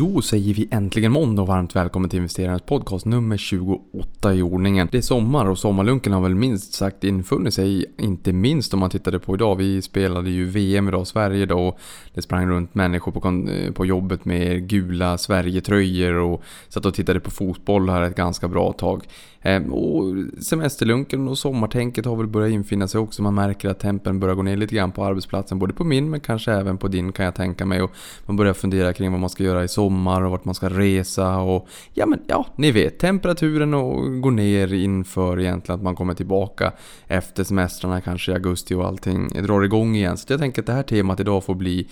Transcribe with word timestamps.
Då 0.00 0.22
säger 0.22 0.54
vi 0.54 0.68
äntligen 0.70 1.12
måndag 1.12 1.42
och 1.42 1.48
varmt 1.48 1.76
välkommen 1.76 2.10
till 2.10 2.16
investerarnas 2.16 2.62
podcast 2.62 3.06
nummer 3.06 3.36
28 3.36 4.34
i 4.34 4.42
ordningen. 4.42 4.88
Det 4.92 4.98
är 4.98 5.02
sommar 5.02 5.46
och 5.46 5.58
sommarlunken 5.58 6.12
har 6.12 6.20
väl 6.20 6.34
minst 6.34 6.72
sagt 6.72 7.04
infunnit 7.04 7.54
sig, 7.54 7.84
inte 7.98 8.32
minst 8.32 8.74
om 8.74 8.80
man 8.80 8.90
tittade 8.90 9.18
på 9.18 9.34
idag. 9.34 9.56
Vi 9.56 9.82
spelade 9.82 10.30
ju 10.30 10.44
VM 10.44 10.88
idag, 10.88 11.06
Sverige 11.06 11.46
då, 11.46 11.68
och 11.68 11.78
det 12.14 12.22
sprang 12.22 12.48
runt 12.48 12.74
människor 12.74 13.12
på, 13.12 13.46
på 13.74 13.86
jobbet 13.86 14.24
med 14.24 14.68
gula 14.68 15.18
Sverigetröjor 15.18 16.14
och 16.14 16.42
satt 16.68 16.86
och 16.86 16.94
tittade 16.94 17.20
på 17.20 17.30
fotboll 17.30 17.90
här 17.90 18.02
ett 18.02 18.16
ganska 18.16 18.48
bra 18.48 18.72
tag. 18.72 19.02
Ehm, 19.42 19.72
och 19.72 20.14
semesterlunken 20.42 21.28
och 21.28 21.38
sommartänket 21.38 22.04
har 22.04 22.16
väl 22.16 22.26
börjat 22.26 22.50
infinna 22.50 22.88
sig 22.88 23.00
också. 23.00 23.22
Man 23.22 23.34
märker 23.34 23.68
att 23.68 23.78
tempen 23.78 24.20
börjar 24.20 24.34
gå 24.34 24.42
ner 24.42 24.56
lite 24.56 24.74
grann 24.74 24.92
på 24.92 25.04
arbetsplatsen, 25.04 25.58
både 25.58 25.72
på 25.72 25.84
min 25.84 26.10
men 26.10 26.20
kanske 26.20 26.52
även 26.52 26.78
på 26.78 26.88
din 26.88 27.12
kan 27.12 27.24
jag 27.24 27.34
tänka 27.34 27.66
mig. 27.66 27.82
Och 27.82 27.90
man 28.26 28.36
börjar 28.36 28.52
fundera 28.52 28.92
kring 28.92 29.10
vad 29.10 29.20
man 29.20 29.30
ska 29.30 29.44
göra 29.44 29.64
i 29.64 29.68
sommar 29.68 30.22
och 30.22 30.30
vart 30.30 30.44
man 30.44 30.54
ska 30.54 30.68
resa 30.68 31.38
och 31.38 31.68
ja 31.94 32.06
men 32.06 32.20
ja, 32.26 32.46
ni 32.56 32.70
vet 32.70 32.98
temperaturen 32.98 33.74
och 33.74 34.22
går 34.22 34.30
ner 34.30 34.72
inför 34.72 35.40
egentligen 35.40 35.78
att 35.78 35.84
man 35.84 35.96
kommer 35.96 36.14
tillbaka 36.14 36.72
efter 37.06 37.44
semestrarna 37.44 38.00
kanske 38.00 38.32
i 38.32 38.34
augusti 38.34 38.74
och 38.74 38.86
allting 38.86 39.28
drar 39.28 39.62
igång 39.62 39.96
igen. 39.96 40.16
Så 40.16 40.32
jag 40.32 40.40
tänker 40.40 40.62
att 40.62 40.66
det 40.66 40.72
här 40.72 40.82
temat 40.82 41.20
idag 41.20 41.44
får 41.44 41.54
bli 41.54 41.86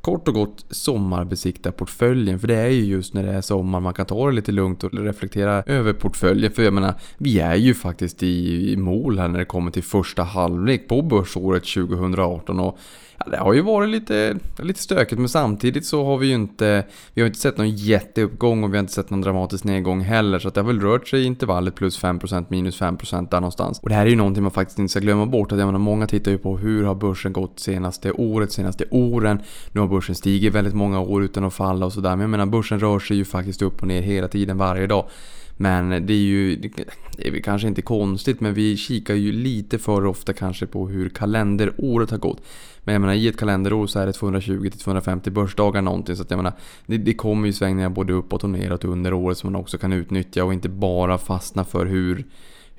kort 0.00 0.28
och 0.28 0.34
gott 0.34 0.66
sommarbesikta 0.70 1.72
portföljen. 1.72 2.38
För 2.40 2.48
det 2.48 2.56
är 2.56 2.68
ju 2.68 2.84
just 2.84 3.14
när 3.14 3.22
det 3.22 3.32
är 3.32 3.40
sommar 3.40 3.80
man 3.80 3.94
kan 3.94 4.06
ta 4.06 4.26
det 4.26 4.32
lite 4.32 4.52
lugnt 4.52 4.84
och 4.84 4.92
reflektera 4.92 5.62
över 5.62 5.92
portföljen. 5.92 6.52
För 6.52 6.62
jag 6.62 6.74
menar, 6.74 6.94
vi 7.18 7.40
är 7.40 7.54
ju 7.54 7.74
faktiskt 7.74 8.22
i 8.22 8.76
mål 8.76 9.18
här 9.18 9.28
när 9.28 9.38
det 9.38 9.44
kommer 9.44 9.70
till 9.70 9.82
första 9.82 10.22
halvlek 10.22 10.88
på 10.88 11.02
börsåret 11.02 11.64
2018. 11.64 12.60
Och 12.60 12.78
Ja, 13.18 13.30
det 13.30 13.36
har 13.36 13.52
ju 13.52 13.60
varit 13.60 13.88
lite, 13.88 14.36
lite 14.58 14.82
stökigt 14.82 15.18
men 15.18 15.28
samtidigt 15.28 15.86
så 15.86 16.04
har 16.04 16.18
vi 16.18 16.26
ju 16.26 16.34
inte, 16.34 16.84
vi 17.14 17.22
har 17.22 17.26
inte 17.26 17.38
sett 17.38 17.56
någon 17.56 17.70
jätteuppgång 17.70 18.64
och 18.64 18.72
vi 18.72 18.76
har 18.76 18.80
inte 18.80 18.92
sett 18.92 19.10
någon 19.10 19.20
dramatisk 19.20 19.64
nedgång 19.64 20.00
heller. 20.00 20.38
Så 20.38 20.48
att 20.48 20.54
det 20.54 20.60
har 20.60 20.66
väl 20.66 20.80
rört 20.80 21.08
sig 21.08 21.22
i 21.22 21.24
intervallet 21.24 21.74
plus 21.74 22.02
5% 22.02 22.46
minus 22.48 22.80
5% 22.80 23.30
där 23.30 23.40
någonstans. 23.40 23.78
Och 23.78 23.88
det 23.88 23.94
här 23.94 24.06
är 24.06 24.10
ju 24.10 24.16
någonting 24.16 24.42
man 24.42 24.52
faktiskt 24.52 24.78
inte 24.78 24.90
ska 24.90 25.00
glömma 25.00 25.26
bort. 25.26 25.52
Att 25.52 25.58
jag 25.58 25.66
menar, 25.66 25.78
många 25.78 26.06
tittar 26.06 26.30
ju 26.30 26.38
på 26.38 26.58
hur 26.58 26.84
har 26.84 26.94
börsen 26.94 27.32
gått 27.32 27.60
senaste 27.60 28.12
året, 28.12 28.52
senaste 28.52 28.84
åren. 28.90 29.40
Nu 29.72 29.80
har 29.80 29.88
börsen 29.88 30.14
stigit 30.14 30.54
väldigt 30.54 30.74
många 30.74 31.00
år 31.00 31.24
utan 31.24 31.44
att 31.44 31.54
falla 31.54 31.86
och 31.86 31.92
sådär. 31.92 32.10
Men 32.10 32.20
jag 32.20 32.30
menar 32.30 32.46
börsen 32.46 32.80
rör 32.80 32.98
sig 32.98 33.16
ju 33.16 33.24
faktiskt 33.24 33.62
upp 33.62 33.82
och 33.82 33.88
ner 33.88 34.02
hela 34.02 34.28
tiden 34.28 34.58
varje 34.58 34.86
dag. 34.86 35.04
Men 35.62 36.06
det 36.06 36.12
är 36.12 36.16
ju, 36.16 36.56
det 36.56 37.28
är 37.28 37.40
kanske 37.40 37.68
inte 37.68 37.82
konstigt, 37.82 38.40
men 38.40 38.54
vi 38.54 38.76
kikar 38.76 39.14
ju 39.14 39.32
lite 39.32 39.78
för 39.78 40.06
ofta 40.06 40.32
kanske 40.32 40.66
på 40.66 40.88
hur 40.88 41.08
kalenderåret 41.08 42.10
har 42.10 42.18
gått. 42.18 42.42
Men 42.84 42.92
jag 42.92 43.00
menar 43.00 43.14
i 43.14 43.28
ett 43.28 43.36
kalenderår 43.36 43.86
så 43.86 43.98
är 43.98 44.06
det 44.06 44.12
220-250 44.12 45.30
börsdagar 45.30 45.82
någonting. 45.82 46.16
Så 46.16 46.22
att 46.22 46.30
jag 46.30 46.36
menar, 46.36 46.52
det, 46.86 46.98
det 46.98 47.14
kommer 47.14 47.46
ju 47.46 47.52
svängningar 47.52 47.88
både 47.88 48.12
uppåt 48.12 48.44
och 48.44 48.50
neråt 48.50 48.84
under 48.84 49.12
året 49.12 49.38
som 49.38 49.52
man 49.52 49.60
också 49.60 49.78
kan 49.78 49.92
utnyttja 49.92 50.44
och 50.44 50.52
inte 50.52 50.68
bara 50.68 51.18
fastna 51.18 51.64
för 51.64 51.86
hur 51.86 52.24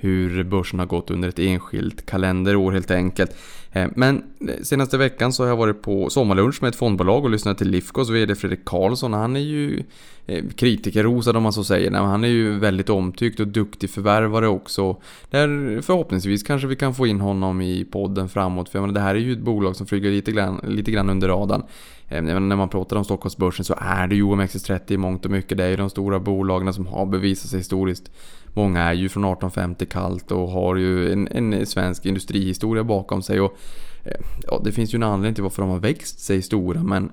hur 0.03 0.43
börsen 0.43 0.79
har 0.79 0.85
gått 0.85 1.11
under 1.11 1.29
ett 1.29 1.39
enskilt 1.39 2.05
kalenderår 2.05 2.71
helt 2.71 2.91
enkelt. 2.91 3.35
Eh, 3.71 3.87
men 3.95 4.23
eh, 4.49 4.63
senaste 4.63 4.97
veckan 4.97 5.33
så 5.33 5.43
har 5.43 5.47
jag 5.49 5.57
varit 5.57 5.81
på 5.81 6.09
sommarlunch 6.09 6.61
med 6.61 6.69
ett 6.69 6.75
fondbolag 6.75 7.23
och 7.23 7.29
lyssnat 7.29 7.57
till 7.57 7.69
Lifcos 7.69 8.09
VD 8.09 8.35
Fredrik 8.35 8.65
Karlsson. 8.65 9.13
Han 9.13 9.35
är 9.35 9.39
ju 9.39 9.83
eh, 10.25 10.43
kritikerrosad 10.55 11.37
om 11.37 11.43
man 11.43 11.53
så 11.53 11.63
säger. 11.63 11.91
Han 11.91 12.23
är 12.23 12.27
ju 12.27 12.59
väldigt 12.59 12.89
omtyckt 12.89 13.39
och 13.39 13.47
duktig 13.47 13.89
förvärvare 13.89 14.47
också. 14.47 15.01
Där 15.29 15.81
förhoppningsvis 15.81 16.43
kanske 16.43 16.67
vi 16.67 16.75
kan 16.75 16.93
få 16.93 17.07
in 17.07 17.21
honom 17.21 17.61
i 17.61 17.85
podden 17.85 18.29
framåt. 18.29 18.69
För 18.69 18.79
jag 18.79 18.81
menar, 18.81 18.93
det 18.93 19.05
här 19.05 19.15
är 19.15 19.19
ju 19.19 19.33
ett 19.33 19.39
bolag 19.39 19.75
som 19.75 19.87
flyger 19.87 20.11
lite 20.11 20.31
grann, 20.31 20.61
lite 20.67 20.91
grann 20.91 21.09
under 21.09 21.27
radarn. 21.27 21.63
När 22.09 22.55
man 22.55 22.69
pratar 22.69 22.95
om 22.95 23.05
Stockholmsbörsen 23.05 23.65
så 23.65 23.75
är 23.77 24.07
det 24.07 24.15
ju 24.15 24.23
OMXS30 24.23 24.91
i 24.91 24.97
mångt 24.97 25.25
och 25.25 25.31
mycket. 25.31 25.57
Det 25.57 25.63
är 25.63 25.69
ju 25.69 25.75
de 25.75 25.89
stora 25.89 26.19
bolagen 26.19 26.73
som 26.73 26.87
har 26.87 27.05
bevisat 27.05 27.49
sig 27.49 27.59
historiskt 27.59 28.11
Många 28.53 28.81
är 28.81 28.93
ju 28.93 29.09
från 29.09 29.23
1850 29.23 29.85
kallt 29.85 30.31
och 30.31 30.49
har 30.49 30.75
ju 30.75 31.11
en, 31.11 31.27
en 31.27 31.65
svensk 31.65 32.05
industrihistoria 32.05 32.83
bakom 32.83 33.21
sig. 33.21 33.41
Och, 33.41 33.57
eh, 34.03 34.21
ja, 34.47 34.61
det 34.63 34.71
finns 34.71 34.93
ju 34.93 34.95
en 34.95 35.03
anledning 35.03 35.35
till 35.35 35.43
varför 35.43 35.61
de 35.61 35.71
har 35.71 35.79
växt 35.79 36.19
sig 36.19 36.41
stora 36.41 36.83
men 36.83 37.11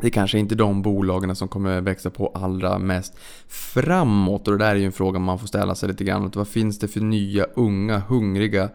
det 0.00 0.06
är 0.06 0.10
kanske 0.10 0.38
inte 0.38 0.54
de 0.54 0.82
bolagen 0.82 1.36
som 1.36 1.48
kommer 1.48 1.80
växa 1.80 2.10
på 2.10 2.28
allra 2.34 2.78
mest 2.78 3.18
framåt. 3.48 4.48
Och 4.48 4.58
det 4.58 4.64
där 4.64 4.70
är 4.70 4.76
ju 4.76 4.84
en 4.84 4.92
fråga 4.92 5.18
man 5.18 5.38
får 5.38 5.46
ställa 5.46 5.74
sig 5.74 5.88
lite 5.88 6.04
grann. 6.04 6.30
Vad 6.34 6.48
finns 6.48 6.78
det 6.78 6.88
för 6.88 7.00
nya, 7.00 7.44
unga, 7.54 7.98
hungriga 7.98 8.68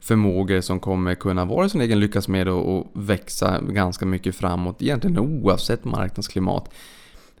förmågor 0.00 0.60
som 0.60 0.80
kommer 0.80 1.14
kunna 1.14 1.44
vara 1.44 1.68
sin 1.68 1.80
egen 1.80 2.00
lyckas 2.00 2.28
med 2.28 2.48
och 2.48 2.90
växa 2.92 3.60
ganska 3.60 4.06
mycket 4.06 4.36
framåt. 4.36 4.82
Egentligen 4.82 5.18
oavsett 5.18 5.84
marknadsklimat. 5.84 6.70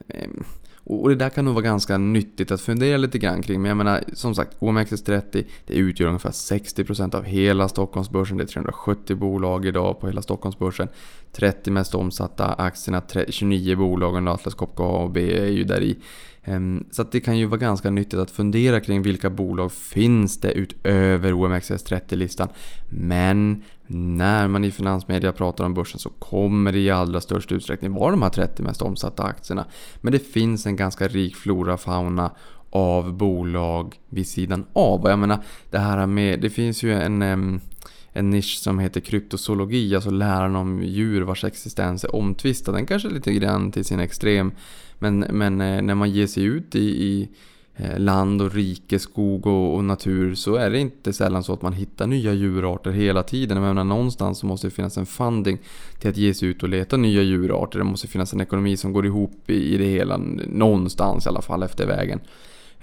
Ehm, 0.08 0.44
och 0.84 1.08
det 1.08 1.14
där 1.14 1.28
kan 1.28 1.44
nog 1.44 1.54
vara 1.54 1.64
ganska 1.64 1.98
nyttigt 1.98 2.50
att 2.50 2.60
fundera 2.60 2.96
lite 2.96 3.18
grann 3.18 3.42
kring. 3.42 3.62
Men 3.62 3.68
jag 3.68 3.76
menar, 3.76 4.04
som 4.12 4.34
sagt, 4.34 4.58
OMXS30 4.58 5.44
det 5.66 5.74
utgör 5.74 6.06
ungefär 6.06 6.30
60% 6.30 7.14
av 7.14 7.24
hela 7.24 7.68
Stockholmsbörsen. 7.68 8.36
Det 8.36 8.44
är 8.44 8.46
370 8.46 9.16
bolag 9.16 9.66
idag 9.66 10.00
på 10.00 10.06
hela 10.06 10.22
Stockholmsbörsen. 10.22 10.88
30 11.32 11.70
mest 11.70 11.94
omsatta 11.94 12.52
aktierna, 12.52 13.02
29 13.28 13.76
bolag 13.76 14.14
och 14.14 14.34
Atlas 14.34 14.54
Copco 14.54 14.82
AB 14.82 15.16
är 15.16 15.46
ju 15.46 15.64
där 15.64 15.80
i. 15.80 15.98
Ehm, 16.44 16.84
så 16.90 17.02
det 17.02 17.20
kan 17.20 17.38
ju 17.38 17.46
vara 17.46 17.60
ganska 17.60 17.90
nyttigt 17.90 18.20
att 18.20 18.30
fundera 18.30 18.80
kring 18.80 19.02
vilka 19.02 19.30
bolag 19.30 19.72
finns 19.72 20.40
det 20.40 20.52
utöver 20.52 21.32
OMXS30-listan. 21.32 22.48
Men 22.88 23.62
när 23.86 24.48
man 24.48 24.64
i 24.64 24.70
finansmedia 24.70 25.32
pratar 25.32 25.64
om 25.64 25.74
börsen 25.74 25.98
så 25.98 26.10
kommer 26.10 26.72
det 26.72 26.78
i 26.78 26.90
allra 26.90 27.20
störst 27.20 27.52
utsträckning 27.52 27.92
vara 27.92 28.10
de 28.10 28.22
här 28.22 28.30
30 28.30 28.62
mest 28.62 28.82
omsatta 28.82 29.22
aktierna. 29.22 29.66
Men 30.00 30.12
det 30.12 30.18
finns 30.18 30.66
en 30.66 30.76
ganska 30.76 31.08
rik 31.08 31.36
flora 31.36 31.76
fauna 31.76 32.30
av 32.70 33.12
bolag 33.12 33.94
vid 34.08 34.28
sidan 34.28 34.66
av. 34.72 35.02
Och 35.02 35.10
jag 35.10 35.18
menar, 35.18 35.44
det 35.70 35.78
här 35.78 36.06
med, 36.06 36.40
det 36.40 36.50
finns 36.50 36.82
ju 36.82 36.92
en 36.92 37.22
ehm, 37.22 37.60
en 38.12 38.30
nisch 38.30 38.58
som 38.58 38.78
heter 38.78 39.00
kryptozoologi, 39.00 39.94
alltså 39.94 40.10
läran 40.10 40.56
om 40.56 40.82
djur 40.82 41.22
vars 41.22 41.44
existens 41.44 42.04
är 42.04 42.16
omtvistad. 42.16 42.72
Den 42.72 42.86
kanske 42.86 43.08
är 43.08 43.12
lite 43.12 43.32
grann 43.32 43.72
till 43.72 43.84
sin 43.84 44.00
extrem. 44.00 44.52
Men, 44.98 45.18
men 45.18 45.60
eh, 45.60 45.82
när 45.82 45.94
man 45.94 46.10
ger 46.10 46.26
sig 46.26 46.44
ut 46.44 46.74
i, 46.74 46.78
i 46.80 47.28
eh, 47.76 47.98
land 47.98 48.42
och 48.42 48.54
rike, 48.54 48.98
skog 48.98 49.46
och, 49.46 49.74
och, 49.74 49.84
natur 49.84 50.34
så 50.34 50.54
är 50.54 50.70
det 50.70 50.78
inte 50.78 51.12
sällan 51.12 51.44
så 51.44 51.52
att 51.52 51.62
man 51.62 51.72
hittar 51.72 52.06
nya 52.06 52.32
djurarter 52.32 52.90
hela 52.90 53.22
tiden. 53.22 53.56
Jag 53.56 53.66
menar, 53.66 53.84
någonstans 53.84 54.38
så 54.38 54.46
måste 54.46 54.66
det 54.66 54.70
finnas 54.70 54.98
en 54.98 55.06
funding 55.06 55.58
till 55.98 56.10
att 56.10 56.16
ge 56.16 56.34
sig 56.34 56.48
ut 56.48 56.62
och 56.62 56.68
leta 56.68 56.96
nya 56.96 57.22
djurarter. 57.22 57.78
Det 57.78 57.84
måste 57.84 58.08
finnas 58.08 58.32
en 58.32 58.40
ekonomi 58.40 58.76
som 58.76 58.92
går 58.92 59.06
ihop 59.06 59.50
i, 59.50 59.74
i 59.74 59.76
det 59.76 59.88
hela 59.88 60.16
någonstans 60.46 61.26
i 61.26 61.28
alla 61.28 61.42
fall 61.42 61.62
efter 61.62 61.86
vägen. 61.86 62.20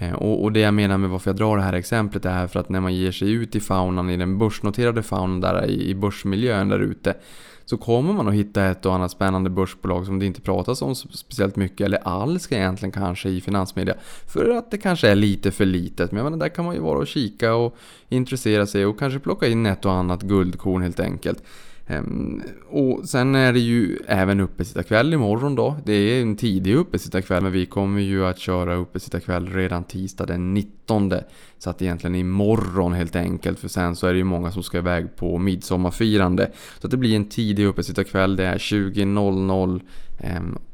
Eh, 0.02 0.14
och, 0.14 0.44
och, 0.44 0.52
det 0.52 0.60
jag 0.60 0.74
menar 0.74 0.98
med 0.98 1.10
varför 1.10 1.30
jag 1.32 1.38
drar 1.38 1.58
det 1.58 1.64
här 1.64 1.74
exemplet 1.74 2.26
är 2.26 2.48
för 2.48 2.60
att 2.60 2.70
när 2.70 2.80
man 2.80 2.96
ger 2.96 3.12
sig 3.12 3.32
ut 3.32 3.56
i 3.56 3.60
faunan, 3.60 4.10
i 4.10 4.18
den 4.18 4.38
börsnoterade 4.38 5.04
faunan 5.04 5.42
där 5.42 5.66
i, 5.66 5.90
i 5.90 5.96
börsmiljön 5.96 6.70
där 6.70 6.80
ute 6.80 7.16
så 7.66 7.78
kommer 7.78 8.14
man 8.14 8.28
att 8.28 8.34
hitta 8.34 8.66
ett 8.66 8.86
och 8.86 8.96
annat 8.96 9.12
spännande 9.12 9.50
börsbolag 9.50 10.06
som 10.06 10.20
det 10.20 10.26
inte 10.26 10.42
pratas 10.42 10.82
om 10.82 10.96
speciellt 10.96 11.56
mycket 11.56 11.86
eller 11.86 12.08
alls 12.08 12.52
egentligen 12.52 12.92
kanske 12.92 13.30
i 13.30 13.42
finansmedia. 13.42 13.96
För 14.28 14.50
att 14.50 14.72
det 14.72 14.78
kanske 14.78 15.10
är 15.10 15.16
lite 15.16 15.52
för 15.52 15.66
litet. 15.66 16.12
Men 16.12 16.24
menar, 16.24 16.38
där 16.38 16.50
kan 16.50 16.66
man 16.66 16.76
ju 16.76 16.82
vara 16.82 17.00
och 17.00 17.08
kika 17.08 17.54
och 17.54 17.78
intressera 18.10 18.66
sig 18.66 18.86
och 18.86 19.00
kanske 19.00 19.20
plocka 19.20 19.48
in 19.48 19.66
ett 19.66 19.86
och 19.86 19.92
annat 19.92 20.22
guldkorn 20.22 20.82
helt 20.82 21.00
enkelt. 21.00 21.44
Ehm, 21.90 22.42
och 22.70 23.10
sen 23.10 23.36
är 23.36 23.54
det 23.54 23.60
ju 23.60 23.98
även 24.08 24.40
uppesittarkväll 24.40 25.14
imorgon 25.14 25.56
då. 25.56 25.76
Det 25.86 25.94
är 25.94 26.22
en 26.22 26.36
tidig 26.36 26.76
uppesittarkväll 26.76 27.44
men 27.44 27.52
vi 27.52 27.66
kommer 27.66 28.02
ju 28.02 28.26
att 28.26 28.40
köra 28.40 28.76
uppesittarkväll 28.76 29.48
redan 29.48 29.84
tisdag 29.84 30.26
den 30.26 30.54
19. 30.54 31.14
Så 31.58 31.70
att 31.70 31.82
egentligen 31.82 32.16
imorgon 32.16 32.94
helt 32.94 33.16
enkelt 33.16 33.60
för 33.60 33.68
sen 33.68 33.96
så 33.96 34.08
är 34.08 34.12
det 34.12 34.18
ju 34.18 34.24
många 34.24 34.52
som 34.52 34.64
ska 34.64 34.78
iväg 34.78 35.16
på 35.16 35.38
midsommarfirande. 35.38 36.52
Så 36.80 36.88
att 36.88 36.92
det 36.92 36.98
blir 36.98 37.16
en 37.16 37.30
tidig 37.30 37.66
uppesittarkväll. 37.66 38.36
Det 38.36 38.46
är 38.46 38.58
20.00 38.58 39.82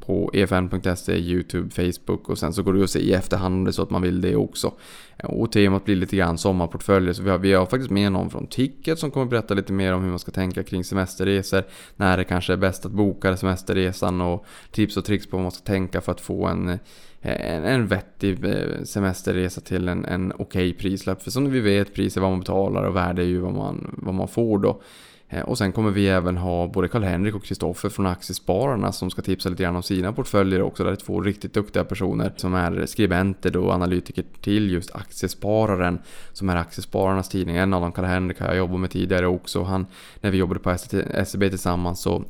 på 0.05 0.31
efn.se, 0.33 1.17
Youtube, 1.17 1.69
Facebook 1.69 2.29
och 2.29 2.37
sen 2.37 2.53
så 2.53 2.63
går 2.63 2.73
det 2.73 2.83
att 2.83 2.89
se 2.89 2.99
i 2.99 3.13
efterhand 3.13 3.55
om 3.55 3.63
det 3.63 3.69
är 3.69 3.71
så 3.71 3.81
att 3.81 3.89
man 3.89 4.01
vill 4.01 4.21
det 4.21 4.35
också. 4.35 4.73
Och 5.23 5.51
temat 5.51 5.85
blir 5.85 5.95
lite 5.95 6.15
grann 6.15 6.37
sommarportföljer 6.37 7.13
så 7.13 7.23
vi 7.23 7.29
har, 7.29 7.37
vi 7.37 7.53
har 7.53 7.65
faktiskt 7.65 7.91
med 7.91 8.11
någon 8.11 8.29
från 8.29 8.47
Ticket 8.47 8.99
som 8.99 9.11
kommer 9.11 9.25
berätta 9.25 9.53
lite 9.53 9.73
mer 9.73 9.93
om 9.93 10.03
hur 10.03 10.09
man 10.09 10.19
ska 10.19 10.31
tänka 10.31 10.63
kring 10.63 10.83
semesterresor. 10.83 11.63
När 11.95 12.17
det 12.17 12.23
kanske 12.23 12.53
är 12.53 12.57
bäst 12.57 12.85
att 12.85 12.91
boka 12.91 13.37
semesterresan 13.37 14.21
och 14.21 14.45
tips 14.71 14.97
och 14.97 15.05
tricks 15.05 15.27
på 15.27 15.37
vad 15.37 15.43
man 15.43 15.51
ska 15.51 15.63
tänka 15.65 16.01
för 16.01 16.11
att 16.11 16.21
få 16.21 16.47
en 16.47 16.79
en, 17.27 17.63
en 17.63 17.87
vettig 17.87 18.45
eh, 18.45 18.83
semesterresa 18.83 19.61
till 19.61 19.87
en, 19.87 20.05
en 20.05 20.31
okej 20.31 20.43
okay 20.43 20.73
prislapp. 20.73 21.21
För 21.21 21.31
som 21.31 21.51
vi 21.51 21.59
vet, 21.59 21.93
pris 21.93 22.17
är 22.17 22.21
vad 22.21 22.29
man 22.29 22.39
betalar 22.39 22.83
och 22.83 22.95
värde 22.95 23.21
är 23.21 23.25
ju 23.25 23.39
vad 23.39 23.53
man, 23.53 23.95
vad 23.97 24.13
man 24.13 24.27
får 24.27 24.59
då. 24.59 24.81
Eh, 25.29 25.41
och 25.41 25.57
sen 25.57 25.71
kommer 25.71 25.91
vi 25.91 26.07
även 26.07 26.37
ha 26.37 26.67
både 26.67 26.87
Karl-Henrik 26.87 27.35
och 27.35 27.43
Kristoffer 27.43 27.89
från 27.89 28.05
Aktiespararna 28.05 28.91
som 28.91 29.09
ska 29.11 29.21
tipsa 29.21 29.49
lite 29.49 29.63
grann 29.63 29.75
om 29.75 29.83
sina 29.83 30.13
portföljer 30.13 30.61
också. 30.61 30.83
Det 30.83 30.91
är 30.91 30.95
två 30.95 31.21
riktigt 31.21 31.53
duktiga 31.53 31.83
personer 31.83 32.33
som 32.35 32.53
är 32.53 32.85
skribenter 32.85 33.57
och 33.57 33.73
analytiker 33.73 34.23
till 34.41 34.71
just 34.71 34.95
Aktiespararen 34.95 35.99
som 36.33 36.49
är 36.49 36.55
Aktiespararnas 36.55 37.29
tidning. 37.29 37.55
En 37.55 37.73
av 37.73 37.81
dem, 37.81 37.91
Karl-Henrik, 37.91 38.39
har 38.39 38.47
jag 38.47 38.57
jobbat 38.57 38.79
med 38.79 38.91
tidigare 38.91 39.27
också. 39.27 39.63
Han, 39.63 39.85
när 40.21 40.31
vi 40.31 40.37
jobbade 40.37 40.59
på 40.59 40.77
SEB 41.25 41.49
tillsammans 41.49 42.01
så 42.01 42.23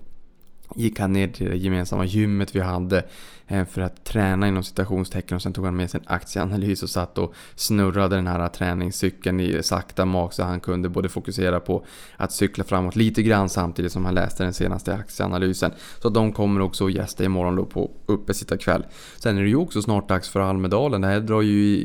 gick 0.75 0.99
han 0.99 1.13
ner 1.13 1.27
till 1.27 1.49
det 1.49 1.57
gemensamma 1.57 2.05
gymmet 2.05 2.55
vi 2.55 2.59
hade 2.59 3.03
eh, 3.47 3.65
för 3.65 3.81
att 3.81 4.03
träna 4.03 4.47
inom 4.47 4.63
citationstecken 4.63 5.35
och 5.35 5.41
sen 5.41 5.53
tog 5.53 5.65
han 5.65 5.75
med 5.75 5.91
sig 5.91 5.99
en 5.99 6.13
aktieanalys 6.13 6.83
och 6.83 6.89
satt 6.89 7.17
och 7.17 7.33
snurrade 7.55 8.15
den 8.15 8.27
här 8.27 8.47
träningscykeln 8.47 9.39
i 9.39 9.63
sakta 9.63 10.05
mak 10.05 10.33
så 10.33 10.43
han 10.43 10.59
kunde 10.59 10.89
både 10.89 11.09
fokusera 11.09 11.59
på 11.59 11.85
att 12.17 12.31
cykla 12.31 12.63
framåt 12.63 12.95
lite 12.95 13.23
grann 13.23 13.49
samtidigt 13.49 13.91
som 13.91 14.05
han 14.05 14.13
läste 14.13 14.43
den 14.43 14.53
senaste 14.53 14.93
aktieanalysen. 14.93 15.71
Så 16.01 16.09
de 16.09 16.31
kommer 16.31 16.61
också 16.61 16.85
att 16.85 16.93
gästa 16.93 17.23
imorgon 17.23 17.55
då 17.55 17.65
på 17.65 17.91
uppesittarkväll. 18.05 18.85
Sen 19.17 19.37
är 19.37 19.41
det 19.41 19.49
ju 19.49 19.55
också 19.55 19.81
snart 19.81 20.09
dags 20.09 20.29
för 20.29 20.39
Almedalen. 20.39 21.01
Det 21.01 21.07
här 21.07 21.19
drar 21.19 21.41
ju 21.41 21.77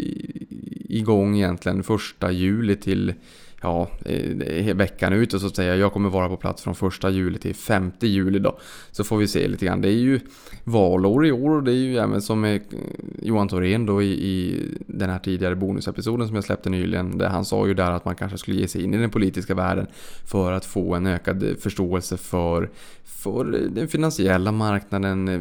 igång 0.88 1.36
egentligen 1.36 1.82
första 1.82 2.30
juli 2.30 2.76
till 2.76 3.14
ja, 3.60 3.88
eh, 4.04 4.76
veckan 4.76 5.12
ut 5.12 5.34
och 5.34 5.40
så 5.40 5.46
att 5.46 5.56
säga. 5.56 5.76
Jag 5.76 5.92
kommer 5.92 6.10
vara 6.10 6.28
på 6.28 6.36
plats 6.36 6.62
från 6.62 6.74
första 6.74 7.10
juli 7.10 7.38
till 7.38 7.54
5 7.54 7.92
juli 8.00 8.38
då. 8.38 8.58
Så 8.90 9.04
får 9.04 9.16
vi 9.16 9.28
se 9.28 9.48
lite 9.48 9.66
grann. 9.66 9.80
Det 9.80 9.88
är 9.88 9.92
ju 9.92 10.20
valår 10.64 11.26
i 11.26 11.32
år 11.32 11.50
och 11.50 11.62
det 11.62 11.72
är 11.72 11.74
ju 11.74 11.98
även 11.98 12.22
som 12.22 12.40
med 12.40 12.54
eh, 12.54 12.78
Johan 13.22 13.48
Thorén 13.48 13.86
då 13.86 14.02
i, 14.02 14.06
i 14.06 14.64
den 14.86 15.10
här 15.10 15.18
tidigare 15.18 15.56
bonusepisoden 15.56 16.26
som 16.26 16.34
jag 16.34 16.44
släppte 16.44 16.70
nyligen. 16.70 17.18
Där 17.18 17.28
han 17.28 17.44
sa 17.44 17.66
ju 17.66 17.74
där 17.74 17.90
att 17.90 18.04
man 18.04 18.14
kanske 18.14 18.38
skulle 18.38 18.60
ge 18.60 18.68
sig 18.68 18.84
in 18.84 18.94
i 18.94 18.98
den 18.98 19.10
politiska 19.10 19.54
världen 19.54 19.86
för 20.24 20.52
att 20.52 20.64
få 20.64 20.94
en 20.94 21.06
ökad 21.06 21.56
förståelse 21.60 22.16
för, 22.16 22.70
för 23.04 23.44
den 23.70 23.88
finansiella 23.88 24.52
marknaden, 24.52 25.28
eh, 25.28 25.40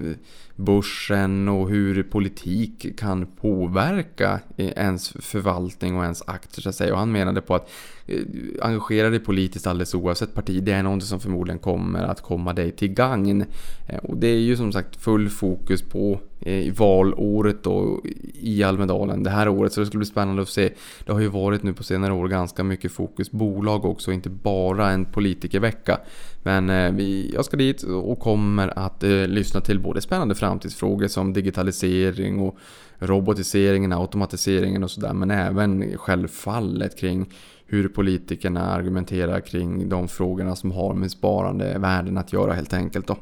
börsen 0.60 1.50
och 1.50 1.70
hur 1.70 2.04
politik 2.04 3.00
kan 3.00 3.26
påverka 3.26 4.40
eh, 4.58 4.68
ens 4.68 5.10
förvaltning 5.10 5.98
och 5.98 6.04
ens 6.04 6.24
aktier 6.28 6.62
så 6.62 6.70
att 6.70 6.76
säga. 6.76 6.94
Och 6.94 7.00
han 7.00 7.12
menade 7.12 7.42
på 7.42 7.56
att 7.56 7.70
eh, 8.08 8.22
engagera 8.62 9.10
dig 9.10 9.20
politiskt 9.20 9.68
alldeles 9.68 9.96
oavsett 9.96 10.34
parti, 10.34 10.64
det 10.64 10.72
är 10.72 10.84
något 10.84 11.04
som 11.04 11.20
förmodligen 11.20 11.60
kommer 11.60 12.04
att 12.04 12.22
komma 12.22 12.54
dig 12.54 12.72
till 12.72 12.94
gagn. 12.94 13.46
Eh, 13.88 14.00
och 14.04 14.18
det 14.18 14.28
är 14.28 14.40
ju 14.40 14.56
som 14.58 14.72
sagt 14.72 14.96
full 14.96 15.30
fokus 15.30 15.82
på 15.82 16.20
i 16.42 16.70
valåret 16.70 17.64
då 17.64 18.02
i 18.34 18.64
Almedalen 18.64 19.24
det 19.24 19.30
här 19.30 19.50
året 19.50 19.74
så 19.74 19.80
det 19.80 19.86
skulle 19.86 20.00
bli 20.00 20.08
spännande 20.08 20.42
att 20.42 20.50
se. 20.50 20.70
Det 21.06 21.12
har 21.12 21.20
ju 21.20 21.28
varit 21.28 21.64
nu 21.64 21.74
på 21.74 21.84
senare 21.84 22.14
år 22.14 22.28
ganska 22.28 22.64
mycket 22.64 22.92
fokus 22.92 23.32
bolag 23.32 23.86
också, 23.86 24.12
inte 24.12 24.30
bara 24.30 24.92
en 24.92 25.06
politikervecka. 25.06 26.00
Men 26.44 26.70
eh, 26.70 26.92
vi, 26.92 27.32
jag 27.34 27.46
ska 27.46 27.58
dit 27.58 27.84
och 27.84 28.20
kommer 28.20 28.80
att 28.80 29.04
eh, 29.04 29.28
lyssna 29.28 29.62
till 29.62 29.80
både 29.80 30.02
spännande 30.02 30.36
framtidsfrågor 30.36 31.08
som 31.08 31.34
digitalisering 31.34 32.40
och 32.40 32.58
robotiseringen, 33.00 33.94
automatiseringen 33.94 34.84
och 34.84 34.92
sådär. 34.92 35.14
Men 35.14 35.32
även 35.32 35.98
självfallet 35.98 37.00
kring 37.00 37.34
hur 37.66 37.88
politikerna 37.88 38.72
argumenterar 38.72 39.40
kring 39.40 39.90
de 39.90 40.08
frågorna 40.08 40.56
som 40.56 40.72
har 40.72 40.94
med 40.94 41.12
sparande 41.12 41.78
värden 41.78 42.18
att 42.18 42.34
göra 42.34 42.54
helt 42.54 42.74
enkelt. 42.74 43.08
Då. 43.08 43.18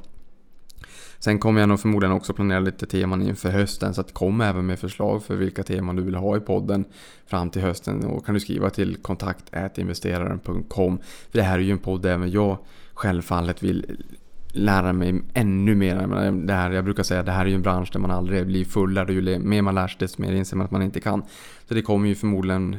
Sen 1.19 1.39
kommer 1.39 1.59
jag 1.59 1.69
nog 1.69 1.79
förmodligen 1.79 2.15
också 2.15 2.33
planera 2.33 2.59
lite 2.59 2.85
teman 2.85 3.21
inför 3.21 3.49
hösten 3.49 3.93
så 3.93 4.01
att 4.01 4.13
kom 4.13 4.41
även 4.41 4.65
med 4.65 4.79
förslag 4.79 5.23
för 5.23 5.35
vilka 5.35 5.63
teman 5.63 5.95
du 5.95 6.03
vill 6.03 6.15
ha 6.15 6.37
i 6.37 6.39
podden 6.39 6.85
fram 7.25 7.49
till 7.49 7.61
hösten. 7.61 8.05
Och 8.05 8.25
kan 8.25 8.33
du 8.33 8.39
skriva 8.39 8.69
till 8.69 8.95
kontakt.investeraren.com 8.95 10.97
för 11.31 11.37
det 11.37 11.43
här 11.43 11.59
är 11.59 11.63
ju 11.63 11.71
en 11.71 11.77
podd 11.77 12.05
även 12.05 12.31
jag 12.31 12.57
självfallet 12.93 13.63
vill 13.63 14.03
lära 14.51 14.93
mig 14.93 15.21
ännu 15.33 15.75
mer. 15.75 16.31
Det 16.31 16.53
här, 16.53 16.71
jag 16.71 16.83
brukar 16.83 17.03
säga 17.03 17.19
att 17.19 17.25
det 17.25 17.31
här 17.31 17.45
är 17.45 17.49
ju 17.49 17.55
en 17.55 17.61
bransch 17.61 17.89
där 17.93 17.99
man 17.99 18.11
aldrig 18.11 18.47
blir 18.47 18.65
fullärd 18.65 19.09
ju 19.09 19.39
mer 19.39 19.61
man 19.61 19.75
lär 19.75 19.87
sig 19.87 19.97
desto 19.99 20.21
mer 20.21 20.33
inser 20.33 20.57
man 20.57 20.65
att 20.65 20.71
man 20.71 20.81
inte 20.81 20.99
kan. 20.99 21.23
Så 21.67 21.73
det 21.73 21.81
kommer 21.81 22.07
ju 22.07 22.15
förmodligen 22.15 22.77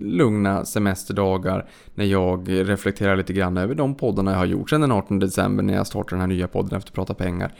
lugna 0.00 0.64
semesterdagar 0.64 1.66
när 1.94 2.04
jag 2.04 2.48
reflekterar 2.48 3.16
lite 3.16 3.32
grann 3.32 3.56
över 3.56 3.74
de 3.74 3.94
poddarna 3.94 4.30
jag 4.30 4.38
har 4.38 4.46
gjort 4.46 4.70
sedan 4.70 4.80
den 4.80 4.92
18 4.92 5.18
december 5.18 5.62
när 5.62 5.74
jag 5.74 5.86
startade 5.86 6.14
den 6.14 6.20
här 6.20 6.36
nya 6.36 6.48
podden 6.48 6.78
efter 6.78 6.90
att 6.90 6.94
prata 6.94 7.14
pengar. 7.14 7.52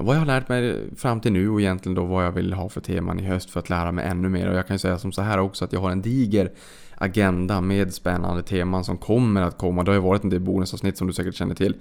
Vad 0.00 0.16
jag 0.16 0.20
har 0.20 0.26
lärt 0.26 0.48
mig 0.48 0.80
fram 0.96 1.20
till 1.20 1.32
nu 1.32 1.48
och 1.48 1.60
egentligen 1.60 1.94
då 1.94 2.04
vad 2.04 2.24
jag 2.24 2.32
vill 2.32 2.52
ha 2.52 2.68
för 2.68 2.80
teman 2.80 3.20
i 3.20 3.22
höst 3.22 3.50
för 3.50 3.60
att 3.60 3.70
lära 3.70 3.92
mig 3.92 4.04
ännu 4.04 4.28
mer. 4.28 4.48
Och 4.50 4.56
jag 4.56 4.66
kan 4.66 4.74
ju 4.74 4.78
säga 4.78 4.98
som 4.98 5.12
så 5.12 5.22
här 5.22 5.38
också 5.38 5.64
att 5.64 5.72
jag 5.72 5.80
har 5.80 5.90
en 5.90 6.02
diger 6.02 6.50
agenda 6.94 7.60
med 7.60 7.94
spännande 7.94 8.42
teman 8.42 8.84
som 8.84 8.98
kommer 8.98 9.42
att 9.42 9.58
komma. 9.58 9.82
Det 9.82 9.90
har 9.90 9.96
ju 9.96 10.02
varit 10.02 10.24
en 10.24 10.30
del 10.30 10.40
bonusavsnitt 10.40 10.98
som 10.98 11.06
du 11.06 11.12
säkert 11.12 11.34
känner 11.34 11.54
till. 11.54 11.74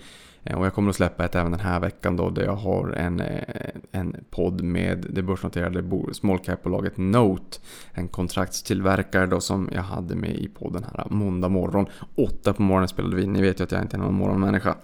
Eh, 0.44 0.58
och 0.58 0.66
jag 0.66 0.74
kommer 0.74 0.90
att 0.90 0.96
släppa 0.96 1.26
ett 1.26 1.36
även 1.36 1.52
den 1.52 1.60
här 1.60 1.80
veckan 1.80 2.16
då 2.16 2.30
där 2.30 2.44
jag 2.44 2.56
har 2.56 2.90
en, 2.90 3.20
eh, 3.20 3.72
en 3.92 4.16
podd 4.30 4.62
med 4.62 5.06
det 5.10 5.22
börsnoterade 5.22 5.84
small 6.14 6.40
cap-bolaget 6.40 6.98
Note. 6.98 7.58
En 7.92 8.08
kontraktstillverkare 8.08 9.26
då 9.26 9.42
som 9.42 9.70
jag 9.72 9.82
hade 9.82 10.16
med 10.16 10.36
i 10.36 10.48
podden 10.48 10.84
här 10.84 11.08
måndag 11.10 11.50
morgon. 11.50 11.86
Åtta 12.16 12.54
på 12.54 12.62
morgonen 12.62 12.88
spelade 12.88 13.16
vi 13.16 13.24
in. 13.24 13.34
Ni 13.34 13.42
vet 13.42 13.60
ju 13.60 13.64
att 13.64 13.72
jag 13.72 13.82
inte 13.82 13.98
är 13.98 14.00
någon 14.00 14.14
morgonmänniska. 14.14 14.76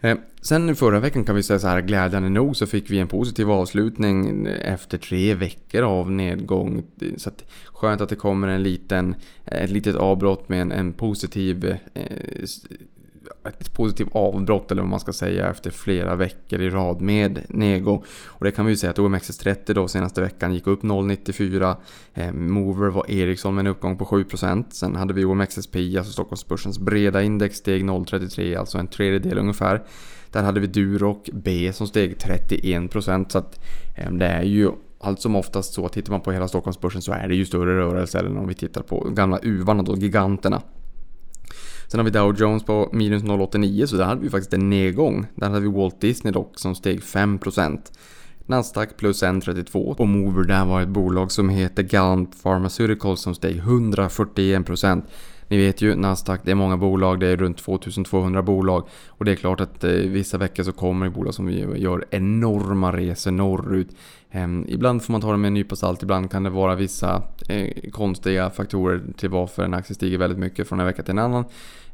Eh, 0.00 0.16
sen 0.40 0.76
förra 0.76 1.00
veckan 1.00 1.24
kan 1.24 1.36
vi 1.36 1.42
säga 1.42 1.58
så 1.58 1.68
här, 1.68 1.80
glädjande 1.80 2.28
nog 2.28 2.56
så 2.56 2.66
fick 2.66 2.90
vi 2.90 2.98
en 2.98 3.08
positiv 3.08 3.50
avslutning 3.50 4.46
efter 4.46 4.98
tre 4.98 5.34
veckor 5.34 5.82
av 5.82 6.10
nedgång. 6.10 6.82
Så 7.16 7.28
att, 7.28 7.44
skönt 7.66 8.00
att 8.00 8.08
det 8.08 8.16
kommer 8.16 8.48
en 8.48 8.62
liten, 8.62 9.14
ett 9.44 9.70
litet 9.70 9.96
avbrott 9.96 10.48
med 10.48 10.62
en, 10.62 10.72
en 10.72 10.92
positiv 10.92 11.76
ett 13.44 13.74
positivt 13.74 14.08
avbrott 14.12 14.70
eller 14.70 14.82
vad 14.82 14.90
man 14.90 15.00
ska 15.00 15.12
säga 15.12 15.50
efter 15.50 15.70
flera 15.70 16.14
veckor 16.14 16.60
i 16.60 16.70
rad 16.70 17.00
med 17.00 17.40
nedgång. 17.48 18.04
Och 18.26 18.44
det 18.44 18.50
kan 18.50 18.66
vi 18.66 18.72
ju 18.72 18.76
säga 18.76 18.90
att 18.90 18.98
OMXS30 18.98 19.74
då 19.74 19.88
senaste 19.88 20.20
veckan 20.20 20.54
gick 20.54 20.66
upp 20.66 20.82
0,94. 20.82 21.76
Eh, 22.14 22.32
Mover 22.32 22.88
var 22.88 23.10
Ericsson 23.10 23.54
med 23.54 23.66
en 23.66 23.66
uppgång 23.66 23.96
på 23.96 24.04
7%. 24.04 24.64
Sen 24.70 24.96
hade 24.96 25.14
vi 25.14 25.24
OMXSPI, 25.24 25.98
alltså 25.98 26.12
Stockholmsbörsens 26.12 26.78
breda 26.78 27.22
index, 27.22 27.56
steg 27.56 27.84
0,33, 27.84 28.58
alltså 28.58 28.78
en 28.78 28.88
tredjedel 28.88 29.38
ungefär. 29.38 29.82
Där 30.30 30.42
hade 30.42 30.60
vi 30.60 30.66
Duroc 30.66 31.18
B 31.32 31.72
som 31.72 31.86
steg 31.86 32.16
31% 32.16 33.28
så 33.28 33.38
att 33.38 33.60
eh, 33.96 34.12
det 34.12 34.26
är 34.26 34.42
ju 34.42 34.70
allt 34.98 35.20
som 35.20 35.36
oftast 35.36 35.74
så, 35.74 35.88
tittar 35.88 36.12
man 36.12 36.20
på 36.20 36.32
hela 36.32 36.48
Stockholmsbörsen 36.48 37.02
så 37.02 37.12
är 37.12 37.28
det 37.28 37.34
ju 37.34 37.44
större 37.44 37.76
rörelser 37.76 38.24
än 38.24 38.36
om 38.36 38.48
vi 38.48 38.54
tittar 38.54 38.82
på 38.82 39.08
gamla 39.10 39.38
uvarna 39.42 39.82
då, 39.82 39.96
giganterna. 39.96 40.62
Sen 41.88 42.00
har 42.00 42.04
vi 42.04 42.10
Dow 42.10 42.40
Jones 42.40 42.64
på 42.64 42.88
minus 42.92 43.22
0,89 43.22 43.86
så 43.86 43.96
där 43.96 44.04
hade 44.04 44.20
vi 44.20 44.30
faktiskt 44.30 44.52
en 44.52 44.70
nedgång. 44.70 45.26
Där 45.34 45.48
hade 45.48 45.60
vi 45.60 45.68
Walt 45.68 46.00
Disney 46.00 46.32
dock 46.32 46.58
som 46.58 46.74
steg 46.74 47.00
5%. 47.00 47.78
Nasdaq 48.46 48.96
plus 48.96 49.22
1,32 49.22 49.94
och 49.98 50.08
Mover 50.08 50.44
där 50.44 50.64
var 50.64 50.80
ett 50.82 50.88
bolag 50.88 51.32
som 51.32 51.48
heter 51.48 51.82
Gallant 51.82 52.42
Pharmaceuticals 52.42 53.20
som 53.20 53.34
steg 53.34 53.62
141%. 53.62 55.02
Ni 55.48 55.56
vet 55.56 55.82
ju 55.82 55.94
Nasdaq, 55.94 56.40
det 56.44 56.50
är 56.50 56.54
många 56.54 56.76
bolag, 56.76 57.20
det 57.20 57.26
är 57.26 57.36
runt 57.36 57.58
2200 57.58 58.42
bolag. 58.42 58.88
Och 59.08 59.24
det 59.24 59.30
är 59.30 59.36
klart 59.36 59.60
att 59.60 59.84
eh, 59.84 59.90
vissa 59.90 60.38
veckor 60.38 60.62
så 60.62 60.72
kommer 60.72 61.06
det 61.06 61.12
bolag 61.12 61.34
som 61.34 61.50
gör 61.76 62.04
enorma 62.10 62.96
resor 62.96 63.30
norrut. 63.30 63.88
Ehm, 64.36 64.64
ibland 64.68 65.02
får 65.02 65.12
man 65.12 65.20
ta 65.20 65.30
det 65.30 65.36
med 65.36 65.48
en 65.48 65.54
nypa 65.54 65.76
salt, 65.76 66.02
ibland 66.02 66.30
kan 66.30 66.42
det 66.42 66.50
vara 66.50 66.74
vissa 66.74 67.22
eh, 67.48 67.90
konstiga 67.90 68.50
faktorer 68.50 69.00
till 69.16 69.28
varför 69.28 69.62
en 69.62 69.74
aktie 69.74 69.94
stiger 69.94 70.18
väldigt 70.18 70.38
mycket 70.38 70.68
från 70.68 70.80
en 70.80 70.86
vecka 70.86 71.02
till 71.02 71.10
en 71.10 71.18
annan. 71.18 71.44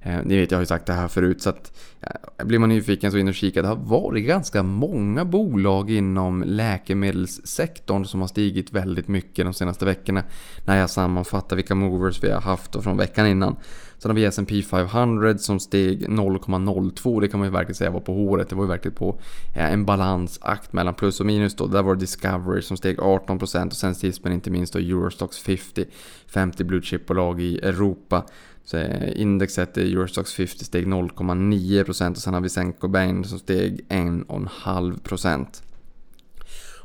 Eh, 0.02 0.18
ni 0.25 0.37
vet, 0.37 0.50
jag 0.50 0.59
har 0.59 0.62
ju 0.62 0.66
sagt 0.66 0.87
det 0.87 0.92
här 0.92 1.09
förut 1.09 1.42
så 1.42 1.50
att 1.50 1.73
eh, 2.00 2.47
blir 2.47 2.59
man 2.59 2.68
nyfiken 2.68 3.12
så 3.12 3.18
in 3.18 3.28
och 3.28 3.35
kika. 3.35 3.62
Det 3.62 3.68
har 3.68 3.76
varit 3.76 4.26
ganska 4.26 4.62
många 4.62 5.25
bolag 5.25 5.90
inom 5.90 6.42
läkemedelssektorn 6.47 8.04
som 8.04 8.21
har 8.21 8.28
stigit 8.28 8.73
väldigt 8.73 9.09
mycket 9.09 9.44
de 9.44 9.54
senaste 9.54 9.85
veckorna. 9.85 10.23
När 10.64 10.78
jag 10.78 10.90
sammanfattar 10.90 11.56
vilka 11.56 11.75
movers 11.75 12.25
vi 12.25 12.30
har 12.30 12.40
haft 12.40 12.82
från 12.82 12.97
veckan 12.97 13.26
innan. 13.26 13.56
Sen 13.99 14.11
har 14.11 14.16
vi 14.16 14.25
S&P 14.25 14.62
500 14.62 15.38
som 15.38 15.61
steg 15.61 16.09
0,02. 16.09 17.21
Det 17.21 17.28
kan 17.28 17.40
man 17.40 17.49
ju 17.49 17.52
verkligen 17.52 17.75
säga 17.75 17.90
var 17.90 18.00
på 18.00 18.14
håret. 18.14 18.49
Det 18.49 18.54
var 18.54 18.64
ju 18.64 18.68
verkligen 18.68 18.94
på 18.94 19.18
eh, 19.54 19.73
en 19.73 19.85
balansakt 19.85 20.73
mellan 20.73 20.94
plus 20.94 21.21
och 21.21 21.26
minus 21.26 21.56
då. 21.56 21.66
Där 21.66 21.82
var 21.82 21.94
det 21.94 22.00
Discovery 22.00 22.62
som 22.62 22.76
steg 22.76 22.99
18% 22.99 23.66
och 23.66 23.73
sen 23.73 23.94
sist 23.94 24.25
men 24.25 24.32
inte 24.32 24.50
minst 24.50 24.73
då 24.73 24.78
Eurostox 24.78 25.38
50. 25.38 25.85
50 26.26 26.64
blue 26.64 26.82
chip-bolag 26.82 27.40
i 27.40 27.59
Europa. 27.59 28.25
Så 28.64 28.76
eh, 28.76 29.21
indexet 29.21 29.78
i 29.78 29.92
Eurostox 29.92 30.35
50 30.35 30.64
steg 30.64 30.87
0,9% 30.87 32.11
och 32.11 32.16
sen 32.16 32.35
har 32.35 32.40
vi 32.40 32.49
Senko 32.49 32.88
Bain 32.88 33.25
som 33.25 33.38
steg 33.38 33.81
1,5%. 33.88 35.47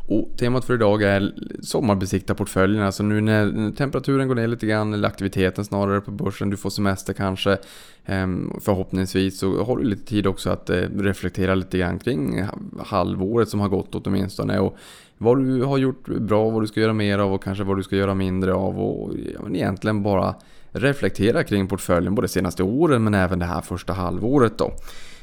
Och 0.09 0.37
temat 0.37 0.65
för 0.65 0.73
idag 0.73 1.03
är 1.03 1.33
sommarbesikta 1.61 2.35
portföljen. 2.35 2.83
Alltså 2.83 3.03
nu 3.03 3.21
när 3.21 3.71
temperaturen 3.71 4.27
går 4.27 4.35
ner 4.35 4.47
lite 4.47 4.67
grann, 4.67 4.93
eller 4.93 5.07
aktiviteten 5.07 5.65
snarare 5.65 6.01
på 6.01 6.11
börsen, 6.11 6.49
du 6.49 6.57
får 6.57 6.69
semester 6.69 7.13
kanske. 7.13 7.57
Ehm, 8.05 8.53
förhoppningsvis 8.61 9.39
så 9.39 9.63
har 9.63 9.77
du 9.77 9.83
lite 9.83 10.05
tid 10.05 10.27
också 10.27 10.49
att 10.49 10.69
eh, 10.69 10.75
reflektera 10.97 11.55
lite 11.55 11.77
grann 11.77 11.99
kring 11.99 12.43
halvåret 12.85 13.49
som 13.49 13.59
har 13.59 13.69
gått 13.69 13.95
åtminstone. 13.95 14.59
Och 14.59 14.77
vad 15.17 15.37
du 15.37 15.63
har 15.63 15.77
gjort 15.77 16.07
bra, 16.07 16.49
vad 16.49 16.63
du 16.63 16.67
ska 16.67 16.79
göra 16.79 16.93
mer 16.93 17.19
av 17.19 17.33
och 17.33 17.43
kanske 17.43 17.63
vad 17.63 17.77
du 17.77 17.83
ska 17.83 17.95
göra 17.95 18.13
mindre 18.13 18.53
av 18.53 18.79
och 18.79 19.13
ja, 19.33 19.39
men 19.43 19.55
egentligen 19.55 20.03
bara 20.03 20.35
reflektera 20.71 21.43
kring 21.43 21.67
portföljen 21.67 22.15
både 22.15 22.27
senaste 22.27 22.63
åren 22.63 23.03
men 23.03 23.13
även 23.13 23.39
det 23.39 23.45
här 23.45 23.61
första 23.61 23.93
halvåret 23.93 24.57
då. 24.57 24.73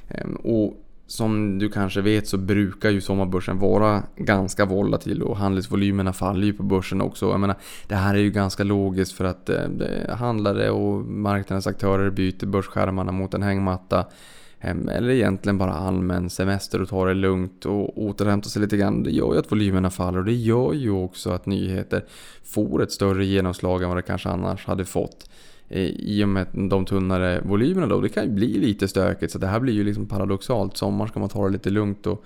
Ehm, 0.08 0.34
och 0.34 0.80
som 1.06 1.58
du 1.58 1.68
kanske 1.68 2.00
vet 2.00 2.28
så 2.28 2.36
brukar 2.38 2.90
ju 2.90 3.00
sommarbörsen 3.00 3.58
vara 3.58 4.02
ganska 4.16 4.64
volatil 4.64 5.22
och 5.22 5.36
handelsvolymerna 5.36 6.12
faller 6.12 6.46
ju 6.46 6.52
på 6.52 6.62
börsen 6.62 7.00
också. 7.00 7.26
Jag 7.26 7.40
menar, 7.40 7.56
det 7.88 7.94
här 7.94 8.14
är 8.14 8.18
ju 8.18 8.30
ganska 8.30 8.64
logiskt 8.64 9.12
för 9.12 9.24
att 9.24 9.48
eh, 9.48 10.16
handlare 10.18 10.70
och 10.70 11.04
marknadens 11.04 11.66
aktörer 11.66 12.10
byter 12.10 12.46
börsskärmarna 12.46 13.12
mot 13.12 13.34
en 13.34 13.42
hängmatta. 13.42 14.04
Eh, 14.60 14.70
eller 14.70 15.10
egentligen 15.10 15.58
bara 15.58 15.72
allmän 15.72 16.30
semester 16.30 16.82
och 16.82 16.88
tar 16.88 17.06
det 17.06 17.14
lugnt 17.14 17.66
och 17.66 18.02
återhämtar 18.02 18.50
sig 18.50 18.62
lite 18.62 18.76
grann. 18.76 19.02
Det 19.02 19.10
gör 19.10 19.32
ju 19.32 19.38
att 19.38 19.52
volymerna 19.52 19.90
faller 19.90 20.18
och 20.18 20.24
det 20.24 20.32
gör 20.32 20.72
ju 20.72 20.90
också 20.90 21.30
att 21.30 21.46
nyheter 21.46 22.04
får 22.44 22.82
ett 22.82 22.92
större 22.92 23.24
genomslag 23.24 23.82
än 23.82 23.88
vad 23.88 23.98
det 23.98 24.02
kanske 24.02 24.28
annars 24.28 24.66
hade 24.66 24.84
fått. 24.84 25.30
Eh, 25.74 25.90
I 25.90 26.24
och 26.24 26.28
med 26.28 26.46
de 26.52 26.84
tunnare 26.84 27.40
volymerna 27.44 27.86
då. 27.86 28.00
Det 28.00 28.08
kan 28.08 28.24
ju 28.24 28.30
bli 28.30 28.58
lite 28.58 28.88
stökigt 28.88 29.32
så 29.32 29.38
det 29.38 29.46
här 29.46 29.60
blir 29.60 29.72
ju 29.72 29.84
liksom 29.84 30.06
paradoxalt. 30.06 30.76
Sommar 30.76 31.06
ska 31.06 31.20
man 31.20 31.28
ta 31.28 31.44
det 31.44 31.52
lite 31.52 31.70
lugnt 31.70 32.06
och 32.06 32.24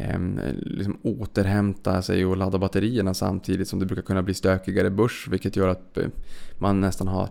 Ehm, 0.00 0.40
liksom 0.62 0.98
återhämta 1.02 2.02
sig 2.02 2.26
och 2.26 2.36
ladda 2.36 2.58
batterierna 2.58 3.14
samtidigt 3.14 3.68
som 3.68 3.78
det 3.78 3.86
brukar 3.86 4.02
kunna 4.02 4.22
bli 4.22 4.34
stökigare 4.34 4.90
börs 4.90 5.28
vilket 5.30 5.56
gör 5.56 5.68
att 5.68 5.98
eh, 5.98 6.06
man 6.58 6.80
nästan 6.80 7.08
har, 7.08 7.28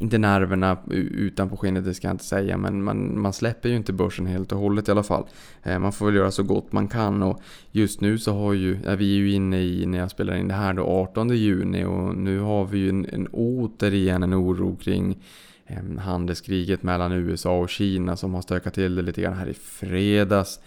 inte 0.00 0.18
nerverna 0.18 0.78
utanpå 0.90 1.56
skinnet 1.56 1.84
det 1.84 1.94
ska 1.94 2.06
jag 2.06 2.14
inte 2.14 2.24
säga, 2.24 2.56
men 2.56 2.82
man, 2.82 3.20
man 3.20 3.32
släpper 3.32 3.68
ju 3.68 3.76
inte 3.76 3.92
börsen 3.92 4.26
helt 4.26 4.52
och 4.52 4.58
hållet 4.58 4.88
i 4.88 4.90
alla 4.90 5.02
fall. 5.02 5.24
Eh, 5.62 5.78
man 5.78 5.92
får 5.92 6.06
väl 6.06 6.14
göra 6.14 6.30
så 6.30 6.42
gott 6.42 6.72
man 6.72 6.88
kan 6.88 7.22
och 7.22 7.42
just 7.70 8.00
nu 8.00 8.18
så 8.18 8.32
har 8.32 8.52
ju, 8.52 8.78
ja, 8.84 8.96
vi 8.96 9.14
är 9.14 9.18
ju 9.18 9.32
inne 9.32 9.62
i, 9.62 9.86
när 9.86 9.98
jag 9.98 10.10
spelar 10.10 10.36
in 10.36 10.48
det 10.48 10.54
här 10.54 10.72
då, 10.72 10.82
18 10.82 11.28
juni 11.28 11.84
och 11.84 12.16
nu 12.16 12.38
har 12.38 12.64
vi 12.64 12.78
ju 12.78 12.88
en, 12.88 13.06
en 13.12 13.28
återigen 13.32 14.22
en 14.22 14.34
oro 14.34 14.76
kring 14.76 15.22
ehm, 15.66 15.98
handelskriget 15.98 16.82
mellan 16.82 17.12
USA 17.12 17.58
och 17.58 17.70
Kina 17.70 18.16
som 18.16 18.34
har 18.34 18.42
stökat 18.42 18.74
till 18.74 18.94
det 18.94 19.02
lite 19.02 19.22
grann 19.22 19.34
här 19.34 19.48
i 19.48 19.54
fredags 19.54 20.60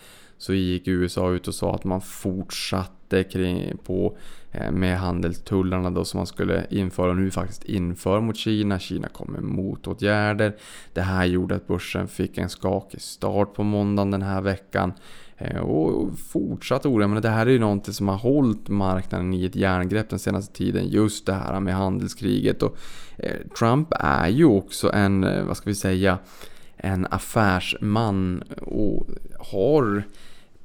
så 0.43 0.53
gick 0.53 0.87
USA 0.87 1.31
ut 1.31 1.47
och 1.47 1.55
sa 1.55 1.75
att 1.75 1.83
man 1.83 2.01
fortsatte 2.01 3.23
kring, 3.23 3.77
på, 3.83 4.17
eh, 4.51 4.71
med 4.71 4.99
handelstullarna 4.99 5.89
då 5.89 6.05
som 6.05 6.17
man 6.17 6.27
skulle 6.27 6.65
införa 6.69 7.09
och 7.09 7.17
nu 7.17 7.31
faktiskt 7.31 7.63
inför 7.63 8.21
mot 8.21 8.37
Kina. 8.37 8.79
Kina 8.79 9.07
kom 9.07 9.31
med 9.31 9.43
motåtgärder. 9.43 10.55
Det 10.93 11.01
här 11.01 11.25
gjorde 11.25 11.55
att 11.55 11.67
börsen 11.67 12.07
fick 12.07 12.37
en 12.37 12.49
skakig 12.49 13.01
start 13.01 13.53
på 13.53 13.63
måndagen 13.63 14.11
den 14.11 14.21
här 14.21 14.41
veckan. 14.41 14.93
Eh, 15.37 15.59
och 15.59 16.19
fortsatt 16.19 16.85
oro. 16.85 17.07
Men 17.07 17.21
det 17.21 17.29
här 17.29 17.45
är 17.45 17.51
ju 17.51 17.59
någonting 17.59 17.93
som 17.93 18.07
har 18.07 18.17
hållit 18.17 18.69
marknaden 18.69 19.33
i 19.33 19.45
ett 19.45 19.55
järngrepp 19.55 20.09
den 20.09 20.19
senaste 20.19 20.53
tiden. 20.53 20.87
Just 20.87 21.25
det 21.25 21.33
här 21.33 21.59
med 21.59 21.75
handelskriget. 21.75 22.63
Och 22.63 22.77
eh, 23.17 23.37
Trump 23.59 23.87
är 23.99 24.27
ju 24.27 24.45
också 24.45 24.91
en, 24.93 25.47
vad 25.47 25.57
ska 25.57 25.69
vi 25.69 25.75
säga, 25.75 26.17
en 26.77 27.07
affärsman 27.09 28.43
och 28.61 29.07
har 29.39 30.03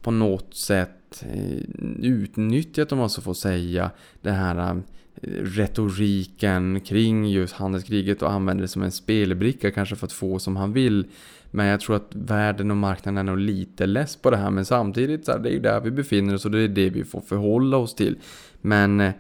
på 0.09 0.13
något 0.13 0.55
sätt 0.55 1.25
eh, 1.33 1.59
utnyttjat, 2.03 2.93
om 2.93 2.99
man 2.99 3.11
så 3.11 3.23
får 3.23 3.35
säga, 3.35 3.91
den 4.23 4.35
här 4.35 4.71
eh, 5.23 5.29
retoriken 5.31 6.81
kring 6.81 7.31
just 7.31 7.55
handelskriget 7.55 8.23
och 8.23 8.33
använder 8.33 8.63
det 8.63 8.69
som 8.69 8.83
en 8.83 8.93
spelbricka 8.93 9.71
kanske 9.71 9.97
för 9.97 10.07
att 10.07 10.13
få 10.13 10.39
som 10.39 10.57
han 10.57 10.73
vill. 10.73 11.07
Men 11.51 11.67
jag 11.67 11.81
tror 11.81 11.97
att 11.97 12.15
världen 12.15 12.71
och 12.71 12.77
marknaden 12.77 13.19
är 13.19 13.33
nog 13.33 13.39
lite 13.39 13.87
less 13.87 14.17
på 14.17 14.31
det 14.31 14.37
här. 14.37 14.51
Men 14.51 14.65
samtidigt 14.65 15.25
så 15.25 15.33
är 15.33 15.39
det 15.39 15.49
ju 15.49 15.61
där 15.61 15.81
vi 15.81 15.91
befinner 15.91 16.35
oss 16.35 16.45
och 16.45 16.51
det 16.51 16.61
är 16.61 16.69
det 16.69 16.91
vi 16.91 17.05
får 17.05 17.21
förhålla 17.21 17.77
oss 17.77 17.95
till. 17.95 18.17
Men 18.61 19.01
eh, 19.01 19.13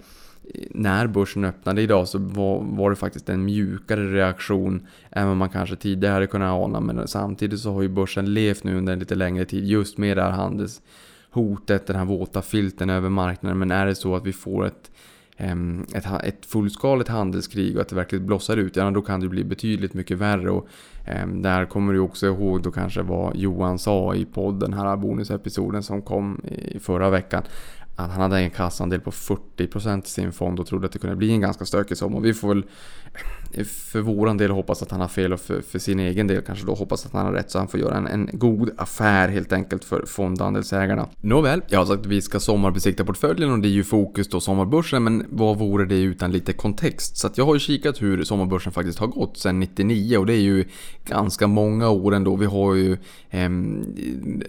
när 0.71 1.07
börsen 1.07 1.45
öppnade 1.45 1.83
idag 1.83 2.09
så 2.09 2.19
var, 2.19 2.63
var, 2.63 2.91
det 2.91 2.97
faktiskt 2.97 3.29
en 3.29 3.45
mjukare 3.45 4.13
reaktion 4.13 4.87
än 5.11 5.29
vad 5.29 5.37
man 5.37 5.49
kanske 5.49 5.77
tidigare 5.77 6.13
hade 6.13 6.27
kunnat 6.27 6.53
ana. 6.53 6.81
Men 6.81 7.09
samtidigt 7.09 7.61
så 7.61 7.73
har 7.73 7.83
ju 7.83 7.89
börsen 7.89 8.35
levt 8.35 8.65
nu 8.65 8.79
under 8.79 8.93
en 8.93 8.99
lite 8.99 9.15
längre 9.15 9.45
tid 9.45 9.65
just 9.65 9.99
med 9.99 10.17
det 10.17 10.23
här 10.23 10.31
handelshotet, 10.31 11.87
den 11.87 11.97
här 11.97 12.05
våta 12.05 12.43
filten 12.43 12.91
över 12.91 13.09
marknaden. 13.09 13.59
Men 13.59 13.71
är 13.71 13.87
det 13.87 13.95
så 13.95 14.17
att 14.17 14.27
vi 14.27 14.33
får 14.33 14.67
ett, 14.67 14.91
ett, 15.95 16.07
ett 16.25 16.47
fullskaligt 16.47 17.09
handelskrig 17.09 17.77
och 17.77 17.83
att 17.83 17.89
det 17.89 17.97
verkligen 17.97 18.27
blossar 18.27 18.57
ut, 18.57 18.77
ja 18.77 18.91
då 18.91 19.03
kan 19.03 19.21
det 19.21 19.29
bli 19.29 19.45
betydligt 19.45 19.95
mycket 19.95 20.19
värre. 20.19 20.51
Och 20.51 20.69
där 21.27 21.65
kommer 21.65 21.93
du 21.93 21.99
också 21.99 22.27
ihåg 22.27 22.63
då 22.63 22.71
kanske 22.71 23.03
vad 23.03 23.37
Johan 23.37 23.79
sa 23.79 24.15
i 24.15 24.25
podden, 24.25 24.71
den 24.71 24.81
här 24.81 24.97
bonusepisoden 24.97 25.83
som 25.83 26.03
kom 26.03 26.41
i 26.45 26.79
förra 26.79 27.11
veckan 27.11 27.43
han 28.07 28.21
hade 28.21 28.39
en 28.39 28.51
kassandel 28.51 29.01
på 29.01 29.11
40% 29.11 30.05
i 30.05 30.09
sin 30.09 30.33
fond 30.33 30.61
och 30.61 30.67
trodde 30.67 30.87
att 30.87 30.93
det 30.93 30.99
kunde 30.99 31.17
bli 31.17 31.31
en 31.31 31.41
ganska 31.41 31.65
stökig 31.65 31.97
sommar. 31.97 32.21
Vi 32.21 32.35
får 32.35 32.49
väl 32.49 32.65
för 33.65 34.01
våran 34.01 34.37
del 34.37 34.51
hoppas 34.51 34.83
att 34.83 34.91
han 34.91 35.01
har 35.01 35.09
fel 35.09 35.33
och 35.33 35.41
för, 35.41 35.61
för 35.61 35.79
sin 35.79 36.01
egen 36.01 36.27
del 36.27 36.43
kanske 36.43 36.67
då 36.67 36.75
hoppas 36.75 37.07
att 37.07 37.13
han 37.13 37.27
har 37.27 37.33
rätt 37.33 37.51
så 37.51 37.59
han 37.59 37.69
får 37.69 37.81
göra 37.81 37.97
en, 37.97 38.07
en 38.07 38.31
god 38.33 38.71
affär 38.77 39.29
helt 39.29 39.53
enkelt 39.53 39.85
för 39.85 40.07
fondandelsägarna. 40.07 41.09
Nåväl, 41.21 41.63
jag 41.69 41.79
har 41.79 41.87
sagt 41.87 42.01
att 42.01 42.07
vi 42.07 42.23
ska 42.23 42.41
sommarbesikta 42.41 43.05
portföljen 43.05 43.51
och 43.51 43.59
det 43.59 43.69
är 43.69 43.71
ju 43.71 43.85
fokus 43.85 44.29
då 44.29 44.41
sommarbörsen 44.41 45.05
men 45.05 45.27
vad 45.29 45.59
vore 45.59 45.85
det 45.85 46.01
utan 46.01 46.33
lite 46.33 46.53
kontext? 46.53 47.17
Så 47.17 47.27
att 47.27 47.39
jag 47.39 47.45
har 47.45 47.55
ju 47.55 47.61
kikat 47.61 48.03
hur 48.03 48.25
sommarbörsen 48.25 48.73
faktiskt 48.73 48.99
har 48.99 49.07
gått 49.07 49.39
sedan 49.39 49.61
99 49.61 50.19
och 50.19 50.27
det 50.27 50.35
är 50.35 50.41
ju 50.41 50.65
ganska 51.07 51.47
många 51.47 51.89
år 51.89 52.15
ändå. 52.15 52.37
Vi 52.37 52.47
har 52.47 52.75
ju 52.75 52.93
eh, 53.31 53.51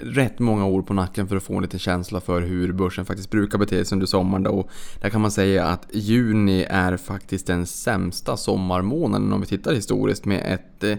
rätt 0.01 0.39
många 0.39 0.65
år 0.65 0.81
på 0.81 0.93
nacken 0.93 1.27
för 1.27 1.35
att 1.35 1.43
få 1.43 1.55
en 1.55 1.61
liten 1.61 1.79
känsla 1.79 2.21
för 2.21 2.41
hur 2.41 2.71
börsen 2.71 3.05
faktiskt 3.05 3.29
brukar 3.29 3.57
bete 3.57 3.85
sig 3.85 3.95
under 3.95 4.07
sommaren 4.07 4.43
då. 4.43 4.51
Och 4.51 4.69
där 5.01 5.09
kan 5.09 5.21
man 5.21 5.31
säga 5.31 5.65
att 5.65 5.87
juni 5.91 6.65
är 6.69 6.97
faktiskt 6.97 7.47
den 7.47 7.65
sämsta 7.65 8.37
månaden 8.89 9.33
om 9.33 9.41
vi 9.41 9.47
tittar 9.47 9.73
historiskt 9.73 10.25
med 10.25 10.41
ett, 10.45 10.83
eh, 10.83 10.97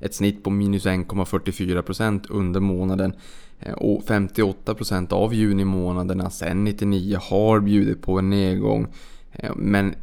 ett 0.00 0.14
snitt 0.14 0.44
på 0.44 0.50
minus 0.50 0.86
1,44% 0.86 2.26
under 2.30 2.60
månaden. 2.60 3.12
Eh, 3.60 3.72
och 3.72 4.04
58% 4.04 5.12
av 5.12 5.34
junimånaderna 5.34 6.30
sedan 6.30 6.64
99 6.64 7.18
har 7.22 7.60
bjudit 7.60 8.02
på 8.02 8.18
en 8.18 8.30
nedgång. 8.30 8.86
Eh, 9.32 9.50
men 9.56 9.94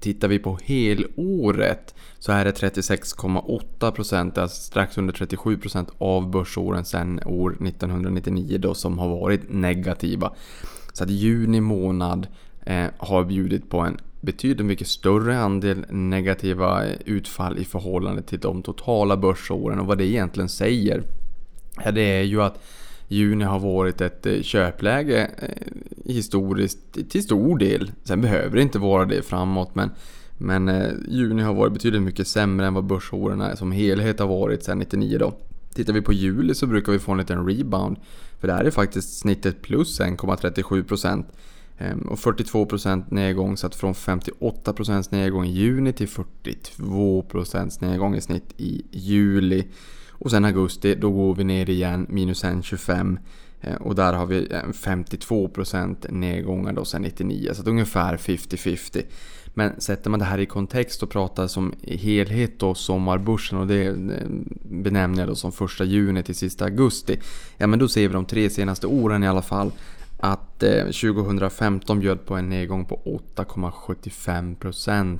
tittar 0.00 0.28
vi 0.28 0.38
på 0.38 0.58
helåret 0.64 1.94
så 2.18 2.32
är 2.32 2.44
det 2.44 2.52
36,8% 2.52 4.38
alltså 4.38 4.62
strax 4.62 4.98
under 4.98 5.14
37% 5.14 5.88
av 5.98 6.30
börsåren 6.30 6.84
sedan 6.84 7.20
år 7.26 7.56
1999 7.60 8.58
då 8.58 8.74
som 8.74 8.98
har 8.98 9.08
varit 9.08 9.42
negativa. 9.52 10.32
Så 10.92 11.04
att 11.04 11.10
juni 11.10 11.60
månad 11.60 12.26
har 12.98 13.24
bjudit 13.24 13.70
på 13.70 13.80
en 13.80 13.98
betydligt 14.20 14.66
mycket 14.66 14.88
större 14.88 15.38
andel 15.38 15.84
negativa 15.88 16.84
utfall 17.04 17.58
i 17.58 17.64
förhållande 17.64 18.22
till 18.22 18.40
de 18.40 18.62
totala 18.62 19.16
börsåren 19.16 19.80
och 19.80 19.86
vad 19.86 19.98
det 19.98 20.06
egentligen 20.06 20.48
säger 20.48 21.02
ja, 21.84 21.90
det 21.90 22.02
är 22.02 22.22
ju 22.22 22.42
att 22.42 22.62
juni 23.08 23.44
har 23.44 23.58
varit 23.58 24.00
ett 24.00 24.26
eh, 24.26 24.42
köpläge 24.42 25.30
eh, 25.38 26.12
historiskt 26.12 27.10
till 27.10 27.22
stor 27.22 27.58
del. 27.58 27.92
Sen 28.04 28.20
behöver 28.20 28.56
det 28.56 28.62
inte 28.62 28.78
vara 28.78 29.04
det 29.04 29.22
framåt 29.22 29.74
men, 29.74 29.90
men 30.38 30.68
eh, 30.68 30.90
juni 31.08 31.42
har 31.42 31.54
varit 31.54 31.72
betydligt 31.72 32.02
mycket 32.02 32.28
sämre 32.28 32.66
än 32.66 32.74
vad 32.74 32.84
börsåren 32.84 33.56
som 33.56 33.72
helhet 33.72 34.18
har 34.18 34.26
varit 34.26 34.64
sedan 34.64 34.78
99 34.78 35.18
då. 35.18 35.34
Tittar 35.74 35.92
vi 35.92 36.02
på 36.02 36.12
juli 36.12 36.54
så 36.54 36.66
brukar 36.66 36.92
vi 36.92 36.98
få 36.98 37.12
en 37.12 37.18
liten 37.18 37.46
rebound. 37.46 37.96
För 38.40 38.48
där 38.48 38.64
är 38.64 38.70
faktiskt 38.70 39.18
snittet 39.18 39.62
plus 39.62 40.00
1,37%. 40.00 41.24
Ehm, 41.78 42.00
och 42.00 42.18
42% 42.18 43.04
nedgång 43.10 43.56
så 43.56 43.66
att 43.66 43.74
från 43.74 43.94
58% 43.94 45.12
nedgång 45.12 45.46
i 45.46 45.50
juni 45.50 45.92
till 45.92 46.08
42% 46.08 47.80
nedgång 47.80 48.14
i 48.14 48.20
snitt 48.20 48.54
i 48.56 48.82
juli. 48.90 49.66
Och 50.10 50.30
sen 50.30 50.44
augusti 50.44 50.94
då 50.94 51.10
går 51.10 51.34
vi 51.34 51.44
ner 51.44 51.70
igen 51.70 52.06
minus 52.08 52.44
1,25 52.44 53.18
ehm, 53.60 53.82
och 53.82 53.94
där 53.94 54.12
har 54.12 54.26
vi 54.26 54.52
ehm, 54.52 54.72
52% 54.72 56.12
nedgångar 56.12 56.72
då 56.72 56.84
sen 56.84 57.02
99 57.02 57.50
så 57.54 57.62
att 57.62 57.68
ungefär 57.68 58.16
50-50. 58.16 59.02
Men 59.54 59.80
sätter 59.80 60.10
man 60.10 60.18
det 60.18 60.24
här 60.24 60.38
i 60.38 60.46
kontext 60.46 61.02
och 61.02 61.10
pratar 61.10 61.46
som 61.46 61.74
helhet 61.82 62.58
då 62.58 62.74
sommarbörsen 62.74 63.58
och 63.58 63.66
det 63.66 63.94
benämner 64.62 65.18
jag 65.18 65.28
då 65.28 65.34
som 65.34 65.52
första 65.52 65.84
juni 65.84 66.22
till 66.22 66.34
sista 66.34 66.64
augusti. 66.64 67.20
Ja 67.56 67.66
men 67.66 67.78
då 67.78 67.88
ser 67.88 68.08
vi 68.08 68.14
de 68.14 68.24
tre 68.24 68.50
senaste 68.50 68.86
åren 68.86 69.22
i 69.22 69.28
alla 69.28 69.42
fall 69.42 69.72
att 70.18 70.62
eh, 70.62 70.84
2015 70.84 72.00
bjöd 72.00 72.26
på 72.26 72.34
en 72.34 72.48
nedgång 72.48 72.84
på 72.84 73.20
8,75% 73.36 75.18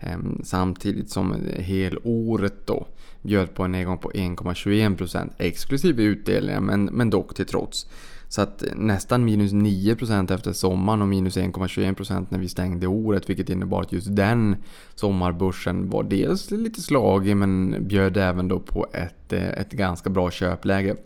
ehm, 0.00 0.40
samtidigt 0.44 1.10
som 1.10 1.36
helåret 1.58 2.66
då 2.66 2.86
bjöd 3.22 3.54
på 3.54 3.62
en 3.62 3.72
nedgång 3.72 3.98
på 3.98 4.10
1,21% 4.10 5.30
exklusive 5.38 6.02
utdelningar 6.02 6.60
men, 6.60 6.84
men 6.84 7.10
dock 7.10 7.34
till 7.34 7.46
trots. 7.46 7.86
Så 8.28 8.42
att 8.42 8.62
eh, 8.62 8.74
nästan 8.76 9.24
minus 9.24 9.52
9% 9.52 10.34
efter 10.34 10.52
sommaren 10.52 11.02
och 11.02 11.08
minus 11.08 11.36
1,21% 11.36 12.26
när 12.28 12.38
vi 12.38 12.48
stängde 12.48 12.86
året 12.86 13.30
vilket 13.30 13.50
innebar 13.50 13.82
att 13.82 13.92
just 13.92 14.16
den 14.16 14.56
sommarbörsen 14.94 15.90
var 15.90 16.02
dels 16.02 16.50
lite 16.50 16.80
slagig 16.80 17.36
men 17.36 17.76
bjöd 17.88 18.16
även 18.16 18.48
då 18.48 18.60
på 18.60 18.86
ett, 18.92 19.32
eh, 19.32 19.48
ett 19.48 19.72
ganska 19.72 20.10
bra 20.10 20.30
köpläge. 20.30 20.96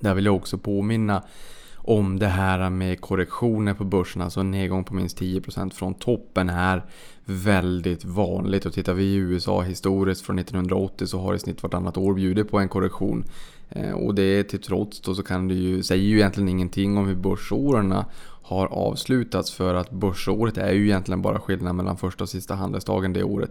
Där 0.00 0.14
vill 0.14 0.24
jag 0.24 0.36
också 0.36 0.58
påminna 0.58 1.22
om 1.84 2.18
det 2.18 2.26
här 2.26 2.70
med 2.70 3.00
korrektioner 3.00 3.74
på 3.74 3.84
börsen, 3.84 4.22
alltså 4.22 4.40
en 4.40 4.50
nedgång 4.50 4.84
på 4.84 4.94
minst 4.94 5.20
10% 5.20 5.70
från 5.70 5.94
toppen 5.94 6.50
är 6.50 6.84
väldigt 7.24 8.04
vanligt. 8.04 8.66
Och 8.66 8.72
tittar 8.72 8.94
vi 8.94 9.04
i 9.04 9.14
USA 9.14 9.62
historiskt 9.62 10.26
från 10.26 10.38
1980 10.38 11.06
så 11.06 11.18
har 11.18 11.34
i 11.34 11.38
snitt 11.38 11.62
vartannat 11.62 11.96
år 11.96 12.14
bjudit 12.14 12.50
på 12.50 12.58
en 12.58 12.68
korrektion. 12.68 13.24
Eh, 13.70 13.92
och 13.92 14.14
det 14.14 14.44
till 14.44 14.62
trots 14.62 15.00
då 15.00 15.14
så 15.14 15.22
kan 15.22 15.48
det 15.48 15.54
ju, 15.54 15.82
säger 15.82 16.04
ju 16.04 16.16
egentligen 16.16 16.48
ingenting 16.48 16.96
om 16.96 17.06
hur 17.06 17.14
börsåren 17.14 17.94
har 18.42 18.66
avslutats 18.66 19.52
för 19.52 19.74
att 19.74 19.90
börsåret 19.90 20.58
är 20.58 20.72
ju 20.72 20.84
egentligen 20.84 21.22
bara 21.22 21.40
skillnaden 21.40 21.76
mellan 21.76 21.96
första 21.96 22.24
och 22.24 22.30
sista 22.30 22.54
handelsdagen 22.54 23.12
det 23.12 23.22
året. 23.22 23.50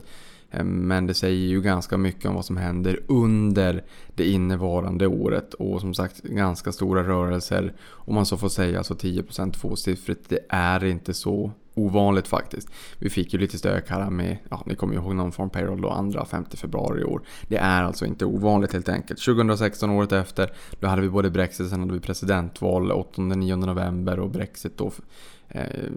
Eh, 0.53 0.63
men 0.63 1.07
det 1.07 1.13
säger 1.13 1.47
ju 1.47 1.61
ganska 1.61 1.97
mycket 1.97 2.25
om 2.25 2.35
vad 2.35 2.45
som 2.45 2.57
händer 2.57 2.99
under 3.07 3.83
det 4.15 4.29
innevarande 4.29 5.07
året. 5.07 5.53
Och 5.53 5.81
som 5.81 5.93
sagt 5.93 6.23
ganska 6.23 6.71
stora 6.71 7.03
rörelser. 7.03 7.73
Om 7.89 8.15
man 8.15 8.25
så 8.25 8.37
får 8.37 8.49
säga 8.49 8.77
alltså 8.77 8.95
så 8.95 9.07
10% 9.07 9.51
tvåsiffrigt. 9.51 10.29
Det 10.29 10.39
är 10.49 10.83
inte 10.83 11.13
så 11.13 11.51
ovanligt 11.75 12.27
faktiskt. 12.27 12.69
Vi 12.99 13.09
fick 13.09 13.33
ju 13.33 13.39
lite 13.39 13.57
stök 13.57 13.89
här 13.89 14.09
med, 14.09 14.37
ja 14.49 14.63
ni 14.65 14.75
kommer 14.75 14.93
ju 14.93 14.99
ihåg 14.99 15.15
någon 15.15 15.31
form 15.31 15.49
payroll 15.49 15.81
då, 15.81 15.89
andra 15.89 16.25
5 16.25 16.45
februari 16.53 17.01
i 17.01 17.03
år. 17.03 17.21
Det 17.47 17.57
är 17.57 17.83
alltså 17.83 18.05
inte 18.05 18.25
ovanligt 18.25 18.73
helt 18.73 18.89
enkelt. 18.89 19.25
2016 19.25 19.89
året 19.89 20.11
efter, 20.11 20.53
då 20.79 20.87
hade 20.87 21.01
vi 21.01 21.09
både 21.09 21.29
Brexit, 21.29 21.69
sen 21.69 21.79
hade 21.79 21.93
vi 21.93 21.99
presidentval 21.99 22.91
8-9 22.91 23.55
november 23.55 24.19
och 24.19 24.29
Brexit 24.29 24.77
då 24.77 24.91
Eh, 25.55 25.91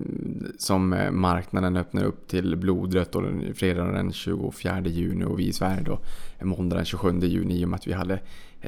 som 0.58 0.92
eh, 0.92 1.10
marknaden 1.10 1.76
öppnar 1.76 2.04
upp 2.04 2.28
till 2.28 2.56
blodrött 2.56 3.14
och 3.14 3.22
fredagen 3.54 3.94
den 3.94 4.12
24 4.12 4.80
juni 4.80 5.25
och 5.25 5.38
vi 5.38 5.46
i 5.46 5.52
Sverige 5.52 5.82
då 5.82 5.98
eh, 6.38 6.44
måndag 6.44 6.76
den 6.76 6.84
27 6.84 7.20
juni 7.20 7.60
i 7.60 7.64
och 7.64 7.68
med 7.68 7.76
att 7.76 7.86
vi 7.86 7.92
hade 7.92 8.20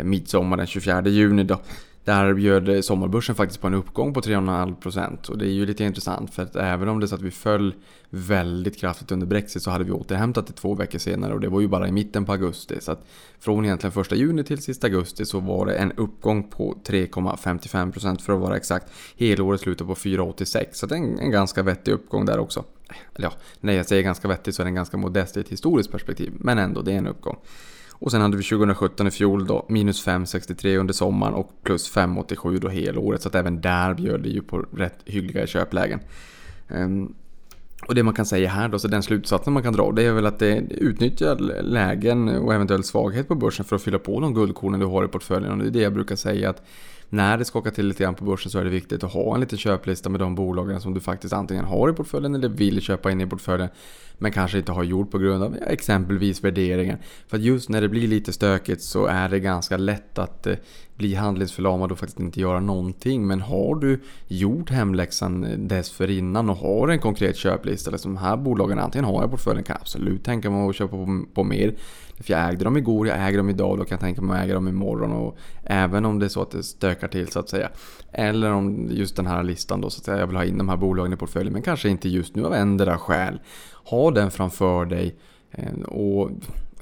midsommar 0.03 0.57
den 0.57 0.67
24 0.67 1.09
juni 1.09 1.45
då. 1.45 1.61
Där 2.09 2.35
bjöd 2.35 2.85
sommarbörsen 2.85 3.35
faktiskt 3.35 3.61
på 3.61 3.67
en 3.67 3.75
uppgång 3.75 4.15
på 4.15 4.21
3,5% 4.21 5.31
och 5.31 5.39
det 5.39 5.47
är 5.47 5.51
ju 5.51 5.67
lite 5.67 5.85
intressant 5.85 6.35
för 6.35 6.43
att 6.43 6.57
även 6.57 6.89
om 6.89 7.01
det 7.01 7.09
så 7.09 7.15
att 7.15 7.23
vi 7.23 7.31
föll 7.31 7.75
väldigt 8.11 8.77
kraftigt 8.77 9.13
under 9.13 9.27
Brexit 9.27 9.63
så 9.63 9.71
hade 9.71 9.85
vi 9.85 9.91
återhämtat 9.91 10.47
det 10.47 10.53
två 10.53 10.75
veckor 10.75 10.99
senare 10.99 11.35
och 11.35 11.41
det 11.41 11.49
var 11.49 11.61
ju 11.61 11.69
bara 11.69 11.89
i 11.89 11.93
mitten 11.93 12.25
på 12.25 12.33
augusti. 12.33 12.81
Så 12.81 12.93
att 12.93 13.07
från 13.41 13.65
egentligen 13.65 13.93
första 13.93 14.15
juni 14.15 14.45
till 14.45 14.63
sista 14.63 14.87
augusti 14.87 15.25
så 15.25 15.41
var 15.41 15.67
det 15.67 15.75
en 15.75 15.93
uppgång 15.93 16.51
på 16.51 16.79
3,55% 16.85 18.21
för 18.21 18.33
att 18.33 18.41
vara 18.41 18.57
exakt. 18.57 18.93
Helåret 19.19 19.61
slutar 19.61 19.85
på 19.85 19.95
4,86 19.95 20.65
så 20.73 20.87
det 20.87 20.95
är 20.95 20.99
en, 20.99 21.19
en 21.19 21.31
ganska 21.31 21.63
vettig 21.63 21.93
uppgång 21.93 22.27
där 22.27 22.39
också. 22.39 22.65
Eller 23.15 23.29
ja, 23.29 23.33
när 23.61 23.73
jag 23.73 23.87
säger 23.87 24.03
ganska 24.03 24.29
vettig 24.29 24.55
så 24.55 24.63
är 24.63 24.65
den 24.65 24.75
ganska 24.75 24.97
modest 24.97 25.37
i 25.37 25.41
ett 25.41 25.49
historiskt 25.49 25.93
perspektiv 25.93 26.33
men 26.35 26.59
ändå, 26.59 26.83
det 26.83 26.93
är 26.93 26.99
en 26.99 27.07
uppgång. 27.07 27.37
Och 27.99 28.11
sen 28.11 28.21
hade 28.21 28.37
vi 28.37 28.43
2017 28.43 29.07
i 29.07 29.11
fjol 29.11 29.47
då 29.47 29.67
minus 29.69 30.07
5,63 30.07 30.77
under 30.77 30.95
sommaren 30.95 31.35
och 31.35 31.51
plus 31.63 31.93
5,87 31.93 32.59
då 32.59 32.69
helåret. 32.69 33.23
Så 33.23 33.29
att 33.29 33.35
även 33.35 33.61
där 33.61 33.95
bjöd 33.95 34.23
det 34.23 34.29
ju 34.29 34.43
på 34.43 34.59
rätt 34.59 34.99
hyggliga 35.05 35.47
köplägen. 35.47 36.01
Ehm, 36.69 37.15
och 37.89 37.95
det 37.95 38.03
man 38.03 38.15
kan 38.15 38.27
säga 38.27 38.49
här 38.49 38.69
då, 38.69 38.79
så 38.79 38.89
den 38.89 39.03
slutsatsen 39.03 39.53
man 39.53 39.63
kan 39.63 39.73
dra, 39.73 39.93
det 39.93 40.03
är 40.03 40.13
väl 40.13 40.27
att 40.27 40.39
det 40.39 40.57
utnyttjar 40.71 41.37
lägen 41.63 42.29
och 42.29 42.55
eventuell 42.55 42.85
svaghet 42.85 43.29
på 43.29 43.35
börsen 43.35 43.65
för 43.65 43.77
att 43.77 43.83
fylla 43.83 43.99
på 43.99 44.21
de 44.21 44.35
guldkornen 44.35 44.81
du 44.81 44.87
har 44.87 45.05
i 45.05 45.09
portföljen. 45.09 45.53
Och 45.53 45.59
det 45.59 45.67
är 45.67 45.71
det 45.71 45.81
jag 45.81 45.93
brukar 45.93 46.17
säga 46.17 46.51
att 46.51 46.63
när 47.11 47.39
det 47.39 47.45
skakar 47.45 47.71
till 47.71 47.87
lite 47.87 48.03
grann 48.03 48.15
på 48.15 48.25
börsen 48.25 48.51
så 48.51 48.59
är 48.59 48.65
det 48.65 48.71
viktigt 48.71 49.05
att 49.05 49.13
ha 49.13 49.35
en 49.35 49.41
liten 49.41 49.59
köplista 49.59 50.09
med 50.09 50.21
de 50.21 50.35
bolagen 50.35 50.81
som 50.81 50.95
du 50.95 51.01
faktiskt 51.01 51.33
antingen 51.33 51.65
har 51.65 51.91
i 51.91 51.93
portföljen 51.93 52.35
eller 52.35 52.49
vill 52.49 52.81
köpa 52.81 53.11
in 53.11 53.21
i 53.21 53.27
portföljen. 53.27 53.69
Men 54.19 54.33
kanske 54.33 54.59
inte 54.59 54.73
har 54.73 54.83
gjort 54.83 55.11
på 55.11 55.19
grund 55.19 55.45
av 55.45 55.57
exempelvis 55.67 56.45
värderingen. 56.45 56.99
För 57.29 57.37
att 57.37 57.43
just 57.43 57.69
när 57.69 57.81
det 57.81 57.89
blir 57.89 58.09
lite 58.09 58.33
stökigt 58.33 58.83
så 58.83 59.07
är 59.07 59.29
det 59.29 59.41
ganska 59.41 59.77
lätt 59.77 60.19
att 60.19 60.47
eh, 60.47 60.57
bli 60.99 61.15
handlingsförlamad 61.15 61.93
och 61.93 61.99
faktiskt 61.99 62.21
inte 62.21 62.41
göra 62.41 62.61
någonting. 62.61 63.27
Men 63.27 63.41
har 63.41 63.75
du 63.75 64.01
gjort 64.27 64.71
hemläxan 64.71 65.69
dessförinnan 65.69 66.51
och 66.51 66.57
har 66.57 66.89
en 66.89 66.99
konkret 66.99 67.37
köplista, 67.37 67.91
liksom 67.91 68.15
de 68.15 68.21
här 68.21 68.37
bolagen 68.37 68.79
antingen 68.79 69.05
har 69.05 69.23
jag 69.23 69.31
portföljen, 69.31 69.65
kan 69.65 69.75
jag 69.75 69.81
absolut 69.81 70.25
tänka 70.25 70.51
mig 70.51 70.69
att 70.69 70.77
köpa 70.77 70.97
på, 70.97 71.25
på 71.35 71.45
mer. 71.45 71.75
För 72.21 72.33
jag 72.33 72.49
ägde 72.49 72.65
dem 72.65 72.77
igår, 72.77 73.09
jag 73.09 73.29
äger 73.29 73.39
dem 73.39 73.51
idag 73.51 73.71
och 73.71 73.79
då 73.79 73.85
kan 73.85 73.97
jag 73.97 74.01
tänka 74.01 74.23
mig 74.23 74.39
att 74.39 74.45
äga 74.45 74.55
dem 74.55 74.69
imorgon. 74.69 75.13
Och 75.13 75.39
även 75.65 76.05
om 76.05 76.19
det 76.19 76.27
är 76.27 76.29
så 76.29 76.43
att 76.43 76.51
det 76.51 76.63
stökar 76.63 77.09
till 77.09 77.29
så 77.29 77.39
att 77.39 77.49
säga. 77.49 77.69
Eller 78.13 78.53
om 78.53 78.89
just 78.91 79.17
den 79.17 79.27
här 79.27 79.43
listan 79.43 79.81
då 79.81 79.91
så 79.91 80.01
att 80.01 80.05
säga, 80.05 80.19
jag 80.19 80.27
vill 80.27 80.37
ha 80.37 80.45
in 80.45 80.59
de 80.59 80.69
här 80.69 80.77
bolagen 80.77 81.13
i 81.13 81.17
portföljen 81.17 81.53
men 81.53 81.63
kanske 81.63 81.89
inte 81.89 82.09
just 82.09 82.37
nu 82.37 82.47
av 82.47 82.55
ändra 82.55 82.99
skäl. 82.99 83.41
Ha 83.85 84.11
den 84.11 84.31
framför 84.31 84.85
dig 84.85 85.17
eh, 85.51 85.83
och 85.83 86.31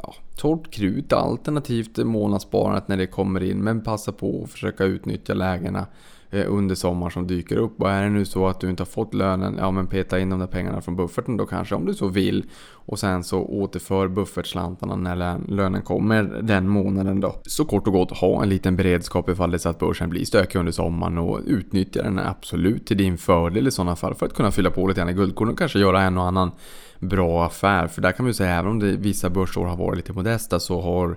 ja, 0.03 0.15
torrt 0.37 0.71
krut 0.71 1.13
alternativt 1.13 1.97
månadssparandet 1.97 2.89
när 2.89 2.97
det 2.97 3.07
kommer 3.07 3.43
in 3.43 3.59
men 3.59 3.81
passa 3.81 4.13
på 4.13 4.43
att 4.45 4.51
försöka 4.51 4.85
utnyttja 4.85 5.35
lägena. 5.35 5.87
Eh, 6.31 6.45
under 6.49 6.75
sommaren 6.75 7.11
som 7.11 7.27
dyker 7.27 7.57
upp. 7.57 7.81
Och 7.81 7.91
är 7.91 8.03
det 8.03 8.11
nu 8.11 8.25
så 8.25 8.47
att 8.47 8.61
du 8.61 8.71
inte 8.71 8.81
har 8.81 8.87
fått 8.87 9.15
lönen, 9.15 9.57
ja 9.59 9.71
men 9.71 9.87
peta 9.87 10.19
in 10.19 10.31
de 10.31 10.39
där 10.39 10.47
pengarna 10.47 10.81
från 10.81 10.97
bufferten 10.97 11.37
då 11.37 11.47
kanske 11.47 11.75
om 11.75 11.87
du 11.87 11.95
så 11.95 12.09
vill. 12.09 12.45
Och 12.73 12.99
sen 12.99 13.25
så 13.25 13.41
återför 13.41 14.09
buffertslantarna 14.09 14.97
när 14.97 15.39
lönen 15.49 15.83
kommer 15.83 16.23
den 16.43 16.69
månaden 16.69 17.21
då. 17.21 17.41
Så 17.43 17.65
kort 17.65 17.87
och 17.87 17.93
gott 17.93 18.11
ha 18.17 18.43
en 18.43 18.49
liten 18.49 18.77
beredskap 18.77 19.29
ifall 19.29 19.51
det 19.51 19.59
så 19.59 19.69
att 19.69 19.79
börsen 19.79 20.11
blir 20.11 20.25
stökig 20.25 20.59
under 20.59 20.73
sommaren 20.73 21.19
och 21.19 21.41
utnyttja 21.47 22.03
den 22.03 22.19
absolut 22.19 22.87
till 22.87 22.97
din 22.97 23.19
fördel 23.19 23.67
i 23.67 23.71
sådana 23.71 23.97
fall 23.97 24.15
för 24.15 24.27
att 24.27 24.35
kunna 24.35 24.51
fylla 24.51 24.71
på 24.71 24.87
lite 24.87 25.01
grann 25.01 25.11
i 25.11 25.13
guldkorn 25.13 25.49
och 25.49 25.59
kanske 25.59 25.79
göra 25.79 26.03
en 26.03 26.19
och 26.19 26.25
annan 26.25 26.51
bra 26.99 27.45
affär. 27.47 27.89
För 27.89 28.03
där 28.03 28.13
kan 28.13 28.27
vi 28.27 28.35
säga 28.35 28.55
även 28.55 28.71
om 28.71 28.79
det 28.79 28.97
vissa 28.97 29.31
börsår 29.31 29.67
har 29.67 29.77
varit 29.77 29.97
lite 29.97 30.13
modesta 30.13 30.61
så 30.61 30.81
har 30.81 31.17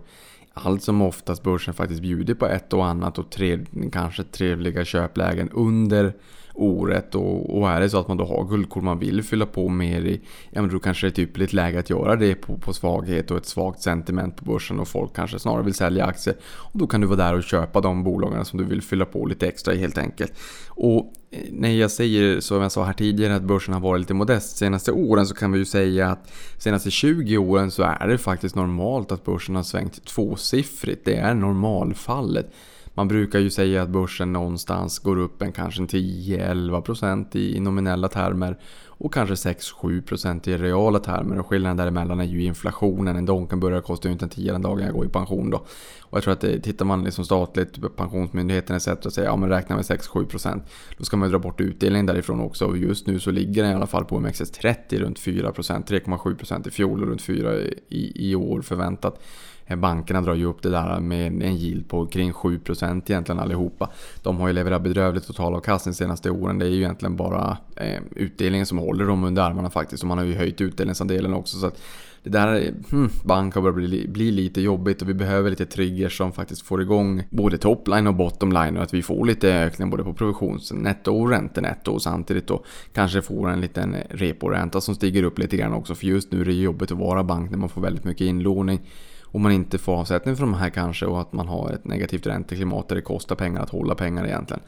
allt 0.54 0.84
som 0.84 1.02
oftast 1.02 1.44
börsen 1.44 1.74
faktiskt 1.74 2.02
bjuder 2.02 2.34
på 2.34 2.48
ett 2.48 2.74
och 2.74 2.86
annat 2.86 3.18
och 3.20 3.30
tre, 3.30 3.66
kanske 3.92 4.24
trevliga 4.24 4.86
köplägen 4.86 5.50
under 5.50 6.14
året 6.60 7.16
och, 7.16 7.58
och 7.58 7.70
är 7.70 7.80
det 7.80 7.90
så 7.90 8.00
att 8.00 8.08
man 8.08 8.18
då 8.18 8.26
har 8.26 8.46
guldkorn 8.46 8.86
man 8.86 9.00
vill 9.00 9.24
fylla 9.24 9.46
på 9.46 9.70
mer 9.70 10.02
i, 10.02 10.22
ja 10.50 10.62
men 10.62 10.72
då 10.72 10.80
kanske 10.80 11.08
det 11.08 11.10
är 11.10 11.12
ett 11.12 11.20
ypperligt 11.20 11.54
läge 11.54 11.80
att 11.80 11.90
göra 11.90 12.16
det 12.16 12.36
på, 12.36 12.58
på 12.58 12.74
svaghet 12.74 13.32
och 13.32 13.38
ett 13.38 13.46
svagt 13.46 13.82
sentiment 13.82 14.36
på 14.36 14.46
börsen 14.46 14.80
och 14.80 14.88
folk 14.88 15.16
kanske 15.16 15.40
snarare 15.40 15.64
vill 15.64 15.74
sälja 15.74 16.06
aktier. 16.06 16.36
Och 16.44 16.80
då 16.80 16.88
kan 16.88 17.02
du 17.02 17.08
vara 17.08 17.18
där 17.18 17.34
och 17.34 17.44
köpa 17.44 17.82
de 17.82 18.04
bolagen 18.04 18.46
som 18.46 18.60
du 18.60 18.66
vill 18.66 18.82
fylla 18.82 19.06
på 19.06 19.26
lite 19.26 19.48
extra 19.48 19.74
i 19.74 19.78
helt 19.78 19.98
enkelt. 19.98 20.34
Och 20.70 21.14
eh, 21.32 21.40
när 21.52 21.70
jag 21.70 21.92
säger 21.92 22.40
som 22.40 22.62
jag 22.62 22.72
sa 22.72 22.84
här 22.84 22.94
tidigare 22.94 23.36
att 23.36 23.44
börsen 23.44 23.74
har 23.74 23.82
varit 23.82 24.00
lite 24.00 24.14
modest 24.14 24.58
senaste 24.58 24.92
åren 24.92 25.26
så 25.26 25.36
kan 25.36 25.52
vi 25.52 25.60
ju 25.60 25.66
säga 25.66 26.08
att 26.08 26.32
senaste 26.58 26.92
20 26.92 27.38
åren 27.38 27.72
så 27.72 27.84
är 27.84 28.08
det 28.08 28.18
faktiskt 28.18 28.56
normalt 28.56 29.12
att 29.12 29.26
börsen 29.26 29.56
har 29.56 29.64
svängt 29.64 30.06
tvåsiffrigt. 30.06 31.06
Det 31.06 31.16
är 31.16 31.34
normalfallet. 31.34 32.52
Man 33.00 33.08
brukar 33.08 33.40
ju 33.40 33.50
säga 33.50 33.82
att 33.82 33.90
börsen 33.90 34.34
någonstans 34.34 35.00
går 35.00 35.18
upp 35.18 35.42
en 35.42 35.52
kanske 35.52 35.82
10-11% 35.82 37.38
i 37.38 37.60
nominella 37.60 38.08
termer 38.08 38.58
och 38.88 39.14
kanske 39.14 39.36
6-7% 39.36 40.50
i 40.50 40.58
reala 40.58 41.00
termer. 41.00 41.40
Och 41.40 41.48
skillnaden 41.48 41.78
däremellan 41.78 42.20
är 42.20 42.24
ju 42.24 42.44
inflationen. 42.44 43.16
En 43.16 43.26
Donken 43.26 43.60
börjar 43.60 43.82
kosta 43.82 44.08
ju 44.08 44.12
inte 44.12 44.26
en 44.26 44.30
tia 44.30 44.54
den 44.54 44.62
dagen 44.62 44.86
jag 44.86 44.94
går 44.94 45.06
i 45.06 45.10
pension 45.10 45.50
då. 45.50 45.58
Och 46.02 46.18
jag 46.18 46.24
tror 46.24 46.34
att 46.34 46.42
det, 46.42 46.60
tittar 46.60 46.86
man 46.86 47.04
liksom 47.04 47.26
statligt, 47.26 47.96
Pensionsmyndigheten 47.96 48.76
etc. 48.76 48.88
och 48.88 49.14
säger 49.14 49.28
ja 49.28 49.36
men 49.36 49.50
räkna 49.50 49.76
med 49.76 49.86
6-7% 49.86 50.62
då 50.98 51.04
ska 51.04 51.18
man 51.18 51.28
ju 51.28 51.32
dra 51.32 51.40
bort 51.40 51.62
utdelningen 51.62 52.06
därifrån 52.06 52.40
också. 52.40 52.66
Och 52.66 52.78
just 52.78 53.08
nu 53.08 53.20
så 53.20 53.32
ligger 53.32 53.64
den 53.64 53.72
i 53.72 53.76
alla 53.76 53.88
fall 53.88 54.06
på 54.06 54.20
OMXS30 54.20 55.00
runt 55.00 55.20
4%, 55.20 55.54
3,7% 55.86 56.68
i 56.68 56.72
fjol 56.72 57.02
och 57.02 57.08
runt 57.08 57.22
4% 57.22 57.74
i, 57.90 58.30
i 58.32 58.36
år 58.36 58.62
förväntat. 58.62 59.22
Eh, 59.70 59.76
bankerna 59.76 60.22
drar 60.22 60.36
ju 60.36 60.46
upp 60.46 60.62
det 60.62 60.70
där 60.70 61.00
med 61.00 61.26
en 61.28 61.56
yield 61.56 61.88
på 61.88 62.06
kring 62.06 62.32
7% 62.34 63.12
egentligen 63.12 63.40
allihopa. 63.40 63.90
De 64.24 64.38
har 64.38 64.48
ju 64.48 64.54
levererat 64.54 64.82
bedrövlig 64.82 65.24
totalavkastning 65.24 65.92
de 65.92 65.98
senaste 65.98 66.30
åren. 66.30 66.60
Det 66.60 66.66
är 66.66 66.70
ju 66.70 66.78
egentligen 66.78 67.16
bara 67.16 67.58
eh, 67.76 68.02
utdelningen 68.16 68.66
som 68.66 68.78
håller 68.78 69.06
dem 69.06 69.24
under 69.24 69.42
armarna 69.44 69.70
faktiskt. 69.70 70.04
Och 70.04 70.08
man 70.08 70.18
har 70.18 70.26
ju 70.26 70.36
höjt 70.36 70.62
utdelningsandelen 70.62 71.34
också. 71.34 71.58
Så 71.58 71.68
att 71.68 71.82
det 72.24 72.30
där 72.30 72.74
hmm, 72.92 73.10
bank 73.24 73.54
börjar 73.54 73.72
bli, 73.72 74.08
bli 74.08 74.32
lite 74.32 74.62
jobbigt 74.62 75.02
och 75.02 75.10
vi 75.10 75.14
behöver 75.14 75.50
lite 75.50 75.66
triggers 75.66 76.18
som 76.18 76.32
faktiskt 76.32 76.62
får 76.62 76.82
igång 76.82 77.24
både 77.30 77.58
topline 77.58 78.08
och 78.08 78.16
bottomline 78.16 78.78
och 78.78 78.84
att 78.84 78.94
vi 78.94 79.02
får 79.02 79.26
lite 79.26 79.54
ökning 79.54 79.90
både 79.90 80.04
på 80.04 80.14
provisionsnetto 80.14 81.22
och 81.22 81.30
räntenetto 81.30 81.92
och 81.92 82.02
samtidigt 82.02 82.48
då 82.48 82.64
kanske 82.94 83.22
får 83.22 83.50
en 83.50 83.62
liten 83.62 83.96
reporänta 84.10 84.82
som 84.82 84.96
stiger 84.96 85.24
upp 85.24 85.40
lite 85.40 85.58
grann 85.58 85.74
också 85.74 85.96
för 85.96 86.06
just 86.06 86.32
nu 86.32 86.42
är 86.42 86.46
det 86.46 86.54
jobbigt 86.54 86.92
att 86.92 86.98
vara 86.98 87.24
bank 87.24 87.52
när 87.52 87.58
man 87.58 87.70
får 87.70 87.82
väldigt 87.82 88.04
mycket 88.04 88.28
inlåning 88.28 88.82
och 89.32 89.40
man 89.42 89.52
inte 89.52 89.78
får 89.78 89.96
avsättning 90.00 90.36
för 90.36 90.44
de 90.44 90.54
här 90.54 90.70
kanske 90.70 91.06
och 91.06 91.22
att 91.22 91.34
man 91.34 91.48
har 91.48 91.72
ett 91.72 91.86
negativt 91.86 92.28
ränteklimat 92.28 92.88
där 92.88 92.96
det 92.96 93.02
kostar 93.02 93.36
pengar 93.36 93.62
att 93.62 93.70
hålla 93.70 93.96
pengar 93.96 94.26
egentligen. 94.26 94.62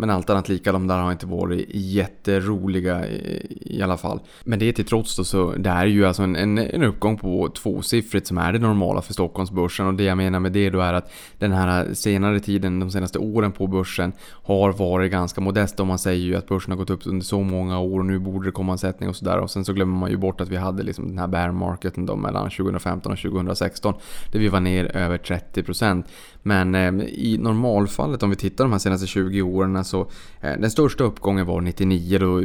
Men 0.00 0.10
allt 0.10 0.30
annat 0.30 0.48
lika, 0.48 0.72
de 0.72 0.86
där 0.86 0.98
har 0.98 1.12
inte 1.12 1.26
varit 1.26 1.66
jätteroliga 1.70 3.06
i, 3.06 3.58
i 3.60 3.82
alla 3.82 3.96
fall. 3.96 4.20
Men 4.44 4.58
det 4.58 4.72
till 4.72 4.84
trots 4.84 5.16
då 5.16 5.24
så 5.24 5.52
det 5.52 5.70
är 5.70 5.86
ju 5.86 6.06
alltså 6.06 6.22
en, 6.22 6.36
en, 6.36 6.58
en 6.58 6.82
uppgång 6.82 7.18
på 7.18 7.48
tvåsiffrigt 7.48 8.26
som 8.26 8.38
är 8.38 8.52
det 8.52 8.58
normala 8.58 9.02
för 9.02 9.12
Stockholmsbörsen. 9.12 9.86
Och 9.86 9.94
det 9.94 10.04
jag 10.04 10.16
menar 10.16 10.40
med 10.40 10.52
det 10.52 10.70
då 10.70 10.80
är 10.80 10.94
att 10.94 11.12
den 11.38 11.52
här 11.52 11.94
senare 11.94 12.40
tiden, 12.40 12.80
de 12.80 12.90
senaste 12.90 13.18
åren 13.18 13.52
på 13.52 13.66
börsen 13.66 14.12
har 14.30 14.72
varit 14.72 15.12
ganska 15.12 15.40
modest. 15.40 15.80
Och 15.80 15.86
man 15.86 15.98
säger 15.98 16.26
ju 16.26 16.36
att 16.36 16.48
börsen 16.48 16.70
har 16.70 16.78
gått 16.78 16.90
upp 16.90 17.06
under 17.06 17.24
så 17.24 17.40
många 17.42 17.78
år 17.78 17.98
och 17.98 18.06
nu 18.06 18.18
borde 18.18 18.48
det 18.48 18.52
komma 18.52 18.72
en 18.72 18.78
sättning 18.78 19.08
och 19.08 19.16
sådär. 19.16 19.38
Och 19.38 19.50
sen 19.50 19.64
så 19.64 19.72
glömmer 19.72 19.98
man 19.98 20.10
ju 20.10 20.16
bort 20.16 20.40
att 20.40 20.48
vi 20.48 20.56
hade 20.56 20.82
liksom 20.82 21.08
den 21.08 21.18
här 21.18 21.26
bear 21.26 21.52
marketen 21.52 22.06
då 22.06 22.16
mellan 22.16 22.50
2015 22.50 23.12
och 23.12 23.18
2016. 23.18 23.94
Där 24.32 24.38
vi 24.38 24.48
var 24.48 24.60
ner 24.60 24.96
över 24.96 25.18
30%. 25.18 26.04
Men 26.42 26.74
eh, 26.74 27.04
i 27.08 27.38
normalfallet 27.40 28.22
om 28.22 28.30
vi 28.30 28.36
tittar 28.36 28.64
de 28.64 28.72
här 28.72 28.78
senaste 28.78 29.06
20 29.06 29.42
åren 29.42 29.72
så 29.90 30.00
eh, 30.40 30.52
den 30.60 30.70
största 30.70 31.04
uppgången 31.04 31.46
var 31.46 31.60
99 31.60 32.18
då 32.18 32.42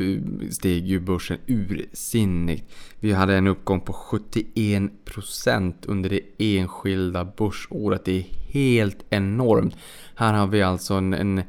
steg 0.51 0.85
ju 0.85 0.99
börsen 0.99 1.37
ursinnigt. 1.47 2.73
Vi 2.99 3.11
hade 3.11 3.35
en 3.35 3.47
uppgång 3.47 3.79
på 3.79 3.93
71% 3.93 5.73
under 5.87 6.09
det 6.09 6.21
enskilda 6.37 7.25
börsåret. 7.25 8.05
Det 8.05 8.17
är 8.17 8.25
helt 8.51 9.05
enormt. 9.09 9.75
Här 10.15 10.33
har 10.33 10.47
vi 10.47 10.61
alltså 10.61 10.93
en, 10.93 11.13
en 11.13 11.43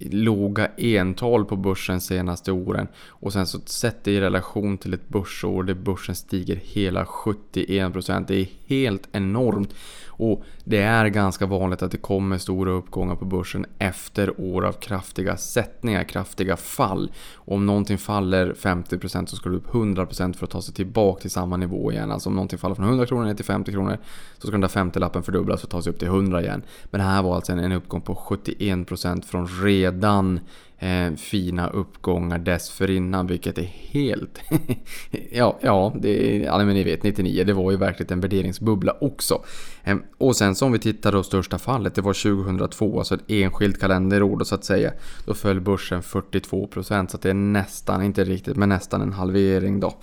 låga 0.00 0.70
ental 0.76 1.44
på 1.44 1.56
börsen 1.56 2.00
senaste 2.00 2.52
åren. 2.52 2.88
Och 3.08 3.32
sen 3.32 3.46
så 3.46 3.60
sett 3.64 4.04
det 4.04 4.10
i 4.10 4.20
relation 4.20 4.78
till 4.78 4.94
ett 4.94 5.08
börsår 5.08 5.62
där 5.62 5.74
börsen 5.74 6.14
stiger 6.14 6.56
hela 6.56 7.04
71%. 7.04 8.24
Det 8.28 8.34
är 8.34 8.48
helt 8.66 9.08
enormt. 9.12 9.74
Och 10.06 10.44
det 10.64 10.78
är 10.78 11.06
ganska 11.06 11.46
vanligt 11.46 11.82
att 11.82 11.90
det 11.90 11.96
kommer 11.98 12.38
stora 12.38 12.70
uppgångar 12.70 13.14
på 13.14 13.24
börsen 13.24 13.66
efter 13.78 14.40
år 14.40 14.64
av 14.64 14.72
kraftiga 14.72 15.36
sättningar, 15.36 16.04
kraftiga 16.04 16.56
fall. 16.56 17.12
Och 17.34 17.54
om 17.54 17.66
någonting 17.66 17.98
faller 17.98 18.54
50% 18.54 19.26
så 19.26 19.36
ska 19.36 19.48
du 19.48 19.56
upp 19.56 19.70
100% 19.70 20.32
för 20.32 20.46
att 20.46 20.52
ta 20.56 20.62
sig 20.62 20.74
tillbaka 20.74 21.20
till 21.20 21.30
samma 21.30 21.56
nivå 21.56 21.92
igen. 21.92 22.10
Alltså 22.10 22.28
om 22.28 22.34
någonting 22.34 22.58
faller 22.58 22.74
från 22.74 22.84
100 22.84 23.06
kronor 23.06 23.24
ner 23.24 23.34
till 23.34 23.44
50 23.44 23.72
kronor 23.72 23.98
så 24.38 24.46
ska 24.46 24.50
den 24.50 24.60
där 24.60 24.68
50-lappen 24.68 25.22
fördubblas 25.22 25.64
och 25.64 25.70
ta 25.70 25.82
sig 25.82 25.92
upp 25.92 25.98
till 25.98 26.08
100 26.08 26.42
igen. 26.42 26.62
Men 26.84 26.98
det 27.00 27.06
här 27.06 27.22
var 27.22 27.34
alltså 27.34 27.52
en 27.52 27.72
uppgång 27.72 28.00
på 28.00 28.14
71% 28.14 29.22
från 29.22 29.46
redan 29.46 30.40
eh, 30.78 31.14
fina 31.14 31.68
uppgångar 31.68 32.38
dessförinnan, 32.38 33.26
vilket 33.26 33.58
är 33.58 33.70
helt... 33.90 34.40
ja, 35.30 35.58
ja, 35.60 35.94
det, 36.00 36.36
ja, 36.36 36.58
men 36.58 36.68
ni 36.68 36.84
vet 36.84 37.02
99, 37.02 37.44
det 37.44 37.52
var 37.52 37.70
ju 37.70 37.76
verkligen 37.76 38.12
en 38.12 38.20
värderingsbubbla 38.20 38.96
också. 39.00 39.42
Eh, 39.84 39.96
och 40.18 40.36
sen 40.36 40.54
så 40.54 40.66
om 40.66 40.72
vi 40.72 40.78
tittar 40.78 41.12
då 41.12 41.22
största 41.22 41.58
fallet, 41.58 41.94
det 41.94 42.02
var 42.02 42.12
2002, 42.12 42.98
alltså 42.98 43.14
ett 43.14 43.30
enskilt 43.30 43.80
kalenderår 43.80 44.36
då 44.36 44.44
så 44.44 44.54
att 44.54 44.64
säga. 44.64 44.92
Då 45.24 45.34
föll 45.34 45.60
börsen 45.60 46.02
42% 46.02 47.08
så 47.08 47.16
att 47.16 47.22
det 47.22 47.30
är 47.30 47.34
nästan, 47.34 48.02
inte 48.02 48.24
riktigt, 48.24 48.56
men 48.56 48.68
nästan 48.68 49.02
en 49.02 49.12
halvering 49.12 49.80
då. 49.80 49.94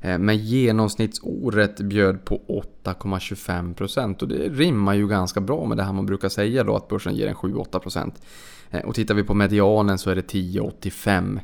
Ehm, 0.00 0.22
men 0.22 0.38
genomsnittsåret 0.38 1.80
bjöd 1.80 2.24
på 2.24 2.62
8,25% 2.84 4.22
och 4.22 4.28
det 4.28 4.48
rimmar 4.48 4.94
ju 4.94 5.08
ganska 5.08 5.40
bra 5.40 5.66
med 5.66 5.76
det 5.76 5.82
här 5.82 5.92
man 5.92 6.06
brukar 6.06 6.28
säga 6.28 6.64
då 6.64 6.76
att 6.76 6.88
börsen 6.88 7.14
ger 7.14 7.26
en 7.26 7.34
7-8%. 7.34 8.12
Eh, 8.70 8.80
och 8.80 8.94
tittar 8.94 9.14
vi 9.14 9.22
på 9.22 9.34
medianen 9.34 9.98
så 9.98 10.10
är 10.10 10.14
det 10.14 10.32
10,85. 10.32 11.40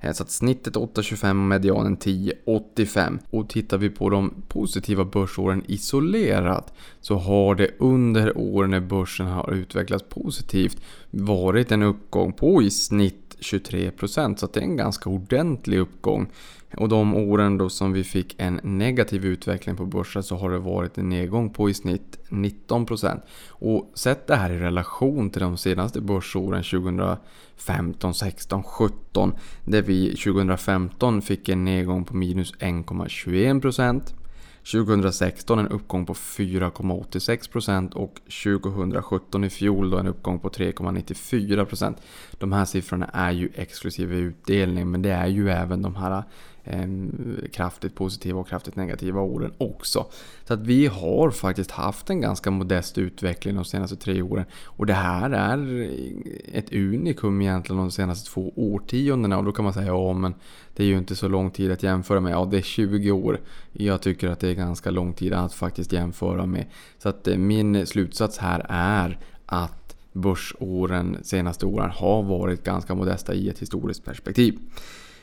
Eh, 0.00 0.12
så 0.12 0.22
att 0.22 0.30
snittet 0.30 0.76
8,25 0.76 1.30
och 1.30 1.36
medianen 1.36 1.96
10,85. 1.96 3.18
Och 3.30 3.48
tittar 3.48 3.78
vi 3.78 3.90
på 3.90 4.10
de 4.10 4.34
positiva 4.48 5.04
börsåren 5.04 5.62
isolerat 5.66 6.72
så 7.00 7.14
har 7.14 7.54
det 7.54 7.70
under 7.78 8.38
åren 8.38 8.70
när 8.70 8.80
börsen 8.80 9.26
har 9.26 9.52
utvecklats 9.52 10.04
positivt 10.08 10.80
varit 11.10 11.72
en 11.72 11.82
uppgång 11.82 12.32
på 12.32 12.62
i 12.62 12.70
snitt 12.70 13.36
23% 13.40 14.36
så 14.36 14.46
det 14.46 14.60
är 14.60 14.64
en 14.64 14.76
ganska 14.76 15.10
ordentlig 15.10 15.78
uppgång. 15.78 16.30
Och 16.76 16.88
de 16.88 17.14
åren 17.14 17.58
då 17.58 17.68
som 17.68 17.92
vi 17.92 18.04
fick 18.04 18.34
en 18.38 18.60
negativ 18.62 19.24
utveckling 19.24 19.76
på 19.76 19.86
börsen 19.86 20.22
så 20.22 20.36
har 20.36 20.50
det 20.50 20.58
varit 20.58 20.98
en 20.98 21.08
nedgång 21.08 21.50
på 21.50 21.70
i 21.70 21.74
snitt 21.74 22.18
19%. 22.28 23.20
Och 23.48 23.92
sätt 23.94 24.26
det 24.26 24.36
här 24.36 24.50
i 24.50 24.58
relation 24.58 25.30
till 25.30 25.42
de 25.42 25.56
senaste 25.56 26.00
börsåren 26.00 26.62
2015, 26.62 28.14
16, 28.14 28.62
17 28.62 29.32
där 29.64 29.82
vi 29.82 30.08
2015 30.08 31.22
fick 31.22 31.48
en 31.48 31.64
nedgång 31.64 32.04
på 32.04 32.16
minus 32.16 32.54
1,21% 32.54 34.00
2016 34.72 35.58
en 35.58 35.68
uppgång 35.68 36.06
på 36.06 36.14
4,86% 36.14 37.92
och 37.92 38.20
2017 38.44 39.44
i 39.44 39.50
fjol 39.50 39.90
då 39.90 39.98
en 39.98 40.06
uppgång 40.06 40.38
på 40.38 40.48
3,94%. 40.48 41.94
De 42.32 42.52
här 42.52 42.64
siffrorna 42.64 43.10
är 43.12 43.30
ju 43.30 43.50
exklusive 43.54 44.16
utdelning 44.16 44.90
men 44.90 45.02
det 45.02 45.10
är 45.10 45.26
ju 45.26 45.50
även 45.50 45.82
de 45.82 45.96
här 45.96 46.22
Ehm, 46.68 47.40
kraftigt 47.52 47.94
positiva 47.94 48.40
och 48.40 48.48
kraftigt 48.48 48.76
negativa 48.76 49.20
åren 49.20 49.52
också. 49.58 50.06
Så 50.44 50.54
att 50.54 50.60
vi 50.60 50.86
har 50.86 51.30
faktiskt 51.30 51.70
haft 51.70 52.10
en 52.10 52.20
ganska 52.20 52.50
modest 52.50 52.98
utveckling 52.98 53.54
de 53.54 53.64
senaste 53.64 53.96
tre 53.96 54.22
åren. 54.22 54.44
Och 54.64 54.86
det 54.86 54.94
här 54.94 55.30
är 55.30 55.90
ett 56.52 56.72
unikum 56.72 57.42
egentligen 57.42 57.78
de 57.78 57.90
senaste 57.90 58.30
två 58.30 58.52
årtiondena. 58.56 59.38
Och 59.38 59.44
då 59.44 59.52
kan 59.52 59.64
man 59.64 59.74
säga 59.74 59.86
ja 59.86 60.12
men 60.12 60.34
det 60.76 60.82
är 60.82 60.86
ju 60.86 60.98
inte 60.98 61.16
så 61.16 61.28
lång 61.28 61.50
tid 61.50 61.70
att 61.72 61.82
jämföra 61.82 62.20
med. 62.20 62.32
Ja 62.32 62.48
det 62.50 62.56
är 62.56 62.62
20 62.62 63.10
år. 63.10 63.40
Jag 63.72 64.02
tycker 64.02 64.28
att 64.28 64.40
det 64.40 64.48
är 64.48 64.54
ganska 64.54 64.90
lång 64.90 65.12
tid 65.12 65.32
att 65.32 65.54
faktiskt 65.54 65.92
jämföra 65.92 66.46
med. 66.46 66.66
Så 66.98 67.08
att 67.08 67.28
eh, 67.28 67.36
min 67.36 67.86
slutsats 67.86 68.38
här 68.38 68.66
är 68.68 69.18
att 69.46 69.96
börsåren 70.12 71.16
senaste 71.22 71.66
åren 71.66 71.90
har 71.90 72.22
varit 72.22 72.64
ganska 72.64 72.94
modesta 72.94 73.34
i 73.34 73.48
ett 73.48 73.58
historiskt 73.58 74.04
perspektiv. 74.04 74.58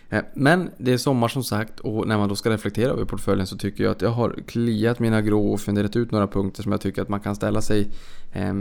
Eh, 0.09 0.23
men 0.33 0.69
det 0.77 0.93
är 0.93 0.97
sommar 0.97 1.27
som 1.27 1.43
sagt 1.43 1.79
och 1.79 2.07
när 2.07 2.17
man 2.17 2.29
då 2.29 2.35
ska 2.35 2.49
reflektera 2.49 2.91
över 2.91 3.05
portföljen 3.05 3.47
så 3.47 3.57
tycker 3.57 3.83
jag 3.83 3.91
att 3.91 4.01
jag 4.01 4.09
har 4.09 4.35
kliat 4.47 4.99
mina 4.99 5.21
grå 5.21 5.53
och 5.53 5.61
funderat 5.61 5.95
ut 5.95 6.11
några 6.11 6.27
punkter 6.27 6.63
som 6.63 6.71
jag 6.71 6.81
tycker 6.81 7.01
att 7.01 7.09
man 7.09 7.19
kan 7.19 7.35
ställa 7.35 7.61
sig 7.61 7.89
eh, 8.33 8.53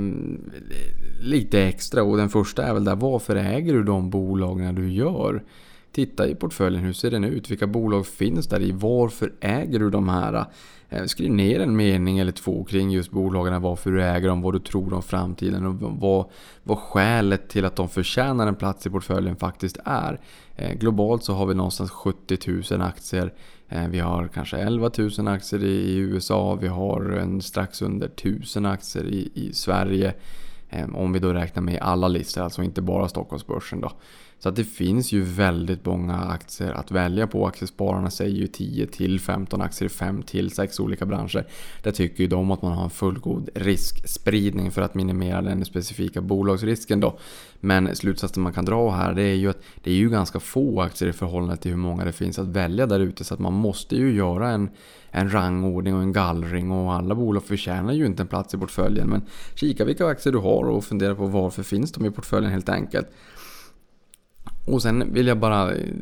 lite 1.22 1.62
extra. 1.62 2.02
Och 2.02 2.16
den 2.16 2.28
första 2.28 2.64
är 2.64 2.74
väl 2.74 2.84
där, 2.84 2.96
varför 2.96 3.36
äger 3.36 3.72
du 3.72 3.82
de 3.82 4.10
bolagen 4.10 4.74
du 4.74 4.92
gör? 4.92 5.42
Titta 5.92 6.28
i 6.28 6.34
portföljen, 6.34 6.82
hur 6.82 6.92
ser 6.92 7.10
den 7.10 7.24
ut? 7.24 7.50
Vilka 7.50 7.66
bolag 7.66 8.06
finns 8.06 8.46
där 8.46 8.62
i? 8.62 8.72
Varför 8.72 9.32
äger 9.40 9.78
du 9.78 9.90
de 9.90 10.08
här? 10.08 10.44
Eh, 10.92 11.04
skriv 11.04 11.30
ner 11.30 11.60
en 11.60 11.76
mening 11.76 12.18
eller 12.18 12.32
två 12.32 12.64
kring 12.64 12.90
just 12.90 13.10
bolagen, 13.10 13.62
varför 13.62 13.90
du 13.90 14.02
äger 14.02 14.28
dem, 14.28 14.42
vad 14.42 14.54
du 14.54 14.58
tror 14.58 14.94
om 14.94 15.02
framtiden 15.02 15.66
och 15.66 15.74
vad, 15.74 16.26
vad 16.62 16.78
skälet 16.78 17.48
till 17.48 17.64
att 17.64 17.76
de 17.76 17.88
förtjänar 17.88 18.46
en 18.46 18.54
plats 18.54 18.86
i 18.86 18.90
portföljen 18.90 19.36
faktiskt 19.36 19.78
är. 19.84 20.20
Eh, 20.56 20.72
globalt 20.72 21.24
så 21.24 21.32
har 21.32 21.46
vi 21.46 21.54
någonstans 21.54 21.90
70 21.90 22.38
000 22.70 22.82
aktier. 22.82 23.32
Eh, 23.68 23.88
vi 23.88 23.98
har 23.98 24.28
kanske 24.28 24.56
11 24.56 24.90
000 25.18 25.28
aktier 25.28 25.64
i 25.64 25.96
USA, 25.96 26.54
vi 26.54 26.68
har 26.68 27.00
en 27.00 27.42
strax 27.42 27.82
under 27.82 28.06
1000 28.06 28.66
aktier 28.66 29.04
i, 29.04 29.30
i 29.34 29.52
Sverige. 29.52 30.14
Om 30.94 31.12
vi 31.12 31.18
då 31.18 31.32
räknar 31.32 31.62
med 31.62 31.78
alla 31.82 32.08
listor, 32.08 32.42
alltså 32.42 32.62
inte 32.62 32.82
bara 32.82 33.08
Stockholmsbörsen 33.08 33.80
då. 33.80 33.92
Så 34.42 34.48
att 34.48 34.56
det 34.56 34.64
finns 34.64 35.12
ju 35.12 35.22
väldigt 35.22 35.86
många 35.86 36.16
aktier 36.16 36.72
att 36.72 36.90
välja 36.90 37.26
på. 37.26 37.46
Aktiespararna 37.46 38.10
säger 38.10 38.36
ju 38.36 38.46
10 38.46 38.86
till 38.86 39.20
15 39.20 39.60
aktier 39.60 39.86
i 39.86 39.92
5 39.92 40.22
till 40.22 40.50
6 40.50 40.80
olika 40.80 41.06
branscher. 41.06 41.46
Där 41.82 41.90
tycker 41.90 42.22
ju 42.22 42.28
de 42.28 42.50
att 42.50 42.62
man 42.62 42.72
har 42.72 42.84
en 42.84 42.90
fullgod 42.90 43.48
riskspridning 43.54 44.70
för 44.70 44.82
att 44.82 44.94
minimera 44.94 45.42
den 45.42 45.64
specifika 45.64 46.20
bolagsrisken 46.20 47.00
då. 47.00 47.18
Men 47.60 47.96
slutsatsen 47.96 48.42
man 48.42 48.52
kan 48.52 48.64
dra 48.64 48.90
här 48.90 49.14
det 49.14 49.22
är 49.22 49.34
ju 49.34 49.50
att 49.50 49.62
det 49.82 49.90
är 49.90 49.94
ju 49.94 50.10
ganska 50.10 50.40
få 50.40 50.80
aktier 50.80 51.08
i 51.08 51.12
förhållande 51.12 51.56
till 51.56 51.70
hur 51.70 51.78
många 51.78 52.04
det 52.04 52.12
finns 52.12 52.38
att 52.38 52.48
välja 52.48 52.86
där 52.86 53.00
ute. 53.00 53.24
Så 53.24 53.34
att 53.34 53.40
man 53.40 53.52
måste 53.52 53.96
ju 53.96 54.14
göra 54.14 54.48
en, 54.50 54.70
en 55.10 55.32
rangordning 55.32 55.94
och 55.94 56.02
en 56.02 56.12
gallring 56.12 56.70
och 56.70 56.92
alla 56.92 57.14
bolag 57.14 57.44
förtjänar 57.44 57.92
ju 57.92 58.06
inte 58.06 58.22
en 58.22 58.28
plats 58.28 58.54
i 58.54 58.58
portföljen. 58.58 59.08
Men 59.08 59.22
kika 59.54 59.84
vilka 59.84 60.06
aktier 60.06 60.32
du 60.32 60.38
har 60.38 60.64
och 60.64 60.84
fundera 60.84 61.14
på 61.14 61.26
varför 61.26 61.62
finns 61.62 61.92
de 61.92 62.06
i 62.06 62.10
portföljen 62.10 62.52
helt 62.52 62.68
enkelt. 62.68 63.06
Och 64.64 64.82
sen 64.82 65.12
vill 65.12 65.26
jag 65.26 65.38
bara 65.38 65.74
eh, 65.74 65.92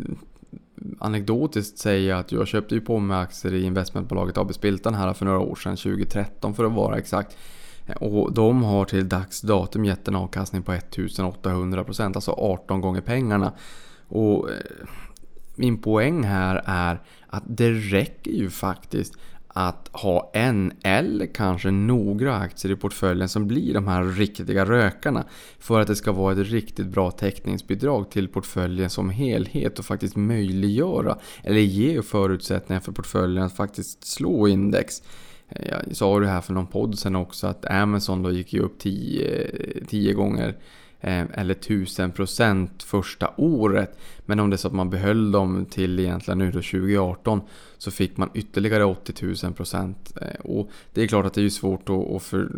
anekdotiskt 0.99 1.79
säga 1.79 2.19
att 2.19 2.33
jag 2.33 2.49
köpte 2.49 2.75
ju 2.75 2.81
på 2.81 2.99
mig 2.99 3.19
aktier 3.19 3.55
i 3.55 3.63
investmentbolaget 3.63 4.39
AB 4.39 4.55
Spiltan 4.55 4.95
här 4.95 5.13
för 5.13 5.25
några 5.25 5.39
år 5.39 5.55
sedan, 5.57 5.77
2013 5.77 6.55
för 6.55 6.65
att 6.65 6.73
vara 6.73 6.99
exakt. 6.99 7.37
Eh, 7.87 7.97
och 7.97 8.33
de 8.33 8.63
har 8.63 8.85
till 8.85 9.09
dags 9.09 9.41
datum 9.41 9.85
gett 9.85 10.09
en 10.09 10.17
avkastning 10.17 10.63
på 10.63 10.73
1800%, 10.73 12.15
alltså 12.15 12.33
18 12.33 12.81
gånger 12.81 13.01
pengarna. 13.01 13.53
Och 14.09 14.51
eh, 14.51 14.57
min 15.55 15.79
poäng 15.79 16.25
här 16.25 16.63
är 16.67 17.01
att 17.27 17.43
det 17.47 17.71
räcker 17.71 18.31
ju 18.31 18.51
faktiskt 18.51 19.15
att 19.53 19.89
ha 19.93 20.31
en 20.35 20.73
eller 20.83 21.27
kanske 21.27 21.71
några 21.71 22.37
aktier 22.37 22.73
i 22.73 22.77
portföljen 22.77 23.29
som 23.29 23.49
blir 23.49 23.75
de 23.75 23.89
här 23.89 24.05
riktiga 24.05 24.65
rökarna 24.65 25.25
för 25.59 25.81
att 25.81 25.87
det 25.87 25.97
ska 25.97 26.13
vara 26.13 26.33
ett 26.33 26.51
riktigt 26.51 26.87
bra 26.87 27.11
täckningsbidrag 27.11 28.11
till 28.11 28.29
portföljen 28.29 28.91
som 28.91 29.11
helhet 29.11 29.79
och 29.79 29.85
faktiskt 29.85 30.17
möjliggöra 30.17 31.19
eller 31.43 31.61
ge 31.61 32.03
förutsättningar 32.03 32.81
för 32.81 32.93
portföljen 32.93 33.45
att 33.45 33.57
faktiskt 33.57 34.05
slå 34.05 34.49
index. 34.49 35.03
Eh, 35.49 35.69
jag 35.69 35.97
sa 35.97 36.21
det 36.21 36.29
här 36.29 36.41
för 36.41 36.53
någon 36.53 36.67
podd 36.67 36.99
sen 36.99 37.17
också 37.17 37.47
att 37.47 37.65
Amazon 37.65 38.23
då 38.23 38.31
gick 38.31 38.53
ju 38.53 38.61
upp 38.61 38.79
10 38.79 40.11
eh, 40.11 40.17
gånger 40.17 40.57
eh, 41.01 41.25
eller 41.33 41.55
1000% 41.55 42.69
första 42.85 43.31
året. 43.37 43.99
Men 44.27 44.41
om 44.41 44.51
det 44.51 44.57
är 44.57 44.59
så 44.59 44.69
att 44.69 44.75
man 44.75 44.91
behöll 44.91 45.33
dem 45.33 45.67
till 45.71 46.01
egentligen 46.01 46.39
nu 46.39 46.47
då 46.47 46.59
2018 46.59 47.41
så 47.81 47.91
fick 47.91 48.17
man 48.17 48.31
ytterligare 48.35 48.85
80 48.85 49.35
000 49.45 49.53
procent. 49.53 50.13
Och 50.41 50.71
det 50.95 51.03
är 51.03 51.07
klart 51.07 51.27
att 51.27 51.35
det 51.35 51.45
är 51.45 51.49
svårt 51.49 51.89
att, 51.89 52.11
att 52.11 52.23
för, 52.23 52.49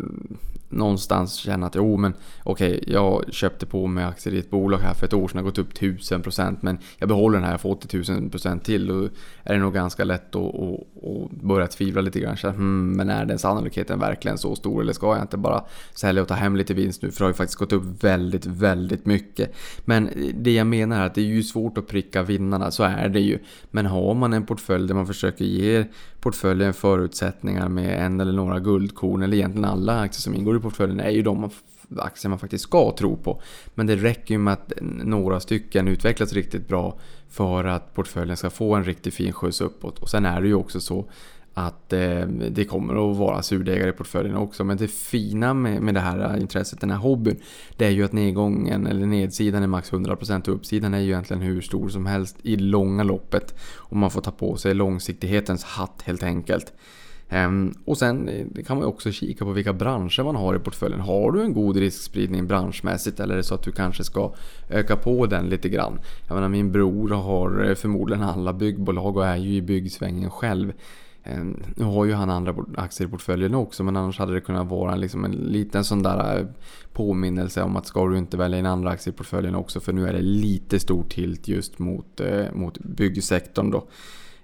någonstans 0.69 1.33
känna 1.33 1.67
att 1.67 1.75
jo 1.75 1.97
men 1.97 2.13
okej, 2.43 2.79
okay, 2.81 2.93
jag 2.93 3.33
köpte 3.33 3.65
på 3.65 3.87
mig 3.87 4.03
aktier 4.03 4.33
i 4.33 4.37
ett 4.37 4.49
bolag 4.49 4.77
här 4.77 4.93
för 4.93 5.05
ett 5.05 5.13
år 5.13 5.27
sedan, 5.27 5.37
har 5.37 5.43
gått 5.43 5.57
upp 5.57 5.73
1000% 5.73 6.57
men 6.61 6.77
jag 6.97 7.09
behåller 7.09 7.39
den 7.39 7.47
här 7.47 7.57
för 7.57 7.69
80 7.69 7.87
000% 7.97 8.59
till. 8.59 8.87
Då 8.87 9.09
är 9.43 9.53
det 9.53 9.59
nog 9.59 9.73
ganska 9.73 10.03
lätt 10.03 10.35
att, 10.35 10.55
att, 10.55 10.79
att 11.03 11.31
börja 11.31 11.67
tvivla 11.67 12.01
lite 12.01 12.19
grann. 12.19 12.37
Så, 12.37 12.49
hmm, 12.49 12.91
men 12.91 13.09
är 13.09 13.25
den 13.25 13.39
sannolikheten 13.39 13.99
verkligen 13.99 14.37
så 14.37 14.55
stor 14.55 14.81
eller 14.81 14.93
ska 14.93 15.15
jag 15.15 15.23
inte 15.23 15.37
bara 15.37 15.63
sälja 15.93 16.21
och 16.21 16.27
ta 16.27 16.33
hem 16.33 16.55
lite 16.55 16.73
vinst 16.73 17.01
nu? 17.01 17.11
För 17.11 17.19
det 17.19 17.23
har 17.23 17.29
ju 17.29 17.33
faktiskt 17.33 17.59
gått 17.59 17.73
upp 17.73 18.03
väldigt, 18.03 18.45
väldigt 18.45 19.05
mycket. 19.05 19.55
Men 19.85 20.07
eh, 20.07 20.35
det 20.35 20.53
jag 20.53 20.67
menar 20.67 21.01
är 21.01 21.05
att 21.05 21.15
det 21.15 21.21
är 21.21 21.25
ju 21.25 21.43
svårt 21.43 21.77
att 21.77 21.87
pricka 21.87 22.23
vinnarna, 22.23 22.71
så 22.71 22.83
är 22.83 23.09
det 23.09 23.19
ju. 23.19 23.39
Men 23.71 23.85
har 23.85 24.13
man 24.13 24.33
en 24.33 24.45
portfölj 24.45 24.87
där 24.87 24.95
man 24.95 25.07
försöker 25.13 25.45
ge 25.45 25.85
portföljen 26.19 26.73
förutsättningar 26.73 27.69
med 27.69 28.05
en 28.05 28.19
eller 28.19 28.33
några 28.33 28.59
guldkorn, 28.59 29.23
eller 29.23 29.37
egentligen 29.37 29.65
alla 29.65 29.99
aktier 29.99 30.21
som 30.21 30.35
ingår 30.35 30.57
i 30.57 30.59
portföljen, 30.59 30.99
är 30.99 31.09
ju 31.09 31.21
de 31.21 31.49
aktier 31.97 32.29
man 32.29 32.39
faktiskt 32.39 32.63
ska 32.63 32.95
tro 32.97 33.17
på. 33.17 33.41
Men 33.75 33.87
det 33.87 33.95
räcker 33.95 34.33
ju 34.33 34.37
med 34.37 34.53
att 34.53 34.73
några 34.81 35.39
stycken 35.39 35.87
utvecklas 35.87 36.33
riktigt 36.33 36.67
bra 36.67 36.99
för 37.29 37.63
att 37.63 37.93
portföljen 37.93 38.37
ska 38.37 38.49
få 38.49 38.75
en 38.75 38.83
riktigt 38.83 39.13
fin 39.13 39.33
skjuts 39.33 39.61
uppåt. 39.61 39.99
Och 39.99 40.09
sen 40.09 40.25
är 40.25 40.41
det 40.41 40.47
ju 40.47 40.53
också 40.53 40.81
så 40.81 41.05
att 41.53 41.93
eh, 41.93 42.27
det 42.51 42.65
kommer 42.65 43.11
att 43.11 43.17
vara 43.17 43.41
surdegar 43.41 43.87
i 43.87 43.91
portföljen 43.91 44.35
också. 44.35 44.63
Men 44.63 44.77
det 44.77 44.87
fina 44.87 45.53
med, 45.53 45.81
med 45.81 45.93
det 45.93 45.99
här 45.99 46.37
intresset, 46.37 46.81
den 46.81 46.91
här 46.91 46.97
hobbyn, 46.97 47.37
det 47.77 47.85
är 47.85 47.89
ju 47.89 48.03
att 48.03 48.11
nedgången 48.11 48.87
eller 48.87 49.05
nedsidan 49.05 49.63
är 49.63 49.67
max 49.67 49.91
100% 49.91 50.49
och 50.49 50.55
uppsidan 50.55 50.93
är 50.93 50.99
ju 50.99 51.05
egentligen 51.05 51.41
hur 51.41 51.61
stor 51.61 51.89
som 51.89 52.05
helst 52.05 52.37
i 52.41 52.55
långa 52.55 53.03
loppet. 53.03 53.55
Och 53.75 53.97
man 53.97 54.11
får 54.11 54.21
ta 54.21 54.31
på 54.31 54.57
sig 54.57 54.73
långsiktighetens 54.73 55.63
hatt 55.63 56.01
helt 56.05 56.23
enkelt. 56.23 56.73
Ehm, 57.29 57.73
och 57.85 57.97
sen 57.97 58.29
eh, 58.29 58.63
kan 58.63 58.77
man 58.77 58.85
också 58.85 59.11
kika 59.11 59.45
på 59.45 59.51
vilka 59.51 59.73
branscher 59.73 60.23
man 60.23 60.35
har 60.35 60.55
i 60.55 60.59
portföljen. 60.59 60.99
Har 60.99 61.31
du 61.31 61.41
en 61.41 61.53
god 61.53 61.77
riskspridning 61.77 62.47
branschmässigt 62.47 63.19
eller 63.19 63.33
är 63.33 63.37
det 63.37 63.43
så 63.43 63.55
att 63.55 63.63
du 63.63 63.71
kanske 63.71 64.03
ska 64.03 64.33
öka 64.69 64.95
på 64.95 65.25
den 65.25 65.45
lite 65.45 65.69
grann? 65.69 65.99
Jag 66.27 66.35
menar 66.35 66.49
min 66.49 66.71
bror 66.71 67.09
har 67.09 67.69
eh, 67.69 67.75
förmodligen 67.75 68.23
alla 68.23 68.53
byggbolag 68.53 69.17
och 69.17 69.25
är 69.25 69.37
ju 69.37 69.55
i 69.55 69.61
byggsvängen 69.61 70.29
själv. 70.29 70.73
Ehm, 71.23 71.63
nu 71.75 71.83
har 71.83 72.05
ju 72.05 72.13
han 72.13 72.29
andra 72.29 72.55
aktier 72.77 73.07
i 73.07 73.11
portföljen 73.11 73.55
också 73.55 73.83
men 73.83 73.97
annars 73.97 74.19
hade 74.19 74.33
det 74.33 74.41
kunnat 74.41 74.67
vara 74.67 74.95
liksom 74.95 75.25
en 75.25 75.31
liten 75.31 75.83
sån 75.83 76.03
där 76.03 76.39
eh, 76.39 76.45
påminnelse 76.93 77.63
om 77.63 77.75
att 77.75 77.87
ska 77.87 78.07
du 78.07 78.17
inte 78.17 78.37
välja 78.37 78.59
in 78.59 78.65
andra 78.65 78.89
aktier 78.89 79.13
i 79.13 79.17
portföljen 79.17 79.55
också 79.55 79.79
för 79.79 79.93
nu 79.93 80.07
är 80.07 80.13
det 80.13 80.21
lite 80.21 80.79
stor 80.79 81.03
tilt 81.09 81.47
just 81.47 81.79
mot, 81.79 82.19
eh, 82.19 82.45
mot 82.53 82.77
byggsektorn 82.79 83.71
då. 83.71 83.87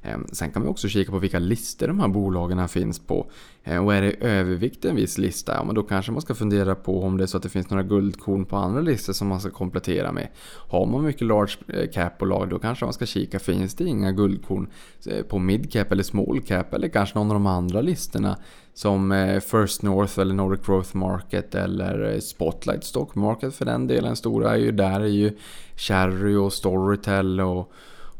Ehm, 0.01 0.25
sen 0.31 0.51
kan 0.51 0.62
vi 0.62 0.67
också 0.67 0.88
kika 0.88 1.12
på 1.12 1.19
vilka 1.19 1.39
listor 1.39 1.88
de 1.88 1.99
här 1.99 2.07
bolagen 2.07 2.69
finns 2.69 2.99
på. 2.99 3.31
Ehm, 3.63 3.85
och 3.85 3.93
är 3.95 4.01
det 4.01 4.12
övervikt 4.12 4.85
en 4.85 4.95
viss 4.95 5.17
lista, 5.17 5.53
ja 5.53 5.63
men 5.63 5.75
då 5.75 5.83
kanske 5.83 6.12
man 6.12 6.21
ska 6.21 6.35
fundera 6.35 6.75
på 6.75 7.03
om 7.03 7.17
det 7.17 7.23
är 7.23 7.25
så 7.25 7.38
att 7.38 7.43
det 7.43 7.49
finns 7.49 7.69
några 7.69 7.83
guldkorn 7.83 8.45
på 8.45 8.57
andra 8.57 8.81
listor 8.81 9.13
som 9.13 9.27
man 9.27 9.39
ska 9.39 9.49
komplettera 9.49 10.12
med. 10.12 10.27
Har 10.67 10.85
man 10.85 11.03
mycket 11.03 11.27
large 11.27 11.53
eh, 11.67 11.89
cap-bolag 11.91 12.49
då 12.49 12.59
kanske 12.59 12.85
man 12.85 12.93
ska 12.93 13.05
kika, 13.05 13.39
finns 13.39 13.75
det 13.75 13.83
inga 13.83 14.12
guldkorn 14.12 14.69
eh, 15.05 15.23
på 15.23 15.39
mid 15.39 15.71
cap 15.71 15.91
eller 15.91 16.03
small 16.03 16.41
cap 16.41 16.73
eller 16.73 16.88
kanske 16.88 17.17
någon 17.17 17.27
av 17.27 17.33
de 17.33 17.47
andra 17.47 17.81
listorna 17.81 18.38
som 18.73 19.12
eh, 19.12 19.39
First 19.39 19.81
North 19.81 20.19
eller 20.19 20.33
Nordic 20.33 20.65
Growth 20.65 20.95
Market 20.95 21.55
eller 21.55 22.19
Spotlight 22.19 22.83
Stock 22.83 23.15
Market 23.15 23.55
för 23.55 23.65
den 23.65 23.88
delen. 23.88 24.15
Stora 24.15 24.51
är 24.51 24.57
ju 24.57 24.71
där 24.71 24.99
är 24.99 25.05
ju 25.05 25.38
Cherry 25.75 26.35
och 26.35 26.53
Storytel 26.53 27.41
och 27.41 27.71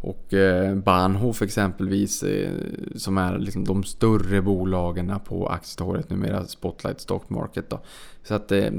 och 0.02 0.34
eh, 0.34 0.76
Bahnhof 0.76 1.42
exempelvis, 1.42 2.24
eh, 2.24 2.52
som 2.96 3.18
är 3.18 3.38
liksom 3.38 3.66
de 3.66 3.84
större 3.84 4.42
bolagen 4.42 5.14
på 5.26 5.48
aktietorget 5.48 6.10
numera, 6.10 6.46
Spotlight 6.48 7.02
Stock 7.02 7.30
Market. 7.30 7.70
Då. 7.70 7.80
Så 8.24 8.34
att 8.34 8.52
eh, 8.52 8.72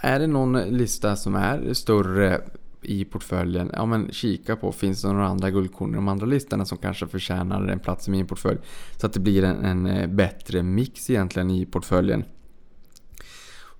är 0.00 0.18
det 0.18 0.26
någon 0.26 0.60
lista 0.62 1.16
som 1.16 1.34
är 1.34 1.72
större 1.72 2.40
i 2.82 3.04
portföljen, 3.04 3.70
ja 3.72 3.86
men 3.86 4.12
kika 4.12 4.56
på, 4.56 4.72
finns 4.72 5.02
det 5.02 5.12
några 5.12 5.26
andra 5.26 5.50
guldkorn 5.50 5.90
i 5.90 5.94
de 5.94 6.08
andra 6.08 6.26
listorna 6.26 6.64
som 6.64 6.78
kanske 6.78 7.06
förtjänar 7.06 7.68
en 7.68 7.78
plats 7.78 8.08
i 8.08 8.10
min 8.10 8.26
portfölj? 8.26 8.58
Så 8.96 9.06
att 9.06 9.12
det 9.12 9.20
blir 9.20 9.44
en, 9.44 9.86
en 9.86 10.16
bättre 10.16 10.62
mix 10.62 11.10
egentligen 11.10 11.50
i 11.50 11.66
portföljen. 11.66 12.24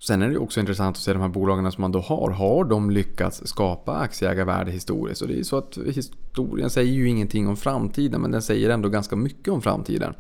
Sen 0.07 0.23
är 0.23 0.31
det 0.31 0.39
också 0.39 0.61
intressant 0.61 0.97
att 0.97 1.03
se 1.03 1.13
de 1.13 1.23
här 1.23 1.29
bolagen 1.29 1.73
som 1.73 1.83
man 1.83 1.93
då 1.93 2.01
har. 2.01 2.31
Har 2.31 2.65
de 2.65 2.91
lyckats 2.91 3.47
skapa 3.47 3.97
aktieägarvärde 3.97 4.71
historiskt? 4.71 5.23
Och 5.23 5.29
det 5.29 5.39
är 5.39 5.43
så 5.43 5.57
att 5.57 5.79
historien 5.87 6.71
säger 6.71 6.93
ju 6.93 7.09
ingenting 7.09 7.49
om 7.49 7.57
framtiden 7.57 8.21
men 8.21 8.31
den 8.31 8.43
säger 8.43 8.71
ändå 8.71 8.89
ganska 8.89 9.17
mycket 9.17 9.49
om 9.49 9.63
framtiden. 9.63 10.15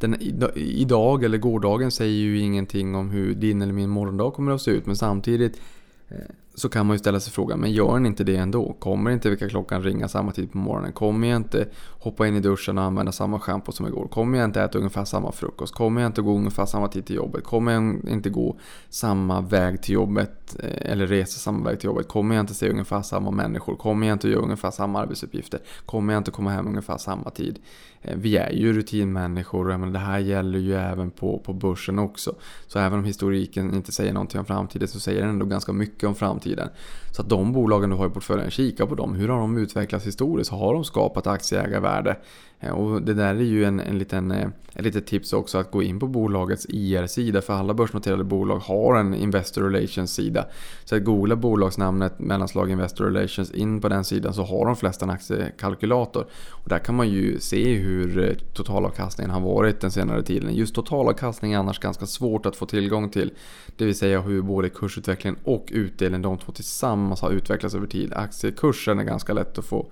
Den, 0.00 0.16
idag 0.56 1.24
eller 1.24 1.38
gårdagen 1.38 1.90
säger 1.90 2.12
ju 2.12 2.38
ingenting 2.38 2.94
om 2.94 3.10
hur 3.10 3.34
din 3.34 3.62
eller 3.62 3.72
min 3.72 3.90
morgondag 3.90 4.30
kommer 4.30 4.52
att 4.52 4.62
se 4.62 4.70
ut 4.70 4.86
men 4.86 4.96
samtidigt 4.96 5.60
eh, 6.08 6.16
så 6.54 6.68
kan 6.68 6.86
man 6.86 6.94
ju 6.94 6.98
ställa 6.98 7.20
sig 7.20 7.32
frågan, 7.32 7.60
men 7.60 7.72
gör 7.72 7.92
den 7.92 8.06
inte 8.06 8.24
det 8.24 8.36
ändå? 8.36 8.72
Kommer 8.72 9.10
inte 9.10 9.30
väckarklockan 9.30 9.82
ringa 9.82 10.08
samma 10.08 10.32
tid 10.32 10.52
på 10.52 10.58
morgonen? 10.58 10.92
Kommer 10.92 11.28
jag 11.28 11.36
inte 11.36 11.68
hoppa 11.88 12.26
in 12.26 12.36
i 12.36 12.40
duschen 12.40 12.78
och 12.78 12.84
använda 12.84 13.12
samma 13.12 13.40
schampo 13.40 13.72
som 13.72 13.86
igår? 13.86 14.08
Kommer 14.08 14.38
jag 14.38 14.44
inte 14.44 14.62
äta 14.62 14.78
ungefär 14.78 15.04
samma 15.04 15.32
frukost? 15.32 15.74
Kommer 15.74 16.00
jag 16.00 16.08
inte 16.08 16.22
gå 16.22 16.36
ungefär 16.36 16.66
samma 16.66 16.88
tid 16.88 17.06
till 17.06 17.16
jobbet? 17.16 17.44
Kommer 17.44 17.72
jag 17.72 18.08
inte 18.08 18.30
gå 18.30 18.56
samma 18.88 19.40
väg 19.40 19.82
till 19.82 19.94
jobbet 19.94 20.56
eh, 20.58 20.92
eller 20.92 21.06
resa 21.06 21.38
samma 21.38 21.64
väg 21.64 21.80
till 21.80 21.86
jobbet? 21.86 22.08
Kommer 22.08 22.34
jag 22.34 22.42
inte 22.42 22.54
se 22.54 22.70
ungefär 22.70 23.02
samma 23.02 23.30
människor? 23.30 23.76
Kommer 23.76 24.06
jag 24.06 24.14
inte 24.14 24.28
göra 24.28 24.42
ungefär 24.42 24.70
samma 24.70 25.00
arbetsuppgifter? 25.00 25.60
Kommer 25.86 26.12
jag 26.12 26.20
inte 26.20 26.30
komma 26.30 26.50
hem 26.50 26.66
ungefär 26.66 26.98
samma 26.98 27.30
tid? 27.30 27.58
Eh, 28.02 28.16
vi 28.16 28.36
är 28.36 28.50
ju 28.50 28.72
rutinmänniskor 28.72 29.82
och 29.82 29.92
det 29.92 29.98
här 29.98 30.18
gäller 30.18 30.58
ju 30.58 30.74
även 30.74 31.10
på, 31.10 31.38
på 31.38 31.52
börsen 31.52 31.98
också. 31.98 32.34
Så 32.66 32.78
även 32.78 32.98
om 32.98 33.04
historiken 33.04 33.74
inte 33.74 33.92
säger 33.92 34.12
någonting 34.12 34.40
om 34.40 34.46
framtiden 34.46 34.88
så 34.88 35.00
säger 35.00 35.20
den 35.20 35.30
ändå 35.30 35.46
ganska 35.46 35.72
mycket 35.72 36.04
om 36.04 36.14
framtiden 36.14 36.39
framtiden. 36.40 36.68
Så 37.12 37.22
att 37.22 37.28
de 37.28 37.52
bolagen 37.52 37.90
du 37.90 37.96
har 37.96 38.06
i 38.06 38.10
portföljen, 38.10 38.50
kika 38.50 38.86
på 38.86 38.94
dem. 38.94 39.14
Hur 39.14 39.28
har 39.28 39.40
de 39.40 39.58
utvecklats 39.58 40.06
historiskt? 40.06 40.50
Har 40.50 40.74
de 40.74 40.84
skapat 40.84 41.26
aktieägarvärde? 41.26 42.16
Eh, 42.60 42.70
och 42.70 43.02
det 43.02 43.14
där 43.14 43.34
är 43.34 43.40
ju 43.40 43.64
en, 43.64 43.80
en 43.80 43.98
liten, 43.98 44.30
eh, 44.30 44.48
ett 44.74 44.84
litet 44.84 45.06
tips 45.06 45.32
också 45.32 45.58
att 45.58 45.70
gå 45.70 45.82
in 45.82 45.98
på 46.00 46.06
bolagets 46.06 46.66
IR-sida. 46.68 47.42
För 47.42 47.52
alla 47.52 47.74
börsnoterade 47.74 48.24
bolag 48.24 48.58
har 48.58 48.96
en 48.96 49.14
Investor 49.14 49.62
Relations-sida. 49.62 50.44
Så 50.84 50.96
att 50.96 51.04
googla 51.04 51.36
bolagsnamnet 51.36 52.18
mellanslag 52.18 52.70
Investor 52.70 53.04
Relations 53.04 53.50
in 53.50 53.80
på 53.80 53.88
den 53.88 54.04
sidan 54.04 54.34
så 54.34 54.42
har 54.42 54.66
de 54.66 54.76
flesta 54.76 55.04
en 55.04 55.10
aktiekalkylator. 55.10 56.26
Och 56.50 56.68
där 56.68 56.78
kan 56.78 56.94
man 56.94 57.08
ju 57.08 57.40
se 57.40 57.74
hur 57.74 58.28
eh, 58.28 58.34
totalavkastningen 58.54 59.30
har 59.30 59.40
varit 59.40 59.80
den 59.80 59.90
senare 59.90 60.22
tiden. 60.22 60.54
Just 60.54 60.74
totalavkastning 60.74 61.52
är 61.52 61.58
annars 61.58 61.78
ganska 61.78 62.06
svårt 62.06 62.46
att 62.46 62.56
få 62.56 62.66
tillgång 62.66 63.08
till. 63.10 63.32
Det 63.76 63.84
vill 63.84 63.94
säga 63.94 64.20
hur 64.20 64.42
både 64.42 64.68
kursutvecklingen 64.68 65.38
och 65.44 65.68
utdelningen, 65.72 66.22
de 66.30 66.38
två 66.38 66.52
tillsammans 66.52 67.20
har 67.20 67.30
utvecklats 67.30 67.74
över 67.74 67.86
tid. 67.86 68.12
Aktiekursen 68.12 68.98
är 68.98 69.04
ganska 69.04 69.32
lätt 69.32 69.58
att 69.58 69.64
få, 69.64 69.86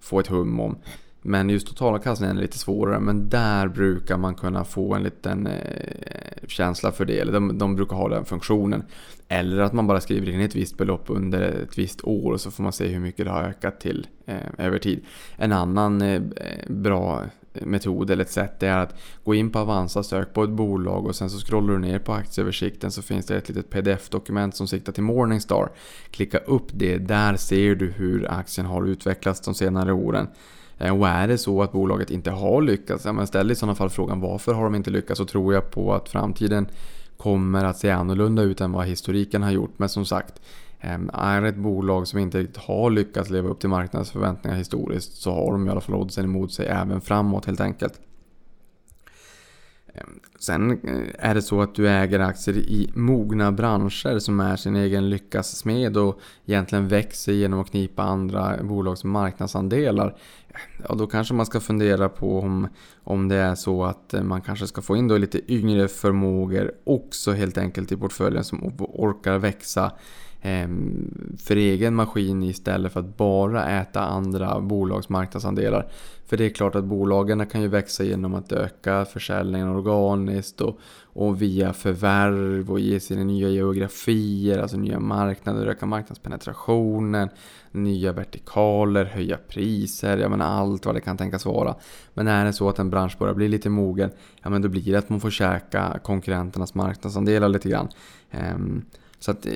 få 0.00 0.20
ett 0.20 0.26
hum 0.26 0.60
om. 0.60 0.76
Men 1.26 1.50
just 1.50 1.66
totalavkastningen 1.66 2.36
är 2.36 2.40
lite 2.40 2.58
svårare. 2.58 3.00
Men 3.00 3.28
där 3.28 3.68
brukar 3.68 4.16
man 4.16 4.34
kunna 4.34 4.64
få 4.64 4.94
en 4.94 5.02
liten 5.02 5.46
eh, 5.46 6.48
känsla 6.48 6.92
för 6.92 7.04
det. 7.04 7.18
Eller 7.18 7.32
de, 7.32 7.58
de 7.58 7.76
brukar 7.76 7.96
ha 7.96 8.08
den 8.08 8.24
funktionen. 8.24 8.82
Eller 9.28 9.58
att 9.58 9.72
man 9.72 9.86
bara 9.86 10.00
skriver 10.00 10.28
in 10.28 10.40
ett 10.40 10.54
visst 10.54 10.78
belopp 10.78 11.04
under 11.06 11.42
ett 11.42 11.78
visst 11.78 12.04
år 12.04 12.32
och 12.32 12.40
så 12.40 12.50
får 12.50 12.62
man 12.62 12.72
se 12.72 12.86
hur 12.86 13.00
mycket 13.00 13.24
det 13.24 13.30
har 13.30 13.42
ökat 13.42 13.80
till 13.80 14.06
eh, 14.26 14.36
över 14.58 14.78
tid. 14.78 15.04
En 15.36 15.52
annan 15.52 16.02
eh, 16.02 16.22
bra 16.68 17.22
metod 17.62 18.10
eller 18.10 18.24
ett 18.24 18.30
sätt 18.30 18.62
är 18.62 18.78
att 18.78 18.94
gå 19.24 19.34
in 19.34 19.50
på 19.50 19.58
Avanza, 19.58 20.02
sök 20.02 20.32
på 20.34 20.44
ett 20.44 20.50
bolag 20.50 21.06
och 21.06 21.16
sen 21.16 21.30
så 21.30 21.38
scrollar 21.38 21.72
du 21.72 21.78
ner 21.78 21.98
på 21.98 22.12
aktieöversikten 22.12 22.90
så 22.90 23.02
finns 23.02 23.26
det 23.26 23.36
ett 23.36 23.48
litet 23.48 23.70
pdf-dokument 23.70 24.56
som 24.56 24.68
siktar 24.68 24.92
till 24.92 25.02
Morningstar. 25.02 25.68
Klicka 26.10 26.38
upp 26.38 26.66
det, 26.72 26.98
där 26.98 27.36
ser 27.36 27.74
du 27.74 27.90
hur 27.90 28.30
aktien 28.30 28.66
har 28.66 28.86
utvecklats 28.86 29.40
de 29.40 29.54
senare 29.54 29.92
åren. 29.92 30.28
Eh, 30.78 31.00
och 31.00 31.08
är 31.08 31.28
det 31.28 31.38
så 31.38 31.62
att 31.62 31.72
bolaget 31.72 32.10
inte 32.10 32.30
har 32.30 32.62
lyckats, 32.62 33.04
ja, 33.04 33.12
men 33.12 33.26
ställ 33.26 33.50
i 33.50 33.54
sådana 33.54 33.74
fall 33.74 33.90
frågan 33.90 34.20
varför 34.20 34.54
har 34.54 34.64
de 34.64 34.74
inte 34.74 34.90
lyckats? 34.90 35.18
Så 35.18 35.24
tror 35.24 35.54
jag 35.54 35.70
på 35.70 35.94
att 35.94 36.08
framtiden 36.08 36.66
kommer 37.16 37.64
att 37.64 37.78
se 37.78 37.90
annorlunda 37.90 38.42
ut 38.42 38.60
än 38.60 38.72
vad 38.72 38.86
historiken 38.86 39.42
har 39.42 39.50
gjort. 39.50 39.78
Men 39.78 39.88
som 39.88 40.04
sagt, 40.04 40.40
Ehm, 40.84 41.10
är 41.12 41.40
det 41.40 41.48
ett 41.48 41.56
bolag 41.56 42.08
som 42.08 42.18
inte 42.18 42.38
riktigt 42.38 42.56
har 42.56 42.90
lyckats 42.90 43.30
leva 43.30 43.48
upp 43.48 43.60
till 43.60 43.68
marknadens 43.68 44.10
förväntningar 44.10 44.56
historiskt 44.56 45.14
så 45.14 45.32
har 45.32 45.52
de 45.52 45.66
i 45.66 45.70
alla 45.70 45.80
fall 45.80 45.94
oddsen 45.94 46.24
emot 46.24 46.52
sig 46.52 46.66
även 46.66 47.00
framåt 47.00 47.46
helt 47.46 47.60
enkelt. 47.60 48.00
Ehm, 49.94 50.20
sen 50.38 50.70
eh, 50.70 51.30
är 51.30 51.34
det 51.34 51.42
så 51.42 51.62
att 51.62 51.74
du 51.74 51.88
äger 51.88 52.20
aktier 52.20 52.56
i 52.56 52.90
mogna 52.94 53.52
branscher 53.52 54.18
som 54.18 54.40
är 54.40 54.56
sin 54.56 54.76
egen 54.76 55.10
lyckas 55.10 55.56
smed 55.56 55.96
och 55.96 56.20
egentligen 56.46 56.88
växer 56.88 57.32
genom 57.32 57.60
att 57.60 57.70
knipa 57.70 58.02
andra 58.02 58.62
bolags 58.62 59.04
marknadsandelar. 59.04 60.06
Ehm, 60.48 60.84
ja, 60.88 60.94
då 60.94 61.06
kanske 61.06 61.34
man 61.34 61.46
ska 61.46 61.60
fundera 61.60 62.08
på 62.08 62.38
om, 62.40 62.68
om 63.04 63.28
det 63.28 63.36
är 63.36 63.54
så 63.54 63.84
att 63.84 64.14
eh, 64.14 64.22
man 64.22 64.40
kanske 64.40 64.66
ska 64.66 64.82
få 64.82 64.96
in 64.96 65.08
då 65.08 65.18
lite 65.18 65.52
yngre 65.52 65.88
förmågor 65.88 66.72
också 66.84 67.32
helt 67.32 67.58
enkelt 67.58 67.92
i 67.92 67.96
portföljen 67.96 68.44
som 68.44 68.74
orkar 68.78 69.38
växa 69.38 69.92
Ehm, 70.46 71.36
för 71.38 71.56
egen 71.56 71.94
maskin 71.94 72.42
istället 72.42 72.92
för 72.92 73.00
att 73.00 73.16
bara 73.16 73.80
äta 73.80 74.00
andra 74.00 74.60
bolags 74.60 75.08
marknadsandelar. 75.08 75.88
För 76.26 76.36
det 76.36 76.44
är 76.44 76.50
klart 76.50 76.74
att 76.74 76.84
bolagen 76.84 77.46
kan 77.46 77.62
ju 77.62 77.68
växa 77.68 78.04
genom 78.04 78.34
att 78.34 78.52
öka 78.52 79.04
försäljningen 79.04 79.68
organiskt 79.68 80.60
och, 80.60 80.78
och 81.02 81.42
via 81.42 81.72
förvärv 81.72 82.70
och 82.70 82.80
ge 82.80 83.00
sina 83.00 83.24
nya 83.24 83.48
geografier, 83.48 84.58
alltså 84.58 84.76
nya 84.76 85.00
marknader, 85.00 85.66
öka 85.66 85.86
marknadspenetrationen, 85.86 87.28
nya 87.70 88.12
vertikaler, 88.12 89.04
höja 89.04 89.38
priser, 89.48 90.18
jag 90.18 90.30
menar 90.30 90.46
allt 90.46 90.86
vad 90.86 90.94
det 90.94 91.00
kan 91.00 91.16
tänkas 91.16 91.46
vara. 91.46 91.74
Men 92.14 92.28
är 92.28 92.44
det 92.44 92.52
så 92.52 92.68
att 92.68 92.78
en 92.78 92.90
bransch 92.90 93.18
börjar 93.18 93.34
bli 93.34 93.48
lite 93.48 93.70
mogen, 93.70 94.10
ja 94.42 94.50
men 94.50 94.62
då 94.62 94.68
blir 94.68 94.92
det 94.92 94.98
att 94.98 95.08
man 95.08 95.20
får 95.20 95.30
käka 95.30 95.98
konkurrenternas 96.02 96.74
marknadsandelar 96.74 97.48
lite 97.48 97.68
grann. 97.68 97.88
Um, 98.54 98.84
så 99.24 99.30
att, 99.30 99.46
eh, 99.46 99.52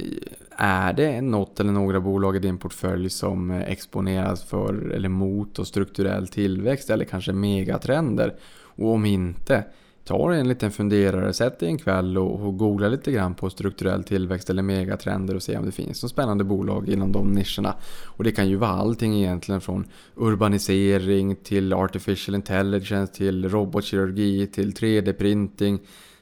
är 0.57 0.93
det 0.93 1.21
något 1.21 1.61
eller 1.61 1.73
några 1.73 2.01
bolag 2.01 2.37
i 2.37 2.39
din 2.39 2.59
portfölj 2.59 3.11
som 3.11 3.51
eh, 3.51 3.71
exponeras 3.71 4.45
för 4.45 4.91
eller 4.91 5.09
mot 5.09 5.59
och 5.59 5.67
strukturell 5.67 6.29
tillväxt 6.29 6.91
eller 6.91 7.05
kanske 7.05 7.33
megatrender? 7.33 8.35
Och 8.61 8.93
om 8.93 9.07
inte, 9.07 9.65
ta 10.05 10.35
en 10.35 10.49
liten 10.49 10.71
funderare, 10.71 11.33
sätt 11.33 11.59
dig 11.59 11.69
en 11.69 11.79
kväll 11.79 12.19
och, 12.19 12.47
och 12.47 12.59
googla 12.59 12.89
lite 12.89 13.13
grann 13.13 13.35
på 13.35 13.51
strukturell 13.51 14.05
tillväxt 14.05 14.51
eller 14.51 14.63
megatrender 14.63 15.35
och 15.35 15.43
se 15.43 15.59
om 15.59 15.67
det 15.67 15.73
finns 15.73 16.03
något 16.03 16.13
spännande 16.13 16.45
bolag 16.45 16.89
inom 16.89 17.13
de 17.13 17.33
nischerna. 17.33 17.75
Och 18.05 18.25
det 18.25 18.33
kan 18.33 18.49
ju 18.49 18.57
vara 18.57 18.71
allting 18.71 19.15
egentligen 19.15 19.61
från 19.61 19.85
urbanisering 20.17 21.37
till 21.37 21.73
artificial 21.73 22.35
intelligence 22.35 23.15
till 23.15 23.49
robotkirurgi 23.49 24.47
till 24.47 24.73
3D-printing 24.73 25.79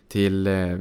till 0.09 0.47
eh, 0.47 0.77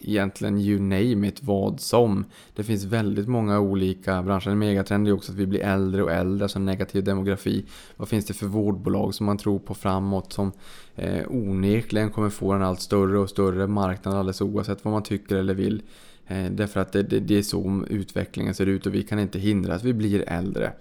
egentligen 0.00 0.58
you 0.58 0.80
name 0.80 1.28
it, 1.28 1.42
vad 1.42 1.80
som. 1.80 2.24
Det 2.54 2.64
finns 2.64 2.84
väldigt 2.84 3.28
många 3.28 3.60
olika 3.60 4.22
branscher. 4.22 4.48
En 4.48 4.58
megatrend 4.58 5.08
är 5.08 5.12
också 5.12 5.32
att 5.32 5.38
vi 5.38 5.46
blir 5.46 5.60
äldre 5.60 6.02
och 6.02 6.12
äldre, 6.12 6.44
alltså 6.44 6.58
negativ 6.58 7.04
demografi. 7.04 7.64
Vad 7.96 8.08
finns 8.08 8.26
det 8.26 8.34
för 8.34 8.46
vårdbolag 8.46 9.14
som 9.14 9.26
man 9.26 9.38
tror 9.38 9.58
på 9.58 9.74
framåt 9.74 10.32
som 10.32 10.52
eh, 10.96 11.22
onekligen 11.28 12.10
kommer 12.10 12.30
få 12.30 12.52
en 12.52 12.62
allt 12.62 12.80
större 12.80 13.18
och 13.18 13.30
större 13.30 13.66
marknad 13.66 14.14
alldeles 14.14 14.40
oavsett 14.40 14.84
vad 14.84 14.92
man 14.92 15.02
tycker 15.02 15.36
eller 15.36 15.54
vill. 15.54 15.82
Eh, 16.26 16.50
därför 16.50 16.80
att 16.80 16.92
det, 16.92 17.02
det, 17.02 17.20
det 17.20 17.38
är 17.38 17.42
så 17.42 17.84
utvecklingen 17.90 18.54
ser 18.54 18.66
ut 18.66 18.86
och 18.86 18.94
vi 18.94 19.02
kan 19.02 19.18
inte 19.18 19.38
hindra 19.38 19.74
att 19.74 19.84
vi 19.84 19.92
blir 19.92 20.24
äldre. 20.28 20.72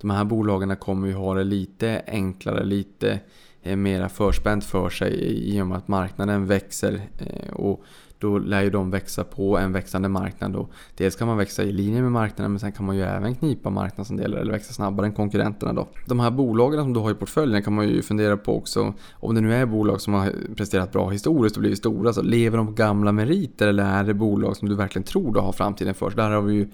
De 0.00 0.10
här 0.10 0.24
bolagen 0.24 0.76
kommer 0.76 1.08
ju 1.08 1.14
ha 1.14 1.34
det 1.34 1.44
lite 1.44 2.02
enklare, 2.06 2.64
lite 2.64 3.20
eh, 3.62 3.76
mera 3.76 4.08
förspänt 4.08 4.64
för 4.64 4.90
sig 4.90 5.14
i 5.54 5.62
och 5.62 5.66
med 5.66 5.78
att 5.78 5.88
marknaden 5.88 6.46
växer 6.46 7.00
eh, 7.18 7.52
och 7.52 7.84
då 8.18 8.38
lär 8.38 8.62
ju 8.62 8.70
de 8.70 8.90
växa 8.90 9.24
på 9.24 9.58
en 9.58 9.72
växande 9.72 10.08
marknad. 10.08 10.56
Och 10.56 10.70
dels 10.96 11.16
kan 11.16 11.28
man 11.28 11.36
växa 11.36 11.62
i 11.62 11.72
linje 11.72 12.02
med 12.02 12.12
marknaden 12.12 12.52
men 12.52 12.60
sen 12.60 12.72
kan 12.72 12.86
man 12.86 12.96
ju 12.96 13.02
även 13.02 13.34
knipa 13.34 13.70
marknadsandelar 13.70 14.38
eller 14.38 14.52
växa 14.52 14.72
snabbare 14.72 15.06
än 15.06 15.12
konkurrenterna. 15.12 15.72
Då. 15.72 15.88
De 16.06 16.20
här 16.20 16.30
bolagen 16.30 16.80
som 16.80 16.92
du 16.92 17.00
har 17.00 17.10
i 17.10 17.14
portföljen 17.14 17.62
kan 17.62 17.74
man 17.74 17.88
ju 17.88 18.02
fundera 18.02 18.36
på 18.36 18.56
också. 18.56 18.94
Om 19.12 19.34
det 19.34 19.40
nu 19.40 19.54
är 19.54 19.66
bolag 19.66 20.00
som 20.00 20.14
har 20.14 20.32
presterat 20.56 20.92
bra 20.92 21.10
historiskt 21.10 21.56
och 21.56 21.60
blivit 21.60 21.78
stora, 21.78 22.12
så 22.12 22.22
lever 22.22 22.56
de 22.56 22.66
på 22.66 22.72
gamla 22.72 23.12
meriter 23.12 23.68
eller 23.68 23.84
är 23.84 24.04
det 24.04 24.14
bolag 24.14 24.56
som 24.56 24.68
du 24.68 24.74
verkligen 24.74 25.04
tror 25.04 25.34
du 25.34 25.40
har 25.40 25.52
framtiden 25.52 25.94
för? 25.94 26.10
Så 26.10 26.16
där 26.16 26.30
har 26.30 26.42
vi 26.42 26.54
ju 26.54 26.68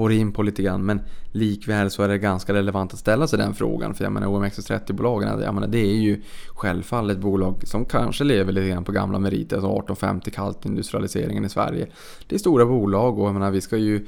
Går 0.00 0.12
in 0.12 0.32
på 0.32 0.42
lite 0.42 0.62
grann. 0.62 0.84
Men 0.84 1.00
likväl 1.32 1.90
så 1.90 2.02
är 2.02 2.08
det 2.08 2.18
ganska 2.18 2.52
relevant 2.52 2.92
att 2.92 2.98
ställa 2.98 3.26
sig 3.26 3.38
den 3.38 3.54
frågan. 3.54 3.94
För 3.94 4.04
jag 4.04 4.12
menar 4.12 4.26
OMXS30-bolagen, 4.26 5.40
jag 5.40 5.54
menar, 5.54 5.68
det 5.68 5.78
är 5.78 5.96
ju 5.96 6.22
självfallet 6.48 7.18
bolag 7.18 7.62
som 7.64 7.84
kanske 7.84 8.24
lever 8.24 8.52
lite 8.52 8.68
grann 8.68 8.84
på 8.84 8.92
gamla 8.92 9.18
meriter. 9.18 9.56
Alltså 9.56 9.68
1850 9.68 10.30
kaltindustrialiseringen 10.30 11.44
i 11.44 11.48
Sverige. 11.48 11.86
Det 12.26 12.34
är 12.34 12.38
stora 12.38 12.66
bolag 12.66 13.18
och 13.18 13.26
jag 13.26 13.34
menar, 13.34 13.50
vi 13.50 13.60
ska 13.60 13.76
ju 13.76 14.06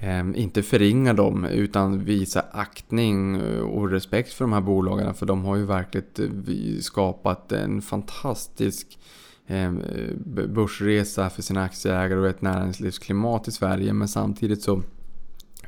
eh, 0.00 0.24
inte 0.34 0.62
förringa 0.62 1.12
dem 1.12 1.44
utan 1.44 2.04
visa 2.04 2.44
aktning 2.52 3.36
eh, 3.36 3.60
och 3.60 3.90
respekt 3.90 4.32
för 4.32 4.44
de 4.44 4.52
här 4.52 4.60
bolagen. 4.60 5.14
För 5.14 5.26
de 5.26 5.44
har 5.44 5.56
ju 5.56 5.64
verkligen 5.64 6.06
eh, 6.48 6.80
skapat 6.80 7.52
en 7.52 7.82
fantastisk 7.82 8.98
ehm, 9.46 9.80
eh, 9.80 10.46
börsresa 10.48 11.30
för 11.30 11.42
sina 11.42 11.62
aktieägare 11.62 12.20
och 12.20 12.28
ett 12.28 12.42
näringslivsklimat 12.42 13.48
i 13.48 13.52
Sverige. 13.52 13.92
Men 13.92 14.08
samtidigt 14.08 14.62
så 14.62 14.82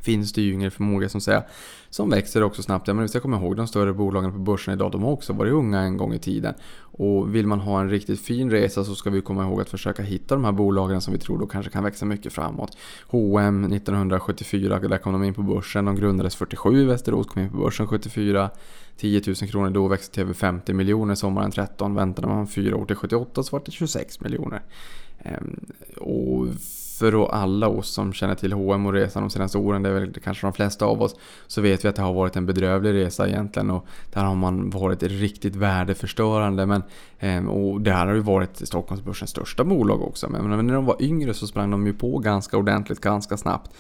finns 0.03 0.33
det 0.33 0.43
ju 0.43 0.53
yngre 0.53 0.71
förmåga 0.71 1.09
som 1.09 1.21
säga 1.21 1.43
som 1.91 2.11
växer 2.11 2.43
också 2.43 2.63
snabbt. 2.63 2.89
Ja, 2.89 2.95
men 2.95 3.03
vi 3.03 3.09
ska 3.09 3.21
komma 3.21 3.37
ihåg 3.37 3.57
de 3.57 3.67
större 3.67 3.93
bolagen 3.93 4.33
på 4.33 4.39
börsen 4.39 4.75
idag, 4.75 4.93
de 4.93 5.03
har 5.03 5.11
också 5.11 5.33
varit 5.33 5.53
unga 5.53 5.81
en 5.81 5.97
gång 5.97 6.15
i 6.15 6.19
tiden. 6.19 6.55
Och 6.81 7.35
vill 7.35 7.47
man 7.47 7.61
ha 7.61 7.81
en 7.81 7.91
riktigt 7.91 8.21
fin 8.21 8.51
resa 8.51 8.85
så 8.85 8.95
ska 8.95 9.11
vi 9.11 9.21
komma 9.21 9.43
ihåg 9.43 9.61
att 9.61 9.71
försöka 9.71 10.03
hitta 10.03 10.35
de 10.35 10.45
här 10.45 10.53
bolagen 10.53 11.01
som 11.01 11.13
vi 11.13 11.19
tror 11.19 11.39
då 11.39 11.47
kanske 11.47 11.73
kan 11.73 11.85
växa 11.85 12.07
mycket 12.07 12.33
framåt. 12.33 12.77
H&M 13.07 13.65
1974, 13.73 14.79
där 14.79 14.99
kom 14.99 15.13
de 15.13 15.25
in 15.25 15.35
på 15.35 15.43
börsen. 15.43 15.85
De 15.85 15.97
grundades 15.97 16.35
47 16.35 16.83
i 16.83 16.85
Västerås, 16.85 17.27
kom 17.27 17.43
in 17.43 17.51
på 17.51 17.57
börsen 17.57 17.87
74. 17.87 18.51
10 18.97 19.23
000 19.27 19.35
kronor 19.37 19.71
då 19.71 19.89
växte 19.89 20.15
till 20.15 20.23
över 20.23 20.35
50 20.35 20.73
miljoner 20.73 21.15
sommaren 21.15 21.51
13. 21.51 21.95
Väntade 21.95 22.29
man 22.29 22.47
fyra 22.47 22.77
år 22.77 22.87
till 22.87 22.97
78 22.97 23.43
så 23.43 23.57
var 23.57 23.63
det 23.65 23.71
26 23.71 24.21
miljoner. 24.21 24.63
Ehm, 25.19 25.61
och 25.97 26.47
för 27.01 27.35
alla 27.35 27.69
oss 27.69 27.89
som 27.89 28.13
känner 28.13 28.35
till 28.35 28.53
H&M 28.53 28.87
och 28.87 28.93
resan 28.93 29.23
de 29.23 29.31
senaste 29.31 29.59
åren, 29.59 29.83
det 29.83 29.89
är 29.89 29.93
väl 29.93 30.13
kanske 30.25 30.47
de 30.47 30.53
flesta 30.53 30.85
av 30.85 31.03
oss, 31.03 31.17
så 31.47 31.61
vet 31.61 31.85
vi 31.85 31.89
att 31.89 31.97
det 31.97 32.03
har 32.03 32.13
varit 32.13 32.37
en 32.37 32.47
bedrövlig 32.47 32.95
resa 32.95 33.29
egentligen 33.29 33.71
och 33.71 33.87
där 34.13 34.25
har 34.25 34.35
man 34.35 34.71
varit 34.71 35.03
riktigt 35.03 35.57
värdeförstörande. 35.57 36.67
Men, 36.67 36.83
ehm, 37.19 37.49
och 37.49 37.81
det 37.81 37.93
här 37.93 38.07
har 38.07 38.15
ju 38.15 38.21
varit 38.21 38.57
Stockholmsbörsens 38.57 39.31
största 39.31 39.65
bolag 39.65 40.03
också. 40.03 40.29
Men 40.29 40.67
när 40.67 40.75
de 40.75 40.85
var 40.85 40.97
yngre 41.03 41.35
så 41.35 41.47
sprang 41.47 41.71
de 41.71 41.87
ju 41.87 41.93
på 41.93 42.19
ganska 42.19 42.57
ordentligt, 42.57 43.01
ganska 43.01 43.37
snabbt. 43.37 43.71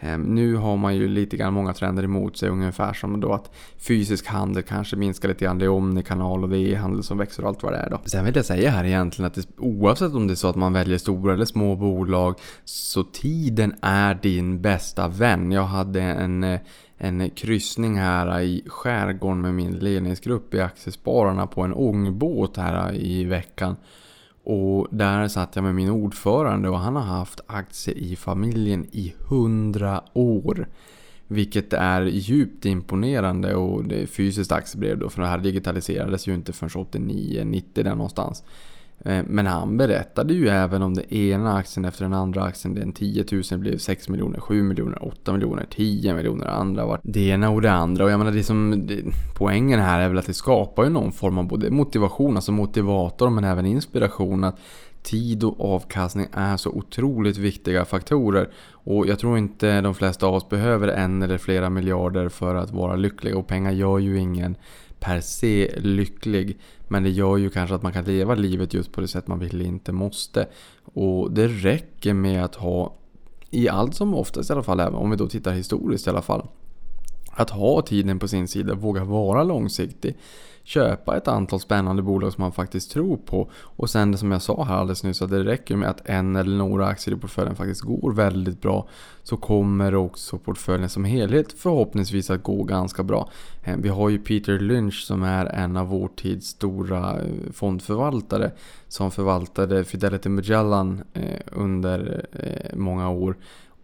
Ehm, 0.00 0.22
nu 0.22 0.56
har 0.56 0.76
man 0.76 0.96
ju 0.96 1.08
lite 1.08 1.36
grann 1.36 1.54
många 1.54 1.72
trender 1.72 2.02
emot 2.02 2.36
sig, 2.36 2.48
ungefär 2.48 2.92
som 2.92 3.20
då 3.20 3.32
att 3.32 3.50
fysisk 3.78 4.26
handel 4.26 4.62
kanske 4.62 4.96
minskar 4.96 5.28
lite 5.28 5.44
grann. 5.44 5.58
Det 5.58 5.64
är 5.64 5.68
omnikanal 5.68 6.42
och 6.42 6.48
det 6.48 6.58
är 6.58 6.72
e-handel 6.72 7.02
som 7.02 7.18
växer 7.18 7.42
och 7.42 7.48
allt 7.48 7.62
vad 7.62 7.72
det 7.72 7.78
är 7.78 7.90
då. 7.90 8.00
Sen 8.04 8.24
vill 8.24 8.36
jag 8.36 8.44
säga 8.44 8.70
här 8.70 8.84
egentligen 8.84 9.26
att 9.26 9.34
det, 9.34 9.46
oavsett 9.56 10.14
om 10.14 10.26
det 10.26 10.32
är 10.32 10.36
så 10.36 10.48
att 10.48 10.56
man 10.56 10.72
väljer 10.72 10.98
stora 10.98 11.32
eller 11.32 11.44
små 11.44 11.76
bolag 11.76 12.34
så 12.64 13.02
tiden 13.02 13.74
är 13.82 14.14
din 14.14 14.60
bästa 14.60 15.08
vän. 15.08 15.52
Jag 15.52 15.64
hade 15.64 16.02
en 16.02 16.44
eh, 16.44 16.60
en 17.02 17.30
kryssning 17.30 17.98
här 17.98 18.40
i 18.40 18.64
skärgården 18.66 19.40
med 19.40 19.54
min 19.54 19.78
ledningsgrupp 19.78 20.54
i 20.54 20.60
Aktiespararna 20.60 21.46
på 21.46 21.62
en 21.62 21.74
ångbåt 21.74 22.56
här 22.56 22.94
i 22.94 23.24
veckan. 23.24 23.76
Och 24.50 24.86
där 24.90 25.28
satt 25.28 25.56
jag 25.56 25.62
med 25.62 25.74
min 25.74 25.90
ordförande 25.90 26.68
och 26.68 26.78
han 26.78 26.96
har 26.96 27.02
haft 27.02 27.40
aktier 27.46 27.98
i 27.98 28.16
familjen 28.16 28.86
i 28.92 29.14
100 29.28 30.02
år. 30.12 30.68
Vilket 31.26 31.72
är 31.72 32.02
djupt 32.02 32.66
imponerande 32.66 33.54
och 33.54 33.84
det 33.84 34.02
är 34.02 34.06
fysiskt 34.06 34.52
aktiebrev 34.52 34.98
då 34.98 35.08
för 35.08 35.22
det 35.22 35.28
här 35.28 35.38
digitaliserades 35.38 36.28
ju 36.28 36.34
inte 36.34 36.52
förrän 36.52 36.70
89-90 36.70 37.62
där 37.72 37.94
någonstans. 37.94 38.44
Eh, 39.04 39.22
men 39.26 39.46
han 39.46 39.76
berättade 39.76 40.34
ju 40.34 40.48
även 40.48 40.82
om 40.82 40.94
den 40.94 41.14
ena 41.14 41.54
aktien 41.56 41.84
efter 41.84 42.04
den 42.04 42.12
andra 42.12 42.42
aktien. 42.42 42.74
Den 42.74 42.92
10 42.92 43.24
000 43.50 43.60
blev 43.60 43.78
6 43.78 44.08
miljoner, 44.08 44.40
7 44.40 44.62
miljoner, 44.62 45.04
8 45.04 45.32
miljoner, 45.32 45.66
10 45.70 46.14
miljoner. 46.14 46.46
Andra 46.46 46.86
var 46.86 47.00
det 47.02 47.28
ena 47.28 47.50
och 47.50 47.62
det 47.62 47.72
andra. 47.72 48.04
Och 48.04 48.10
jag 48.10 48.18
menar 48.18 48.32
det 48.32 48.44
som 48.44 48.86
det, 48.86 49.02
poängen 49.36 49.80
här 49.80 50.00
är 50.00 50.08
väl 50.08 50.18
att 50.18 50.26
det 50.26 50.34
skapar 50.34 50.84
ju 50.84 50.90
någon 50.90 51.12
form 51.12 51.38
av 51.38 51.48
både 51.48 51.70
motivation, 51.70 52.36
alltså 52.36 52.52
motivator, 52.52 53.30
men 53.30 53.44
även 53.44 53.66
inspiration. 53.66 54.44
Att 54.44 54.58
tid 55.02 55.44
och 55.44 55.74
avkastning 55.74 56.26
är 56.32 56.56
så 56.56 56.70
otroligt 56.70 57.36
viktiga 57.36 57.84
faktorer. 57.84 58.48
Och 58.72 59.06
jag 59.06 59.18
tror 59.18 59.38
inte 59.38 59.80
de 59.80 59.94
flesta 59.94 60.26
av 60.26 60.34
oss 60.34 60.48
behöver 60.48 60.88
en 60.88 61.22
eller 61.22 61.38
flera 61.38 61.70
miljarder 61.70 62.28
för 62.28 62.54
att 62.54 62.70
vara 62.70 62.96
lyckliga. 62.96 63.38
Och 63.38 63.46
pengar 63.46 63.70
gör 63.70 63.98
ju 63.98 64.18
ingen 64.18 64.56
per 65.00 65.20
se 65.20 65.70
lycklig. 65.76 66.58
Men 66.92 67.02
det 67.02 67.10
gör 67.10 67.36
ju 67.36 67.50
kanske 67.50 67.74
att 67.74 67.82
man 67.82 67.92
kan 67.92 68.04
leva 68.04 68.34
livet 68.34 68.74
just 68.74 68.92
på 68.92 69.00
det 69.00 69.08
sätt 69.08 69.26
man 69.26 69.38
vill, 69.38 69.62
inte 69.62 69.92
måste. 69.92 70.48
Och 70.84 71.32
det 71.32 71.48
räcker 71.48 72.14
med 72.14 72.44
att 72.44 72.54
ha, 72.54 72.96
i 73.50 73.68
allt 73.68 73.94
som 73.94 74.14
oftast 74.14 74.50
i 74.50 74.52
alla 74.52 74.62
fall, 74.62 74.80
även 74.80 74.94
om 74.94 75.10
vi 75.10 75.16
då 75.16 75.28
tittar 75.28 75.52
historiskt 75.52 76.06
i 76.06 76.10
alla 76.10 76.22
fall, 76.22 76.46
att 77.40 77.50
ha 77.50 77.82
tiden 77.82 78.18
på 78.18 78.28
sin 78.28 78.48
sida, 78.48 78.74
våga 78.74 79.04
vara 79.04 79.44
långsiktig 79.44 80.16
köpa 80.70 81.16
ett 81.16 81.28
antal 81.28 81.60
spännande 81.60 82.02
bolag 82.02 82.32
som 82.32 82.42
man 82.42 82.52
faktiskt 82.52 82.90
tror 82.90 83.16
på. 83.16 83.50
Och 83.54 83.90
sen 83.90 84.12
det 84.12 84.18
som 84.18 84.32
jag 84.32 84.42
sa 84.42 84.64
här 84.64 84.74
alldeles 84.74 85.04
nyss, 85.04 85.22
att 85.22 85.30
det 85.30 85.44
räcker 85.44 85.76
med 85.76 85.90
att 85.90 86.08
en 86.08 86.36
eller 86.36 86.56
några 86.56 86.86
aktier 86.86 87.14
i 87.14 87.18
portföljen 87.18 87.56
faktiskt 87.56 87.80
går 87.80 88.12
väldigt 88.12 88.60
bra. 88.60 88.88
Så 89.22 89.36
kommer 89.36 89.94
också 89.94 90.38
portföljen 90.38 90.88
som 90.88 91.04
helhet 91.04 91.52
förhoppningsvis 91.52 92.30
att 92.30 92.42
gå 92.42 92.62
ganska 92.62 93.02
bra. 93.02 93.30
Eh, 93.64 93.76
vi 93.76 93.88
har 93.88 94.08
ju 94.08 94.18
Peter 94.18 94.58
Lynch 94.58 95.04
som 95.06 95.22
är 95.22 95.46
en 95.46 95.76
av 95.76 95.86
vår 95.88 96.08
tids 96.16 96.46
stora 96.46 97.20
eh, 97.20 97.52
fondförvaltare. 97.52 98.50
Som 98.88 99.10
förvaltade 99.10 99.84
Fidelity 99.84 100.28
Magellan 100.28 101.02
eh, 101.12 101.40
under 101.52 102.26
många 102.74 103.10
år. 103.10 103.36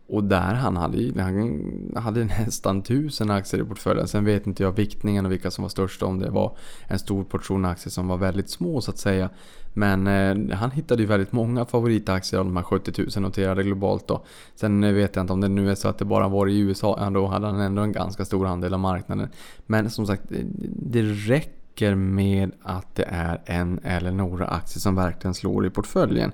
Och 0.09 0.25
där 0.25 0.55
han 0.55 0.77
hade, 0.77 1.23
han 1.23 1.93
hade 1.97 2.25
nästan 2.25 2.83
tusen 2.83 3.31
aktier 3.31 3.63
i 3.63 3.65
portföljen. 3.65 4.09
Sen 4.09 4.25
vet 4.25 4.47
inte 4.47 4.63
jag 4.63 4.73
viktningen 4.73 5.27
och 5.27 5.33
vilka 5.33 5.51
som 5.51 5.63
var 5.63 5.69
störst 5.69 6.03
om 6.03 6.19
det 6.19 6.31
var 6.31 6.57
en 6.87 6.99
stor 6.99 7.25
portion 7.25 7.65
aktier 7.65 7.91
som 7.91 8.09
var 8.09 8.17
väldigt 8.17 8.51
små 8.51 8.81
så 8.81 8.91
att 8.91 8.99
säga. 8.99 9.31
Men 9.73 10.07
eh, 10.07 10.57
han 10.57 10.71
hittade 10.71 11.03
ju 11.03 11.09
väldigt 11.09 11.33
många 11.33 11.65
favoritaktier 11.65 12.41
av 12.41 12.47
de 12.47 12.57
här 12.57 12.65
70 12.65 13.03
000 13.17 13.23
noterade 13.23 13.63
globalt 13.63 14.09
då. 14.09 14.25
Sen 14.55 14.85
eh, 14.85 14.93
vet 14.93 15.17
jag 15.17 15.23
inte 15.23 15.33
om 15.33 15.41
det 15.41 15.49
nu 15.49 15.71
är 15.71 15.75
så 15.75 15.89
att 15.89 15.99
det 15.99 16.05
bara 16.05 16.29
var 16.29 16.47
i 16.49 16.59
USA, 16.59 16.97
ja, 17.01 17.11
då 17.11 17.27
hade 17.27 17.47
han 17.47 17.61
ändå 17.61 17.83
en 17.83 17.93
ganska 17.93 18.25
stor 18.25 18.47
andel 18.47 18.75
av 18.75 18.81
marknaden. 18.81 19.29
Men 19.67 19.91
som 19.91 20.07
sagt, 20.07 20.33
eh, 20.33 20.39
det 20.73 21.03
räcker 21.03 21.95
med 21.95 22.51
att 22.63 22.95
det 22.95 23.05
är 23.09 23.43
en 23.47 23.79
eller 23.79 24.13
några 24.13 24.47
aktier 24.47 24.81
som 24.81 24.95
verkligen 24.95 25.35
slår 25.35 25.67
i 25.67 25.71
portföljen. 25.71 26.33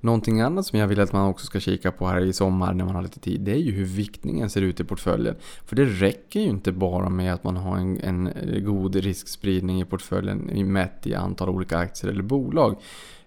Någonting 0.00 0.40
annat 0.40 0.66
som 0.66 0.78
jag 0.78 0.86
vill 0.86 1.00
att 1.00 1.12
man 1.12 1.28
också 1.28 1.46
ska 1.46 1.60
kika 1.60 1.92
på 1.92 2.06
här 2.06 2.20
i 2.20 2.32
sommar 2.32 2.74
när 2.74 2.84
man 2.84 2.94
har 2.94 3.02
lite 3.02 3.20
tid, 3.20 3.40
det 3.40 3.52
är 3.52 3.56
ju 3.56 3.72
hur 3.72 3.84
viktningen 3.84 4.50
ser 4.50 4.62
ut 4.62 4.80
i 4.80 4.84
portföljen. 4.84 5.36
För 5.66 5.76
det 5.76 5.84
räcker 5.84 6.40
ju 6.40 6.46
inte 6.46 6.72
bara 6.72 7.08
med 7.08 7.34
att 7.34 7.44
man 7.44 7.56
har 7.56 7.76
en, 7.76 8.00
en 8.00 8.64
god 8.64 8.96
riskspridning 8.96 9.80
i 9.80 9.84
portföljen 9.84 10.72
mätt 10.72 11.06
i 11.06 11.14
antal 11.14 11.48
olika 11.48 11.78
aktier 11.78 12.10
eller 12.10 12.22
bolag. 12.22 12.76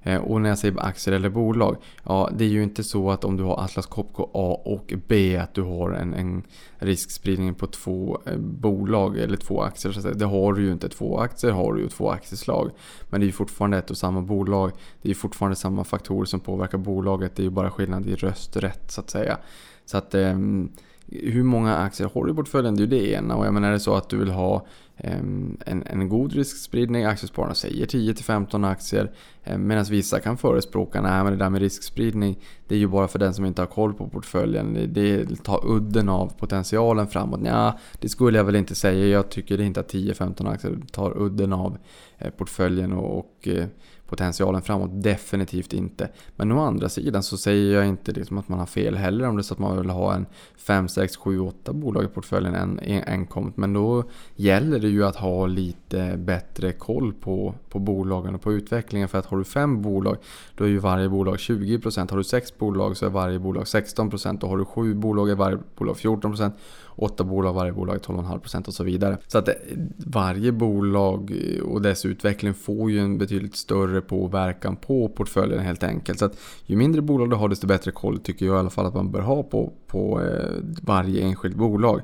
Eh, 0.03 0.21
och 0.21 0.41
när 0.41 0.49
jag 0.49 0.57
säger 0.57 0.85
aktier 0.85 1.15
eller 1.15 1.29
bolag, 1.29 1.77
ja 2.03 2.29
det 2.37 2.45
är 2.45 2.49
ju 2.49 2.63
inte 2.63 2.83
så 2.83 3.11
att 3.11 3.23
om 3.23 3.37
du 3.37 3.43
har 3.43 3.63
Atlas 3.63 3.85
Copco 3.85 4.23
A 4.33 4.61
och 4.65 4.93
B 5.07 5.37
att 5.37 5.53
du 5.53 5.61
har 5.61 5.91
en, 5.91 6.13
en 6.13 6.43
riskspridning 6.77 7.53
på 7.53 7.67
två 7.67 8.21
eh, 8.25 8.37
bolag 8.37 9.17
eller 9.17 9.37
två 9.37 9.61
aktier. 9.61 9.91
Så 9.91 10.09
det 10.09 10.25
har 10.25 10.53
du 10.53 10.61
ju 10.61 10.71
inte. 10.71 10.89
Två 10.89 11.19
aktier 11.19 11.51
har 11.51 11.73
du 11.73 11.81
ju 11.81 11.89
två 11.89 12.09
aktieslag. 12.09 12.71
Men 13.09 13.19
det 13.19 13.23
är 13.23 13.27
ju 13.27 13.31
fortfarande 13.31 13.77
ett 13.77 13.91
och 13.91 13.97
samma 13.97 14.21
bolag. 14.21 14.71
Det 15.01 15.07
är 15.07 15.09
ju 15.09 15.15
fortfarande 15.15 15.55
samma 15.55 15.83
faktorer 15.83 16.25
som 16.25 16.39
påverkar 16.39 16.77
bolaget. 16.77 17.35
Det 17.35 17.41
är 17.41 17.45
ju 17.45 17.49
bara 17.49 17.71
skillnad 17.71 18.07
i 18.07 18.15
rösträtt 18.15 18.91
så 18.91 19.01
att 19.01 19.09
säga. 19.09 19.37
Så 19.85 19.97
att 19.97 20.13
ehm, 20.13 20.71
hur 21.07 21.43
många 21.43 21.77
aktier 21.77 22.09
har 22.13 22.25
du 22.25 22.31
i 22.31 22.35
portföljen? 22.35 22.75
Det 22.75 22.79
är 22.79 22.83
ju 22.85 22.89
det 22.89 23.11
ena. 23.11 23.35
Och 23.35 23.45
jag 23.45 23.53
menar, 23.53 23.67
är 23.67 23.71
det 23.71 23.79
så 23.79 23.95
att 23.95 24.09
du 24.09 24.17
vill 24.17 24.29
ha 24.31 24.65
Ehm, 24.97 25.57
en, 25.65 25.83
en 25.85 26.09
god 26.09 26.33
riskspridning. 26.33 27.03
Aktiespararna 27.03 27.55
säger 27.55 27.85
10-15 27.85 28.67
aktier. 28.67 29.11
Ehm, 29.43 29.67
Medan 29.67 29.83
vissa 29.83 30.19
kan 30.19 30.37
förespråka 30.37 31.01
att 31.01 31.25
det 31.31 31.35
där 31.35 31.49
med 31.49 31.61
riskspridning 31.61 32.39
det 32.67 32.75
är 32.75 32.79
ju 32.79 32.87
bara 32.87 33.07
för 33.07 33.19
den 33.19 33.33
som 33.33 33.45
inte 33.45 33.61
har 33.61 33.67
koll 33.67 33.93
på 33.93 34.07
portföljen. 34.07 34.89
Det 34.93 35.43
tar 35.43 35.67
udden 35.67 36.09
av 36.09 36.33
potentialen 36.37 37.07
framåt. 37.07 37.39
Ja, 37.43 37.79
det 37.99 38.09
skulle 38.09 38.37
jag 38.37 38.45
väl 38.45 38.55
inte 38.55 38.75
säga. 38.75 39.07
Jag 39.07 39.29
tycker 39.29 39.61
inte 39.61 39.79
att 39.79 39.93
10-15 39.93 40.51
aktier 40.51 40.77
tar 40.91 41.21
udden 41.21 41.53
av 41.53 41.77
eh, 42.17 42.29
portföljen 42.29 42.93
och, 42.93 43.17
och 43.17 43.47
eh, 43.47 43.65
potentialen 44.07 44.61
framåt. 44.61 44.89
Definitivt 44.93 45.73
inte. 45.73 46.09
Men 46.35 46.51
å 46.51 46.59
andra 46.59 46.89
sidan 46.89 47.23
så 47.23 47.37
säger 47.37 47.75
jag 47.75 47.87
inte 47.87 48.11
liksom 48.11 48.37
att 48.37 48.49
man 48.49 48.59
har 48.59 48.65
fel 48.65 48.95
heller 48.95 49.27
om 49.27 49.35
det 49.35 49.41
är 49.41 49.43
så 49.43 49.53
att 49.53 49.59
man 49.59 49.81
vill 49.81 49.89
ha 49.89 50.13
en 50.13 50.25
5, 50.57 50.87
6, 50.87 51.17
7, 51.17 51.39
8 51.39 51.73
bolag 51.73 52.03
i 52.03 52.07
portföljen 52.07 52.55
än 52.55 52.79
enkomt. 53.07 53.57
Men 53.57 53.73
då 53.73 54.03
gäller 54.35 54.79
det 54.79 54.87
ju 54.87 55.05
att 55.05 55.15
ha 55.15 55.45
lite 55.45 56.17
bättre 56.17 56.71
koll 56.71 57.13
på, 57.13 57.55
på 57.69 57.79
bolagen 57.79 58.35
och 58.35 58.41
på 58.41 58.53
utvecklingen. 58.53 59.09
För 59.09 59.17
att 59.17 59.25
har 59.25 59.37
du 59.37 59.43
fem 59.43 59.81
bolag 59.81 60.17
då 60.55 60.63
är 60.63 60.67
ju 60.67 60.77
varje 60.77 61.09
bolag 61.09 61.35
20%. 61.35 62.09
Har 62.09 62.17
du 62.17 62.23
sex 62.23 62.57
bolag 62.57 62.97
så 62.97 63.05
är 63.05 63.09
varje 63.09 63.39
bolag 63.39 63.63
16% 63.63 64.43
och 64.43 64.49
har 64.49 64.57
du 64.57 64.65
sju 64.65 64.93
bolag 64.93 65.29
är 65.29 65.35
varje 65.35 65.57
bolag 65.75 65.95
14% 65.95 66.51
åtta 66.95 67.23
bolag, 67.23 67.53
varje 67.53 67.71
bolag 67.71 67.97
12,5% 67.97 68.67
och 68.67 68.73
så 68.73 68.83
vidare. 68.83 69.17
Så 69.27 69.37
att 69.37 69.47
eh, 69.47 69.53
varje 69.97 70.51
bolag 70.51 71.31
eh, 71.31 71.63
och 71.63 71.81
dess 71.81 72.05
utveckling 72.05 72.53
får 72.53 72.91
ju 72.91 72.99
en 72.99 73.17
betydligt 73.17 73.55
större 73.55 74.01
påverkan 74.01 74.75
på 74.75 75.09
portföljen 75.09 75.59
helt 75.59 75.83
enkelt. 75.83 76.19
Så 76.19 76.25
att 76.25 76.37
ju 76.65 76.75
mindre 76.75 77.01
bolag 77.01 77.29
du 77.29 77.35
har 77.35 77.49
desto 77.49 77.67
bättre 77.67 77.91
koll 77.91 78.19
tycker 78.19 78.45
jag 78.45 78.55
i 78.55 78.59
alla 78.59 78.69
fall 78.69 78.85
att 78.85 78.93
man 78.93 79.11
bör 79.11 79.21
ha 79.21 79.43
på, 79.43 79.73
på 79.87 80.21
eh, 80.21 80.49
varje 80.81 81.21
enskilt 81.21 81.55
bolag. 81.55 82.01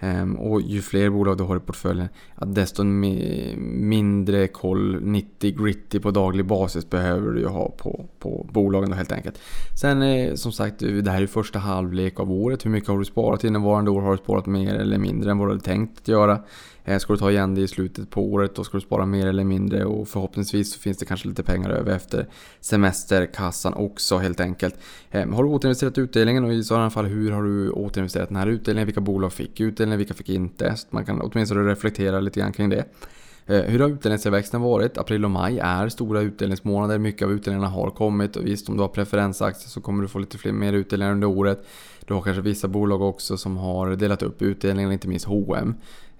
Ehm, 0.00 0.36
och 0.36 0.60
ju 0.60 0.82
fler 0.82 1.10
bolag 1.10 1.38
du 1.38 1.44
har 1.44 1.56
i 1.56 1.60
portföljen, 1.60 2.08
desto 2.46 2.84
mindre 2.84 4.48
koll, 4.48 5.02
90 5.02 5.62
gritty 5.62 6.00
på 6.00 6.10
daglig 6.10 6.46
basis 6.46 6.90
behöver 6.90 7.30
du 7.30 7.40
ju 7.40 7.46
ha 7.46 7.70
på, 7.70 8.06
på 8.18 8.46
bolagen 8.52 8.90
då 8.90 8.96
helt 8.96 9.12
enkelt. 9.12 9.38
Sen 9.80 10.02
eh, 10.02 10.34
som 10.34 10.52
sagt, 10.52 10.78
det 10.78 11.10
här 11.10 11.22
är 11.22 11.26
första 11.26 11.58
halvlek 11.58 12.20
av 12.20 12.32
året. 12.32 12.64
Hur 12.64 12.70
mycket 12.70 12.88
har 12.88 12.98
du 12.98 13.04
sparat 13.04 13.44
innevarande 13.44 13.90
år? 13.90 14.00
Har 14.00 14.10
du 14.10 14.18
sparat 14.18 14.46
mer 14.46 14.74
eller 14.74 14.98
mindre 14.98 15.30
än 15.30 15.38
vad 15.38 15.48
du 15.48 15.52
hade 15.52 15.64
tänkt 15.64 15.98
att 16.00 16.08
göra? 16.08 16.40
Eh, 16.88 16.98
ska 16.98 17.12
du 17.12 17.18
ta 17.18 17.30
igen 17.30 17.54
det 17.54 17.60
i 17.60 17.68
slutet 17.68 18.10
på 18.10 18.32
året 18.32 18.54
då 18.54 18.64
ska 18.64 18.76
du 18.76 18.80
spara 18.80 19.06
mer 19.06 19.26
eller 19.26 19.44
mindre 19.44 19.84
och 19.84 20.08
förhoppningsvis 20.08 20.72
så 20.72 20.78
finns 20.78 20.98
det 20.98 21.04
kanske 21.04 21.28
lite 21.28 21.42
pengar 21.42 21.70
över 21.70 21.92
efter 21.92 22.26
semesterkassan 22.60 23.74
också 23.74 24.18
helt 24.18 24.40
enkelt. 24.40 24.74
Ehm, 25.10 25.32
har 25.32 25.42
du 25.44 25.48
återinvesterat 25.48 25.98
utdelningen 25.98 26.44
och 26.44 26.52
i 26.52 26.64
sådana 26.64 26.90
fall 26.90 27.06
hur 27.06 27.32
har 27.32 27.42
du 27.42 27.70
återinvesterat 27.70 28.28
den 28.28 28.36
här 28.36 28.46
utdelningen? 28.46 28.86
Vilka 28.86 29.00
bolag 29.00 29.32
fick 29.32 29.60
utdelningen? 29.60 29.98
Vilka 29.98 30.14
fick 30.14 30.28
inte? 30.28 30.76
Så 30.76 30.86
man 30.90 31.04
kan 31.04 31.20
åtminstone 31.20 31.70
reflektera 31.70 32.20
lite 32.20 32.40
grann 32.40 32.52
kring 32.52 32.68
det. 32.68 32.84
Eh, 33.46 33.62
hur 33.62 33.78
har 33.78 33.88
utdelningstillväxten 33.88 34.60
varit? 34.60 34.98
April 34.98 35.24
och 35.24 35.30
maj 35.30 35.58
är 35.58 35.88
stora 35.88 36.20
utdelningsmånader. 36.20 36.98
Mycket 36.98 37.26
av 37.26 37.32
utdelningarna 37.32 37.68
har 37.70 37.90
kommit 37.90 38.36
och 38.36 38.46
visst 38.46 38.68
om 38.68 38.76
du 38.76 38.82
har 38.82 38.88
preferensaktier 38.88 39.68
så 39.68 39.80
kommer 39.80 40.02
du 40.02 40.08
få 40.08 40.18
lite 40.18 40.38
fler, 40.38 40.52
mer 40.52 40.72
utdelningar 40.72 41.12
under 41.12 41.26
året. 41.26 41.66
Du 42.06 42.14
har 42.14 42.22
kanske 42.22 42.42
vissa 42.42 42.68
bolag 42.68 43.02
också 43.02 43.36
som 43.36 43.56
har 43.56 43.96
delat 43.96 44.22
upp 44.22 44.42
utdelningen, 44.42 44.92
inte 44.92 45.08
minst 45.08 45.26
H&M. 45.26 45.74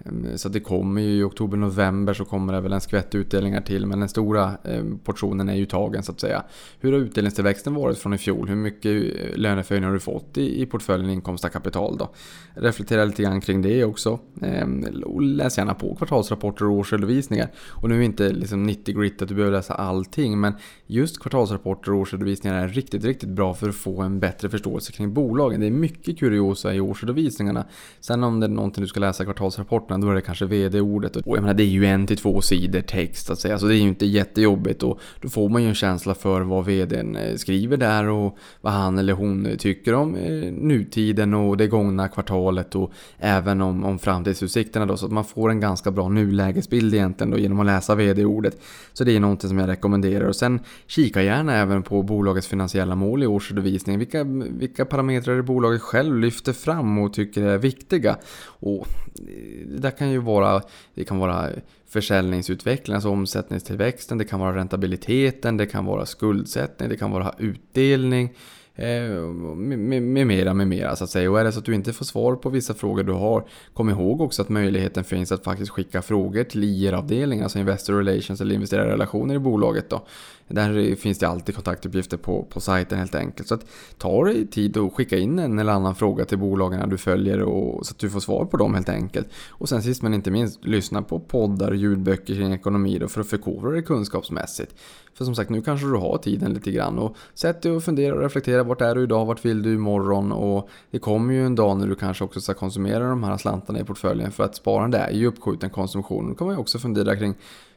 Ehm, 0.04 0.38
så 0.38 0.48
det 0.48 0.60
kommer 0.60 1.00
ju 1.00 1.08
i 1.08 1.22
oktober-november 1.22 2.14
så 2.14 2.24
kommer 2.24 2.52
det 2.52 2.60
väl 2.60 2.72
en 2.72 2.80
skvätt 2.80 3.14
utdelningar 3.14 3.60
till 3.60 3.86
men 3.86 4.00
den 4.00 4.08
stora 4.08 4.56
ehm, 4.64 4.98
portionen 4.98 5.48
är 5.48 5.54
ju 5.54 5.66
tagen 5.66 6.02
så 6.02 6.12
att 6.12 6.20
säga. 6.20 6.42
Hur 6.80 6.92
har 6.92 6.98
utdelningstillväxten 6.98 7.74
varit 7.74 7.98
från 7.98 8.14
i 8.14 8.18
fjol? 8.18 8.48
Hur 8.48 8.56
mycket 8.56 8.92
eh, 8.92 9.36
löneförhöjning 9.36 9.86
har 9.86 9.94
du 9.94 10.00
fått 10.00 10.38
i, 10.38 10.66
portföljen 10.66 11.10
inkomst 11.10 11.44
av 11.44 11.48
kapital 11.48 11.96
då? 11.98 12.10
Reflektera 12.54 13.04
lite 13.04 13.22
grann 13.22 13.40
kring 13.40 13.62
det 13.62 13.84
också. 13.84 14.18
Ehm, 14.42 14.86
läs 15.20 15.58
gärna 15.58 15.74
på 15.74 15.94
kvartalsrapporter 15.94 16.64
och 16.64 16.72
årsredovisningar. 16.72 17.50
Och 17.70 17.88
nu 17.88 17.98
är 17.98 18.02
inte 18.02 18.32
liksom 18.32 18.62
90 18.62 19.00
grit 19.00 19.22
att 19.22 19.28
du 19.28 19.34
behöver 19.34 19.56
läsa 19.56 19.74
allting 19.74 20.40
men 20.40 20.54
just 20.86 21.20
kvartalsrapporter 21.20 21.92
och 21.92 21.98
årsredovisningar 21.98 22.62
är 22.62 22.68
riktigt, 22.68 23.04
riktigt 23.04 23.28
bra 23.28 23.54
för 23.54 23.68
att 23.68 23.76
få 23.76 24.02
en 24.02 24.20
bättre 24.20 24.48
förståelse 24.48 24.92
kring 24.92 25.12
bolagen. 25.12 25.60
Det 25.60 25.66
är 25.66 25.70
mycket 25.70 26.18
kuriosa 26.18 26.74
i 26.74 26.80
årsredovisningarna. 26.80 27.64
Sen 28.00 28.24
om 28.24 28.40
det 28.40 28.46
är 28.46 28.48
någonting 28.48 28.82
du 28.82 28.88
ska 28.88 29.00
läsa 29.00 29.24
kvartalsrapporter 29.24 29.85
kvartalsrapporterna 29.86 30.06
då 30.06 30.10
är 30.10 30.14
det 30.14 30.20
kanske 30.20 30.46
vd-ordet. 30.46 31.16
Och 31.16 31.36
jag 31.36 31.42
menar 31.42 31.54
det 31.54 31.62
är 31.62 31.66
ju 31.66 31.86
en 31.86 32.06
till 32.06 32.16
två 32.16 32.40
sidor 32.40 32.80
text 32.80 33.30
att 33.30 33.38
säga. 33.38 33.50
Så 33.50 33.54
alltså, 33.54 33.66
det 33.66 33.74
är 33.74 33.76
ju 33.76 33.88
inte 33.88 34.06
jättejobbigt 34.06 34.82
och 34.82 35.00
då 35.20 35.28
får 35.28 35.48
man 35.48 35.62
ju 35.62 35.68
en 35.68 35.74
känsla 35.74 36.14
för 36.14 36.40
vad 36.40 36.64
vdn 36.64 37.16
eh, 37.16 37.36
skriver 37.36 37.76
där 37.76 38.08
och 38.08 38.36
vad 38.60 38.72
han 38.72 38.98
eller 38.98 39.12
hon 39.12 39.48
tycker 39.58 39.94
om 39.94 40.14
eh, 40.14 40.52
nutiden 40.52 41.34
och 41.34 41.56
det 41.56 41.66
gångna 41.68 42.08
kvartalet 42.08 42.74
och 42.74 42.92
även 43.18 43.60
om, 43.60 43.84
om 43.84 43.98
framtidsutsikterna 43.98 44.86
då. 44.86 44.96
Så 44.96 45.06
att 45.06 45.12
man 45.12 45.24
får 45.24 45.50
en 45.50 45.60
ganska 45.60 45.90
bra 45.90 46.08
nulägesbild 46.08 46.94
egentligen 46.94 47.30
då 47.30 47.38
genom 47.38 47.60
att 47.60 47.66
läsa 47.66 47.94
vd-ordet. 47.94 48.60
Så 48.92 49.04
det 49.04 49.16
är 49.16 49.20
någonting 49.20 49.48
som 49.48 49.58
jag 49.58 49.68
rekommenderar. 49.68 50.28
Och 50.28 50.36
sen 50.36 50.60
kika 50.86 51.22
gärna 51.22 51.54
även 51.54 51.82
på 51.82 52.02
bolagets 52.02 52.48
finansiella 52.48 52.94
mål 52.94 53.22
i 53.22 53.26
årsredovisningen. 53.26 53.98
Vilka, 53.98 54.24
vilka 54.60 54.84
parametrar 54.84 55.42
bolaget 55.42 55.82
själv 55.82 56.18
lyfter 56.18 56.52
fram 56.52 56.98
och 56.98 57.12
tycker 57.12 57.42
är 57.42 57.58
viktiga. 57.58 58.16
Och 58.60 58.86
eh, 59.18 59.75
det 59.80 59.90
kan 59.90 60.10
ju 60.10 60.18
vara, 60.18 60.62
det 60.94 61.04
kan 61.04 61.18
vara 61.18 61.50
försäljningsutveckling, 61.88 62.94
alltså 62.94 63.10
omsättningstillväxten, 63.10 64.18
det 64.18 64.24
kan 64.24 64.40
vara 64.40 64.56
räntabiliteten, 64.56 65.56
det 65.56 65.66
kan 65.66 65.84
vara 65.84 66.06
skuldsättning, 66.06 66.88
det 66.88 66.96
kan 66.96 67.10
vara 67.10 67.34
utdelning. 67.38 68.34
Eh, 68.78 69.10
med, 69.56 70.02
med 70.02 70.26
mera, 70.26 70.54
med 70.54 70.68
mera 70.68 70.96
så 70.96 71.04
att 71.04 71.10
säga. 71.10 71.30
Och 71.30 71.40
är 71.40 71.44
det 71.44 71.52
så 71.52 71.58
att 71.58 71.64
du 71.64 71.74
inte 71.74 71.92
får 71.92 72.04
svar 72.04 72.36
på 72.36 72.50
vissa 72.50 72.74
frågor 72.74 73.02
du 73.02 73.12
har, 73.12 73.44
kom 73.74 73.90
ihåg 73.90 74.20
också 74.20 74.42
att 74.42 74.48
möjligheten 74.48 75.04
finns 75.04 75.32
att 75.32 75.44
faktiskt 75.44 75.70
skicka 75.70 76.02
frågor 76.02 76.44
till 76.44 76.64
IR-avdelningen, 76.64 77.44
alltså 77.44 77.58
Investor 77.58 77.94
Relations 77.94 78.40
eller 78.40 78.54
investerarrelationer 78.54 79.34
i 79.34 79.38
bolaget 79.38 79.90
då. 79.90 80.06
Där 80.48 80.94
finns 80.94 81.18
det 81.18 81.28
alltid 81.28 81.54
kontaktuppgifter 81.54 82.16
på, 82.16 82.42
på 82.42 82.60
sajten 82.60 82.98
helt 82.98 83.14
enkelt. 83.14 83.48
Så 83.48 83.54
att 83.54 83.66
ta 83.98 84.24
dig 84.24 84.46
tid 84.46 84.76
och 84.76 84.94
skicka 84.94 85.18
in 85.18 85.38
en 85.38 85.58
eller 85.58 85.72
annan 85.72 85.94
fråga 85.94 86.24
till 86.24 86.38
bolagen 86.38 86.88
du 86.88 86.98
följer 86.98 87.42
och, 87.42 87.86
så 87.86 87.90
att 87.92 87.98
du 87.98 88.10
får 88.10 88.20
svar 88.20 88.44
på 88.44 88.56
dem 88.56 88.74
helt 88.74 88.88
enkelt. 88.88 89.28
Och 89.50 89.68
sen 89.68 89.82
sist 89.82 90.02
men 90.02 90.14
inte 90.14 90.30
minst, 90.30 90.64
lyssna 90.64 91.02
på 91.02 91.20
poddar 91.20 91.70
och 91.70 91.76
ljudböcker 91.76 92.34
kring 92.34 92.52
ekonomi 92.52 92.98
då 92.98 93.08
för 93.08 93.20
att 93.20 93.26
förkovra 93.26 93.70
dig 93.70 93.82
kunskapsmässigt. 93.82 94.74
För 95.14 95.24
som 95.24 95.34
sagt, 95.34 95.50
nu 95.50 95.62
kanske 95.62 95.86
du 95.86 95.96
har 95.96 96.18
tiden 96.18 96.54
lite 96.54 96.70
grann 96.70 96.98
och 96.98 97.16
sätt 97.34 97.62
dig 97.62 97.72
och 97.72 97.82
fundera 97.82 98.14
och 98.14 98.20
reflektera. 98.20 98.62
Vart 98.62 98.80
är 98.80 98.94
du 98.94 99.02
idag? 99.02 99.26
Vart 99.26 99.44
vill 99.44 99.62
du 99.62 99.74
imorgon? 99.74 100.32
Och 100.32 100.68
det 100.90 100.98
kommer 100.98 101.34
ju 101.34 101.46
en 101.46 101.54
dag 101.54 101.78
när 101.78 101.86
du 101.86 101.94
kanske 101.94 102.24
också 102.24 102.40
ska 102.40 102.54
konsumera 102.54 103.08
de 103.08 103.24
här 103.24 103.36
slantarna 103.36 103.80
i 103.80 103.84
portföljen 103.84 104.32
för 104.32 104.44
att 104.44 104.56
sparande 104.56 104.98
är 104.98 105.10
ju 105.10 105.26
uppskjuten 105.26 105.70
konsumtion. 105.70 106.28
Då 106.28 106.34
kan 106.34 106.46
man 106.46 106.56
ju 106.56 106.60
också 106.60 106.78
fundera 106.78 107.16
kring 107.16 107.34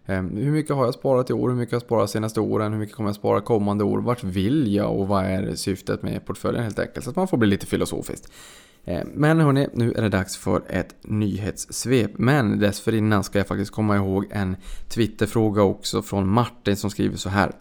Ehm, 0.10 0.38
hur 0.38 0.52
mycket 0.52 0.76
har 0.76 0.86
jag 0.86 0.94
sparat 0.94 1.30
i 1.30 1.34
år? 1.34 1.50
Hur 1.50 1.56
mycket 1.56 1.72
har 1.72 1.76
jag 1.76 1.82
sparat 1.82 2.10
senaste 2.10 2.40
åren? 2.40 2.74
Hur 2.74 2.80
mycket 2.80 2.96
kommer 2.96 3.10
jag 3.10 3.16
spara 3.16 3.42
kommande 3.42 3.84
år? 3.84 3.98
Vart 3.98 4.24
vill 4.24 4.76
jag 4.76 5.00
och 5.00 5.08
vad 5.08 5.26
är 5.26 5.56
syftet 5.56 6.04
med 6.04 6.26
portföljen 6.26 6.64
helt 6.64 6.80
enkelt? 6.80 7.04
Så 7.04 7.10
att 7.10 7.16
man 7.16 7.28
får 7.28 7.38
bli 7.38 7.50
lite 7.50 7.66
filosofiskt. 7.66 8.32
Ehm, 8.86 9.08
men 9.14 9.40
hörni, 9.40 9.68
nu 9.74 9.92
är 9.92 10.02
det 10.02 10.10
dags 10.10 10.38
för 10.38 10.62
ett 10.68 10.96
nyhetssvep. 11.02 12.12
Men 12.18 12.60
dessförinnan 12.60 13.24
ska 13.24 13.38
jag 13.38 13.48
faktiskt 13.48 13.72
komma 13.72 13.96
ihåg 13.96 14.26
en 14.32 14.56
Twitterfråga 14.88 15.62
också 15.62 16.02
från 16.02 16.28
Martin 16.28 16.76
som 16.76 16.90
skriver 16.90 17.18
så 17.18 17.30
här. 17.30 17.52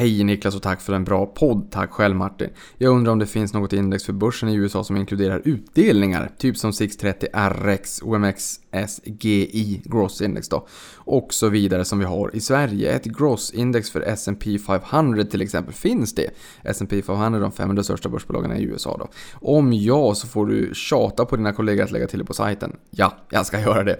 Hej 0.00 0.24
Niklas 0.24 0.54
och 0.54 0.62
tack 0.62 0.80
för 0.80 0.92
en 0.92 1.04
bra 1.04 1.26
podd. 1.26 1.70
Tack 1.70 1.90
själv 1.90 2.16
Martin. 2.16 2.50
Jag 2.76 2.94
undrar 2.94 3.12
om 3.12 3.18
det 3.18 3.26
finns 3.26 3.54
något 3.54 3.72
index 3.72 4.04
för 4.04 4.12
börsen 4.12 4.48
i 4.48 4.54
USA 4.54 4.84
som 4.84 4.96
inkluderar 4.96 5.42
utdelningar, 5.44 6.30
typ 6.38 6.56
som 6.56 6.72
630 6.72 7.28
RX, 7.32 8.02
OMX 8.02 8.60
SGI, 8.88 9.82
Gross 9.84 10.22
Index 10.22 10.48
då, 10.48 10.66
och 10.94 11.34
så 11.34 11.48
vidare 11.48 11.84
som 11.84 11.98
vi 11.98 12.04
har 12.04 12.36
i 12.36 12.40
Sverige. 12.40 12.92
Ett 12.92 13.04
Gross 13.04 13.50
Index 13.50 13.90
för 13.90 14.00
S&P 14.00 14.58
500 14.58 15.24
till 15.24 15.42
exempel, 15.42 15.74
finns 15.74 16.14
det? 16.14 16.30
S&P 16.62 17.02
500, 17.02 17.40
de 17.40 17.52
500 17.52 17.82
största 17.82 18.08
börsbolagen 18.08 18.56
i 18.56 18.62
USA 18.62 18.96
då. 18.98 19.08
Om 19.32 19.72
ja, 19.72 20.14
så 20.14 20.26
får 20.26 20.46
du 20.46 20.70
tjata 20.74 21.24
på 21.24 21.36
dina 21.36 21.52
kollegor 21.52 21.84
att 21.84 21.90
lägga 21.90 22.06
till 22.06 22.18
det 22.18 22.24
på 22.24 22.34
sajten. 22.34 22.76
Ja, 22.90 23.16
jag 23.30 23.46
ska 23.46 23.60
göra 23.60 23.84
det. 23.84 23.96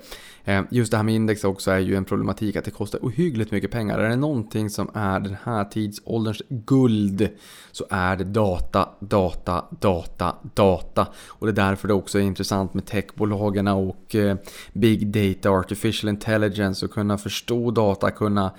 Eh, 0.49 0.63
just 0.71 0.91
det 0.91 0.97
här 0.97 1.05
med 1.05 1.15
index 1.15 1.45
också 1.45 1.71
är 1.71 1.79
ju 1.79 1.97
en 1.97 2.05
problematik 2.05 2.57
att 2.57 2.65
det 2.65 2.71
kostar 2.71 2.99
ohyggligt 3.03 3.51
mycket 3.51 3.71
pengar. 3.71 3.99
Är 3.99 4.09
det 4.09 4.17
någonting 4.17 4.71
som 4.71 4.91
är 4.95 5.21
den 5.21 5.37
här 5.45 5.65
tidsålderns 5.65 6.43
guld 6.49 7.29
så 7.73 7.85
är 7.91 8.17
det 8.17 8.25
data, 8.25 8.89
data, 9.01 9.65
data, 9.81 10.37
data. 10.55 11.07
Och 11.29 11.47
det 11.47 11.53
är 11.53 11.69
därför 11.69 11.89
det 11.89 11.95
också 11.95 12.19
är 12.19 12.23
intressant 12.23 12.75
med 12.75 12.87
techbolagen 12.87 13.69
och 13.69 14.15
eh, 14.15 14.37
big 14.73 15.07
data, 15.07 15.51
artificial 15.51 16.09
intelligence 16.09 16.87
och 16.87 16.93
kunna 16.93 17.19
förstå 17.19 17.71
data, 17.71 18.11
kunna 18.11 18.51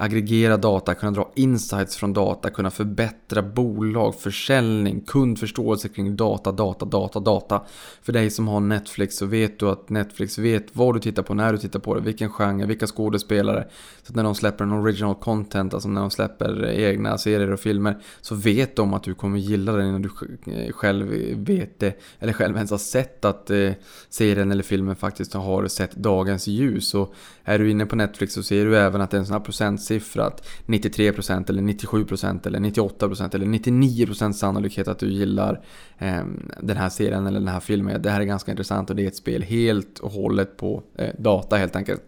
aggregera 0.00 0.56
data, 0.56 0.94
kunna 0.94 1.12
dra 1.12 1.32
insights 1.34 1.96
från 1.96 2.12
data, 2.12 2.50
kunna 2.50 2.70
förbättra 2.70 3.42
bolag, 3.42 4.14
försäljning, 4.14 5.00
kundförståelse 5.00 5.88
kring 5.88 6.16
data, 6.16 6.52
data, 6.52 6.84
data, 6.84 7.20
data. 7.20 7.62
För 8.02 8.12
dig 8.12 8.30
som 8.30 8.48
har 8.48 8.60
Netflix 8.60 9.16
så 9.16 9.26
vet 9.26 9.58
du 9.58 9.68
att 9.68 9.88
Netflix 9.88 10.38
vet 10.38 10.66
vad 10.72 10.94
du 10.94 11.00
tittar 11.00 11.22
på, 11.22 11.34
när 11.34 11.52
du 11.52 11.58
tittar 11.58 11.80
på 11.80 11.94
det, 11.94 12.00
vilken 12.00 12.30
genre, 12.30 12.66
vilka 12.66 12.86
skådespelare. 12.86 13.68
Så 14.02 14.12
att 14.12 14.16
när 14.16 14.22
de 14.22 14.34
släpper 14.34 14.64
en 14.64 14.72
original 14.72 15.14
content, 15.14 15.74
alltså 15.74 15.88
när 15.88 16.00
de 16.00 16.10
släpper 16.10 16.66
egna 16.66 17.18
serier 17.18 17.52
och 17.52 17.60
filmer, 17.60 17.98
så 18.20 18.34
vet 18.34 18.76
de 18.76 18.94
att 18.94 19.02
du 19.02 19.14
kommer 19.14 19.38
gilla 19.38 19.72
det 19.72 19.88
innan 19.88 20.02
du 20.02 20.10
eh, 20.46 20.72
själv 20.72 21.06
vet 21.36 21.78
det, 21.78 22.00
eller 22.18 22.32
själv 22.32 22.56
ens 22.56 22.70
har 22.70 22.78
sett 22.78 23.24
att 23.24 23.50
eh, 23.50 23.70
serien 24.08 24.52
eller 24.52 24.62
filmen 24.62 24.96
faktiskt 24.96 25.34
har 25.34 25.68
sett 25.68 25.92
dagens 25.96 26.46
ljus. 26.46 26.94
Och 26.94 27.14
är 27.44 27.58
du 27.58 27.70
inne 27.70 27.86
på 27.86 27.96
Netflix 27.96 28.34
så 28.34 28.42
ser 28.42 28.64
du 28.64 28.76
även 28.76 29.00
att 29.00 29.10
det 29.10 29.16
är 29.16 29.18
en 29.18 29.26
sån 29.26 29.32
här 29.32 29.40
procentsiffra 29.88 30.26
att 30.26 30.48
93% 30.66 31.50
eller 31.50 31.62
97% 31.62 32.46
eller 32.46 32.58
98% 32.58 33.34
eller 33.34 33.46
99% 33.46 34.32
sannolikhet 34.32 34.88
att 34.88 34.98
du 34.98 35.12
gillar 35.12 35.60
eh, 35.98 36.24
den 36.60 36.76
här 36.76 36.88
serien 36.88 37.26
eller 37.26 37.40
den 37.40 37.48
här 37.48 37.60
filmen. 37.60 38.02
Det 38.02 38.10
här 38.10 38.20
är 38.20 38.24
ganska 38.24 38.50
intressant 38.50 38.90
och 38.90 38.96
det 38.96 39.02
är 39.02 39.08
ett 39.08 39.16
spel 39.16 39.42
helt 39.42 39.98
och 39.98 40.10
hållet 40.10 40.56
på 40.56 40.82
eh, 40.94 41.14
data 41.18 41.56
helt 41.56 41.76
enkelt. 41.76 42.02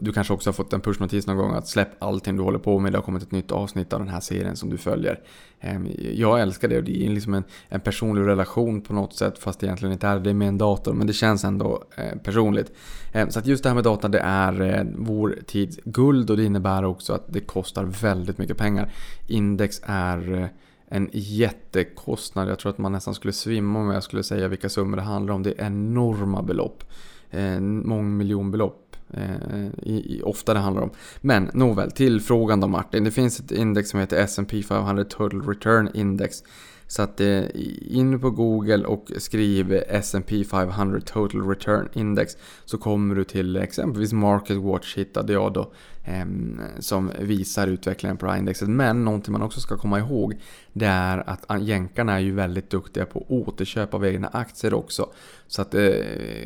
Du 0.00 0.12
kanske 0.12 0.34
också 0.34 0.48
har 0.48 0.52
fått 0.52 0.72
en 0.72 0.80
pushnotis 0.80 1.26
någon 1.26 1.36
gång 1.36 1.54
att 1.54 1.68
släpp 1.68 2.02
allting 2.02 2.36
du 2.36 2.42
håller 2.42 2.58
på 2.58 2.78
med. 2.78 2.92
Det 2.92 2.98
har 2.98 3.02
kommit 3.02 3.22
ett 3.22 3.32
nytt 3.32 3.52
avsnitt 3.52 3.92
av 3.92 3.98
den 4.00 4.08
här 4.08 4.20
serien 4.20 4.56
som 4.56 4.70
du 4.70 4.78
följer. 4.78 5.20
Ehm, 5.60 5.88
jag 6.14 6.40
älskar 6.40 6.68
det 6.68 6.78
och 6.78 6.84
det 6.84 7.06
är 7.06 7.10
liksom 7.10 7.34
en, 7.34 7.44
en 7.68 7.80
personlig 7.80 8.22
relation 8.22 8.80
på 8.80 8.92
något 8.92 9.14
sätt 9.14 9.38
fast 9.38 9.60
det 9.60 9.66
egentligen 9.66 9.92
inte 9.92 10.06
är 10.06 10.14
det. 10.14 10.20
Det 10.20 10.30
är 10.30 10.34
med 10.34 10.48
en 10.48 10.58
dator 10.58 10.92
men 10.92 11.06
det 11.06 11.12
känns 11.12 11.44
ändå 11.44 11.84
eh, 11.96 12.18
personligt. 12.18 12.72
Ehm, 13.12 13.30
så 13.30 13.38
att 13.38 13.46
just 13.46 13.62
det 13.62 13.68
här 13.68 13.74
med 13.74 13.84
data 13.84 14.08
det 14.08 14.20
är 14.20 14.60
eh, 14.60 14.84
vår 14.96 15.38
tids 15.46 15.78
guld 15.84 16.30
och 16.30 16.36
det 16.36 16.44
innebär 16.44 16.84
också 16.84 17.12
att 17.12 17.32
det 17.32 17.40
kostar 17.40 17.84
väldigt 17.84 18.38
mycket 18.38 18.56
pengar. 18.56 18.92
Index 19.26 19.80
är 19.84 20.32
eh, 20.34 20.46
en 20.88 21.10
jättekostnad. 21.12 22.48
Jag 22.48 22.58
tror 22.58 22.70
att 22.70 22.78
man 22.78 22.92
nästan 22.92 23.14
skulle 23.14 23.32
svimma 23.32 23.78
om 23.78 23.90
jag 23.90 24.02
skulle 24.02 24.22
säga 24.22 24.48
vilka 24.48 24.68
summor 24.68 24.96
det 24.96 25.02
handlar 25.02 25.34
om. 25.34 25.42
Det 25.42 25.50
är 25.50 25.66
enorma 25.66 26.42
belopp. 26.42 26.84
Ehm, 27.30 27.88
mångmiljonbelopp 27.88 28.87
Eh, 29.10 29.66
i, 29.82 30.16
i, 30.16 30.22
ofta 30.24 30.54
det 30.54 30.60
handlar 30.60 30.82
om. 30.82 30.90
Men 31.20 31.50
nåväl, 31.54 31.90
till 31.90 32.20
frågan 32.20 32.60
då 32.60 32.68
Martin. 32.68 33.04
Det 33.04 33.10
finns 33.10 33.40
ett 33.40 33.50
index 33.50 33.90
som 33.90 34.00
heter 34.00 34.16
S&P 34.16 34.62
500 34.62 35.04
Total 35.04 35.42
Return 35.42 35.90
Index. 35.94 36.42
Så 36.86 37.02
att 37.02 37.20
eh, 37.20 37.44
in 37.80 38.20
på 38.20 38.30
Google 38.30 38.84
och 38.84 39.10
skriv 39.18 39.82
S&P 39.88 40.44
500 40.44 41.00
Total 41.00 41.48
Return 41.48 41.88
Index 41.92 42.36
så 42.64 42.78
kommer 42.78 43.14
du 43.14 43.24
till 43.24 43.56
exempelvis 43.56 44.12
Market 44.12 44.56
Watch 44.56 44.96
hittade 44.96 45.32
jag 45.32 45.52
då 45.52 45.72
Ehm, 46.10 46.60
som 46.78 47.10
visar 47.20 47.66
utvecklingen 47.66 48.16
på 48.16 48.26
det 48.26 48.32
här 48.32 48.38
indexet. 48.38 48.68
Men 48.68 49.04
någonting 49.04 49.32
man 49.32 49.42
också 49.42 49.60
ska 49.60 49.76
komma 49.76 49.98
ihåg 49.98 50.34
det 50.72 50.86
är 50.86 51.30
att 51.30 51.62
jänkarna 51.62 52.12
är 52.12 52.18
ju 52.18 52.34
väldigt 52.34 52.70
duktiga 52.70 53.06
på 53.06 53.26
återköp 53.28 53.94
av 53.94 54.06
egna 54.06 54.28
aktier 54.28 54.74
också. 54.74 55.12
Så 55.46 55.62
att 55.62 55.74
eh, 55.74 55.90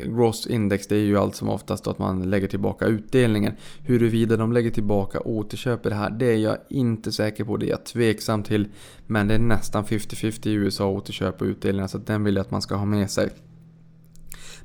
Gross 0.05 0.47
Index 0.47 0.87
det 0.87 0.95
är 0.95 0.99
ju 0.99 1.17
allt 1.17 1.35
som 1.35 1.49
oftast 1.49 1.87
att 1.87 1.99
man 1.99 2.29
lägger 2.29 2.47
tillbaka 2.47 2.85
utdelningen. 2.85 3.53
Huruvida 3.85 4.37
de 4.37 4.53
lägger 4.53 4.71
tillbaka 4.71 5.19
återköp 5.19 5.85
i 5.85 5.89
det 5.89 5.95
här 5.95 6.09
det 6.09 6.25
är 6.25 6.37
jag 6.37 6.57
inte 6.69 7.11
säker 7.11 7.43
på. 7.43 7.57
Det 7.57 7.65
är 7.65 7.69
jag 7.69 7.85
tveksam 7.85 8.43
till. 8.43 8.67
Men 9.07 9.27
det 9.27 9.33
är 9.33 9.39
nästan 9.39 9.83
50-50 9.83 10.47
i 10.47 10.53
USA 10.53 10.87
återköp 10.87 11.41
och 11.41 11.45
utdelningar 11.45 11.87
så 11.87 11.97
den 11.97 12.23
vill 12.23 12.35
jag 12.35 12.41
att 12.41 12.51
man 12.51 12.61
ska 12.61 12.75
ha 12.75 12.85
med 12.85 13.11
sig. 13.11 13.29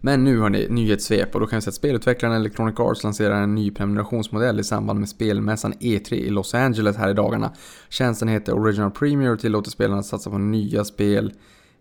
Men 0.01 0.24
nu 0.24 0.38
har 0.38 0.51
ni 0.51 0.66
nyhetssvep 0.70 1.34
och 1.34 1.40
då 1.40 1.46
kan 1.46 1.57
vi 1.57 1.61
säga 1.61 1.70
att 1.70 1.74
spelutvecklaren 1.74 2.36
Electronic 2.36 2.80
Arts 2.80 3.05
lanserar 3.05 3.42
en 3.42 3.55
ny 3.55 3.70
prenumerationsmodell 3.70 4.61
i 4.61 4.64
samband 4.64 4.99
med 4.99 5.09
spelmässan 5.09 5.72
E3 5.72 6.14
i 6.14 6.30
Los 6.30 6.55
Angeles 6.55 6.96
här 6.96 7.11
i 7.11 7.14
dagarna. 7.14 7.53
Tjänsten 7.88 8.28
heter 8.28 8.53
Original 8.53 8.90
Premier 8.90 9.32
och 9.32 9.40
tillåter 9.40 9.70
spelarna 9.70 10.01
att 10.01 10.07
satsa 10.07 10.30
på 10.30 10.38
nya 10.38 10.84
spel 10.84 11.32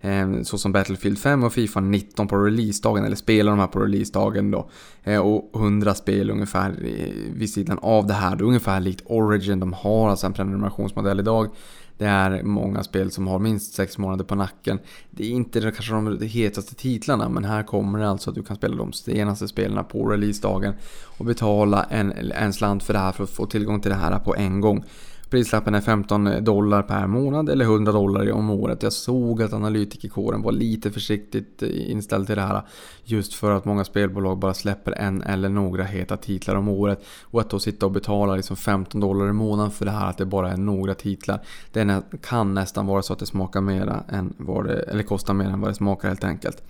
eh, 0.01 0.41
såsom 0.43 0.71
Battlefield 0.71 1.19
5 1.19 1.43
och 1.43 1.53
Fifa 1.53 1.79
19 1.79 2.27
på 2.27 2.37
releasedagen, 2.37 3.05
eller 3.05 3.15
spelar 3.15 3.51
de 3.51 3.59
här 3.59 3.67
på 3.67 3.79
releasedagen 3.79 4.51
då. 4.51 4.69
Eh, 5.03 5.19
och 5.19 5.51
100 5.55 5.93
spel 5.93 6.29
ungefär 6.29 6.69
eh, 6.69 7.33
vid 7.33 7.49
sidan 7.49 7.79
av 7.81 8.07
det 8.07 8.13
här, 8.13 8.35
Det 8.35 8.43
är 8.43 8.47
ungefär 8.47 8.79
likt 8.79 9.03
Origin. 9.05 9.59
De 9.59 9.73
har 9.73 10.09
alltså 10.09 10.25
en 10.25 10.33
prenumerationsmodell 10.33 11.19
idag 11.19 11.49
det 11.97 12.05
är 12.05 12.43
många 12.43 12.83
spel 12.83 13.11
som 13.11 13.27
har 13.27 13.39
minst 13.39 13.73
6 13.73 13.97
månader 13.97 14.23
på 14.25 14.35
nacken. 14.35 14.79
Det 15.11 15.23
är 15.23 15.29
inte 15.29 15.61
kanske 15.61 15.93
de 15.93 16.21
hetaste 16.21 16.75
titlarna 16.75 17.29
men 17.29 17.43
här 17.43 17.63
kommer 17.63 17.99
det 17.99 18.09
alltså 18.09 18.29
att 18.29 18.35
du 18.35 18.43
kan 18.43 18.57
spela 18.57 18.75
de 18.75 18.93
senaste 18.93 19.47
spelen 19.47 19.85
på 19.85 20.09
releasedagen 20.09 20.73
och 21.17 21.25
betala 21.25 21.83
en, 21.83 22.11
en 22.31 22.53
slant 22.53 22.83
för 22.83 22.93
det 22.93 22.99
här 22.99 23.11
för 23.11 23.23
att 23.23 23.29
få 23.29 23.45
tillgång 23.45 23.81
till 23.81 23.91
det 23.91 23.97
här 23.97 24.19
på 24.19 24.35
en 24.35 24.61
gång. 24.61 24.83
Prislappen 25.29 25.75
är 25.75 25.81
15 25.81 26.43
dollar 26.43 26.81
per 26.81 27.07
månad 27.07 27.49
eller 27.49 27.65
100 27.65 27.91
dollar 27.91 28.31
om 28.31 28.49
året. 28.49 28.83
Jag 28.83 28.93
såg 28.93 29.41
att 29.41 29.53
analytikerkåren 29.53 30.41
var 30.41 30.51
lite 30.51 30.91
försiktigt 30.91 31.63
eh, 31.63 31.91
inställd 31.91 32.27
till 32.27 32.35
det 32.35 32.41
här. 32.41 32.61
Just 33.03 33.33
för 33.33 33.51
att 33.51 33.65
många 33.65 33.83
spelbolag 33.83 34.37
bara 34.39 34.53
släpper 34.53 34.91
en 34.91 35.21
eller 35.21 35.49
några 35.49 35.83
heta 35.83 36.17
titlar 36.17 36.55
om 36.55 36.67
året. 36.67 37.05
Och 37.23 37.41
att 37.41 37.49
då 37.49 37.59
sitta 37.59 37.85
och 37.85 37.91
betala 37.91 38.35
liksom 38.35 38.55
15 38.55 39.01
dollar 39.01 39.29
i 39.29 39.33
månaden 39.33 39.71
för 39.71 39.85
det 39.85 39.91
här 39.91 40.09
att 40.09 40.17
det 40.17 40.25
bara 40.25 40.51
är 40.51 40.57
några 40.57 40.93
titlar. 40.93 41.41
Det 41.71 42.01
kan 42.21 42.53
nästan 42.53 42.85
vara 42.85 43.01
så 43.01 43.13
att 43.13 43.19
det 43.19 43.25
smakar 43.25 43.61
mera 43.61 44.03
än 44.09 44.33
vad 44.37 44.65
det, 44.65 44.79
eller 44.79 45.03
kostar 45.03 45.33
mer 45.33 45.45
än 45.45 45.61
vad 45.61 45.69
det 45.69 45.75
smakar 45.75 46.07
helt 46.07 46.23
enkelt. 46.23 46.63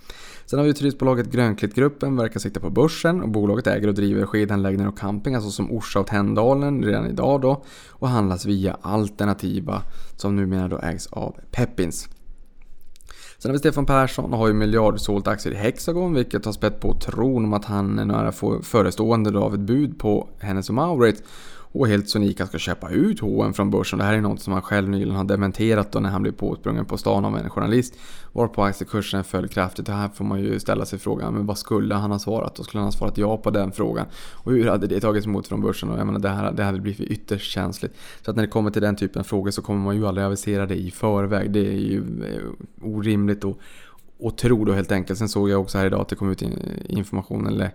Sen 0.50 0.58
har 0.58 0.66
vi 0.66 0.74
turistbolaget 0.74 1.30
Grönklittgruppen, 1.30 2.16
verkar 2.16 2.40
sikta 2.40 2.60
på 2.60 2.70
börsen 2.70 3.22
och 3.22 3.28
bolaget 3.28 3.66
äger 3.66 3.88
och 3.88 3.94
driver 3.94 4.26
skidanläggningar 4.26 4.88
och 4.88 4.98
camping, 4.98 5.34
alltså 5.34 5.50
som 5.50 5.72
Orsa 5.72 6.00
och 6.00 6.06
Tänndalen 6.06 6.84
redan 6.84 7.06
idag 7.06 7.40
då 7.40 7.64
och 7.88 8.08
handlas 8.08 8.46
via 8.46 8.76
Alternativa 8.82 9.82
som 10.16 10.36
numera 10.36 10.68
då 10.68 10.78
ägs 10.78 11.06
av 11.06 11.36
Peppins. 11.50 12.08
Sen 13.38 13.48
har 13.48 13.52
vi 13.52 13.58
Stefan 13.58 13.86
Persson 13.86 14.32
och 14.32 14.38
har 14.38 14.48
ju 14.48 14.54
miljardsålt 14.54 15.28
aktier 15.28 15.52
i 15.52 15.56
Hexagon 15.56 16.14
vilket 16.14 16.44
har 16.44 16.52
spett 16.52 16.80
på 16.80 16.94
tron 16.94 17.44
om 17.44 17.52
att 17.52 17.64
han 17.64 17.98
är 17.98 18.04
nära 18.04 18.32
förestående 18.62 19.38
av 19.38 19.54
ett 19.54 19.60
bud 19.60 19.98
på 19.98 20.28
Hennes 20.38 20.70
Mauritz 20.70 21.22
och 21.72 21.88
helt 21.88 22.08
sonika 22.08 22.46
ska 22.46 22.58
köpa 22.58 22.90
ut 22.90 23.20
H&M 23.20 23.54
från 23.54 23.70
börsen. 23.70 23.98
Det 23.98 24.04
här 24.04 24.14
är 24.14 24.20
något 24.20 24.40
som 24.40 24.52
han 24.52 24.62
själv 24.62 24.88
nyligen 24.88 25.16
har 25.16 25.24
dementerat 25.24 25.92
då 25.92 26.00
när 26.00 26.10
han 26.10 26.22
blev 26.22 26.32
påsprungen 26.32 26.84
på 26.84 26.98
stan 26.98 27.24
av 27.24 27.36
en 27.36 27.50
journalist. 27.50 27.94
Varpå 28.32 28.62
aktiekursen 28.62 29.24
föll 29.24 29.48
kraftigt. 29.48 29.86
Det 29.86 29.92
här 29.92 30.08
får 30.08 30.24
man 30.24 30.40
ju 30.40 30.60
ställa 30.60 30.86
sig 30.86 30.98
frågan, 30.98 31.34
men 31.34 31.46
vad 31.46 31.58
skulle 31.58 31.94
han 31.94 32.10
ha 32.10 32.18
svarat? 32.18 32.54
Då 32.54 32.62
skulle 32.62 32.80
han 32.80 32.86
ha 32.86 32.92
svarat 32.92 33.18
ja 33.18 33.36
på 33.36 33.50
den 33.50 33.72
frågan. 33.72 34.06
Och 34.32 34.52
hur 34.52 34.66
hade 34.66 34.86
det 34.86 35.00
tagits 35.00 35.26
emot 35.26 35.46
från 35.46 35.60
börsen? 35.60 35.90
Och 35.90 35.98
jag 35.98 36.06
menar, 36.06 36.20
det, 36.20 36.28
här, 36.28 36.52
det 36.52 36.64
hade 36.64 36.80
blivit 36.80 37.10
ytterst 37.10 37.50
känsligt. 37.50 37.92
Så 38.24 38.30
att 38.30 38.36
när 38.36 38.42
det 38.42 38.50
kommer 38.50 38.70
till 38.70 38.82
den 38.82 38.96
typen 38.96 39.20
av 39.20 39.24
frågor 39.24 39.50
så 39.50 39.62
kommer 39.62 39.80
man 39.80 39.96
ju 39.96 40.06
aldrig 40.06 40.26
avisera 40.26 40.66
det 40.66 40.76
i 40.76 40.90
förväg. 40.90 41.50
Det 41.50 41.66
är 41.66 41.78
ju 41.78 42.02
eh, 42.24 42.86
orimligt 42.86 43.44
och 43.44 43.58
och 44.20 44.36
tro 44.36 44.64
då 44.64 44.72
helt 44.72 44.92
enkelt. 44.92 45.18
Sen 45.18 45.28
såg 45.28 45.50
jag 45.50 45.60
också 45.60 45.78
här 45.78 45.86
idag 45.86 46.00
att 46.00 46.08
det 46.08 46.16
kom 46.16 46.30
ut 46.30 46.42
information, 46.88 47.46
eller 47.46 47.70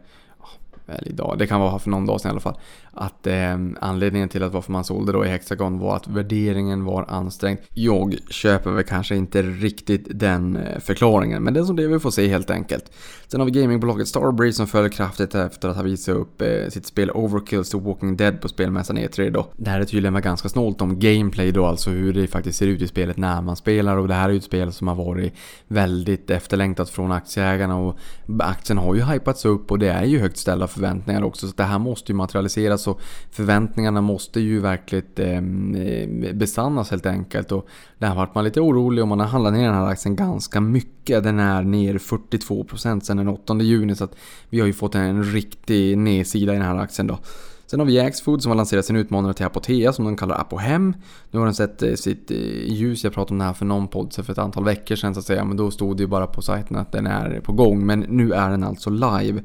eller 0.97 1.09
idag, 1.09 1.35
det 1.39 1.47
kan 1.47 1.61
vara 1.61 1.79
för 1.79 1.89
någon 1.89 2.05
dag 2.05 2.21
sedan 2.21 2.29
i 2.29 2.31
alla 2.31 2.39
fall, 2.39 2.57
att 2.91 3.27
eh, 3.27 3.57
anledningen 3.81 4.29
till 4.29 4.43
att 4.43 4.53
varför 4.53 4.71
man 4.71 4.83
sålde 4.83 5.11
då 5.11 5.25
i 5.25 5.29
Hexagon 5.29 5.79
var 5.79 5.95
att 5.95 6.07
värderingen 6.07 6.85
var 6.85 7.05
ansträngd. 7.07 7.59
Jag 7.73 8.15
köper 8.29 8.71
väl 8.71 8.83
kanske 8.83 9.15
inte 9.15 9.41
riktigt 9.41 10.07
den 10.09 10.55
eh, 10.55 10.79
förklaringen, 10.79 11.43
men 11.43 11.53
det 11.53 11.59
är 11.59 11.63
som 11.63 11.75
det 11.75 11.87
vi 11.87 11.99
får 11.99 12.11
se 12.11 12.27
helt 12.27 12.49
enkelt. 12.49 12.91
Sen 13.27 13.39
har 13.39 13.45
vi 13.45 13.51
gamingbolaget 13.51 14.07
Starbreeze 14.07 14.57
som 14.57 14.67
föll 14.67 14.89
kraftigt 14.89 15.35
efter 15.35 15.69
att 15.69 15.75
ha 15.75 15.83
visat 15.83 16.15
upp 16.15 16.41
eh, 16.41 16.69
sitt 16.69 16.85
spel 16.85 17.11
Overkills 17.11 17.69
to 17.69 17.79
Walking 17.79 18.17
Dead 18.17 18.41
på 18.41 18.47
spelmässan 18.47 18.97
E3 18.97 19.29
då. 19.29 19.47
Det 19.57 19.69
här 19.69 19.81
är 19.81 19.85
tydligen 19.85 20.21
ganska 20.21 20.49
snålt 20.49 20.81
om 20.81 20.99
gameplay 20.99 21.51
då, 21.51 21.65
alltså 21.65 21.89
hur 21.89 22.13
det 22.13 22.27
faktiskt 22.27 22.59
ser 22.59 22.67
ut 22.67 22.81
i 22.81 22.87
spelet 22.87 23.17
när 23.17 23.41
man 23.41 23.55
spelar 23.55 23.97
och 23.97 24.07
det 24.07 24.13
här 24.13 24.29
är 24.29 24.33
ju 24.33 24.37
ett 24.37 24.43
spel 24.43 24.73
som 24.73 24.87
har 24.87 24.95
varit 24.95 25.33
väldigt 25.67 26.29
efterlängtat 26.29 26.89
från 26.89 27.11
aktieägarna 27.11 27.75
och 27.77 27.97
aktien 28.39 28.77
har 28.77 28.95
ju 28.95 29.03
hypats 29.03 29.45
upp 29.45 29.71
och 29.71 29.79
det 29.79 29.89
är 29.89 30.03
ju 30.03 30.19
högt 30.19 30.37
ställda 30.37 30.67
för 30.67 30.81
förväntningar 30.83 31.23
också. 31.23 31.47
Så 31.47 31.53
det 31.57 31.63
här 31.63 31.79
måste 31.79 32.11
ju 32.11 32.15
materialiseras 32.15 32.87
och 32.87 33.01
förväntningarna 33.31 34.01
måste 34.01 34.39
ju 34.39 34.59
verkligen 34.59 35.05
ehm, 35.15 35.75
eh, 35.75 36.33
besannas 36.33 36.91
helt 36.91 37.05
enkelt. 37.05 37.51
Och 37.51 37.67
där 37.97 38.15
vart 38.15 38.35
man 38.35 38.43
lite 38.43 38.61
orolig 38.61 39.01
och 39.01 39.07
man 39.07 39.19
har 39.19 39.27
handlat 39.27 39.53
ner 39.53 39.65
den 39.65 39.73
här 39.73 39.87
aktien 39.87 40.15
ganska 40.15 40.61
mycket. 40.61 41.23
Den 41.23 41.39
är 41.39 41.63
ner 41.63 41.97
42% 41.97 42.99
sedan 42.99 43.17
den 43.17 43.27
8 43.27 43.55
juni 43.61 43.95
så 43.95 44.03
att 44.03 44.15
vi 44.49 44.59
har 44.59 44.67
ju 44.67 44.73
fått 44.73 44.95
en 44.95 45.23
riktig 45.23 45.97
nedsida 45.97 46.53
i 46.53 46.55
den 46.55 46.65
här 46.65 46.75
aktien 46.75 47.07
då. 47.07 47.19
Sen 47.65 47.79
har 47.79 47.87
vi 47.87 47.99
Axfood 47.99 48.41
som 48.41 48.49
har 48.49 48.57
lanserat 48.57 48.85
sin 48.85 48.95
utmanare 48.95 49.33
till 49.33 49.45
Apotea 49.45 49.93
som 49.93 50.05
de 50.05 50.17
kallar 50.17 50.41
Apohem. 50.41 50.93
Nu 51.31 51.39
har 51.39 51.45
den 51.45 51.55
sett 51.55 51.83
eh, 51.83 51.93
sitt 51.93 52.31
eh, 52.31 52.37
ljus, 52.73 53.03
jag 53.03 53.13
pratade 53.13 53.33
om 53.33 53.39
det 53.39 53.45
här 53.45 53.53
för 53.53 53.65
någon 53.65 53.87
podd 53.87 54.13
för 54.13 54.31
ett 54.31 54.37
antal 54.37 54.63
veckor 54.63 54.95
sedan 54.95 55.13
så 55.13 55.19
att 55.19 55.25
säga. 55.25 55.45
Men 55.45 55.57
då 55.57 55.71
stod 55.71 55.97
det 55.97 56.03
ju 56.03 56.07
bara 56.07 56.27
på 56.27 56.41
sajten 56.41 56.77
att 56.77 56.91
den 56.91 57.07
är 57.07 57.39
på 57.39 57.53
gång. 57.53 57.85
Men 57.85 57.99
nu 57.99 58.33
är 58.33 58.49
den 58.49 58.63
alltså 58.63 58.89
live. 58.89 59.41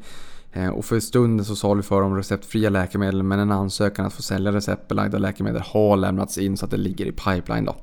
Eh, 0.59 0.69
och 0.69 0.85
för 0.85 1.01
stunden 1.01 1.45
så 1.45 1.57
sa 1.57 1.75
vi 1.75 1.83
för 1.83 2.03
om 2.03 2.17
receptfria 2.17 2.71
läkemedel 2.71 3.23
men 3.23 3.39
en 3.39 3.53
ansökan 3.53 4.07
att 4.07 4.13
få 4.13 4.23
sälja 4.23 4.53
receptbelagda 4.53 5.19
läkemedel 5.19 5.63
har 5.65 5.97
lämnats 5.97 6.39
in 6.39 6.57
så 6.57 6.65
att 6.65 6.71
det 6.71 6.77
ligger 6.77 7.07
i 7.07 7.13
pipeline 7.13 7.65
då. 7.65 7.77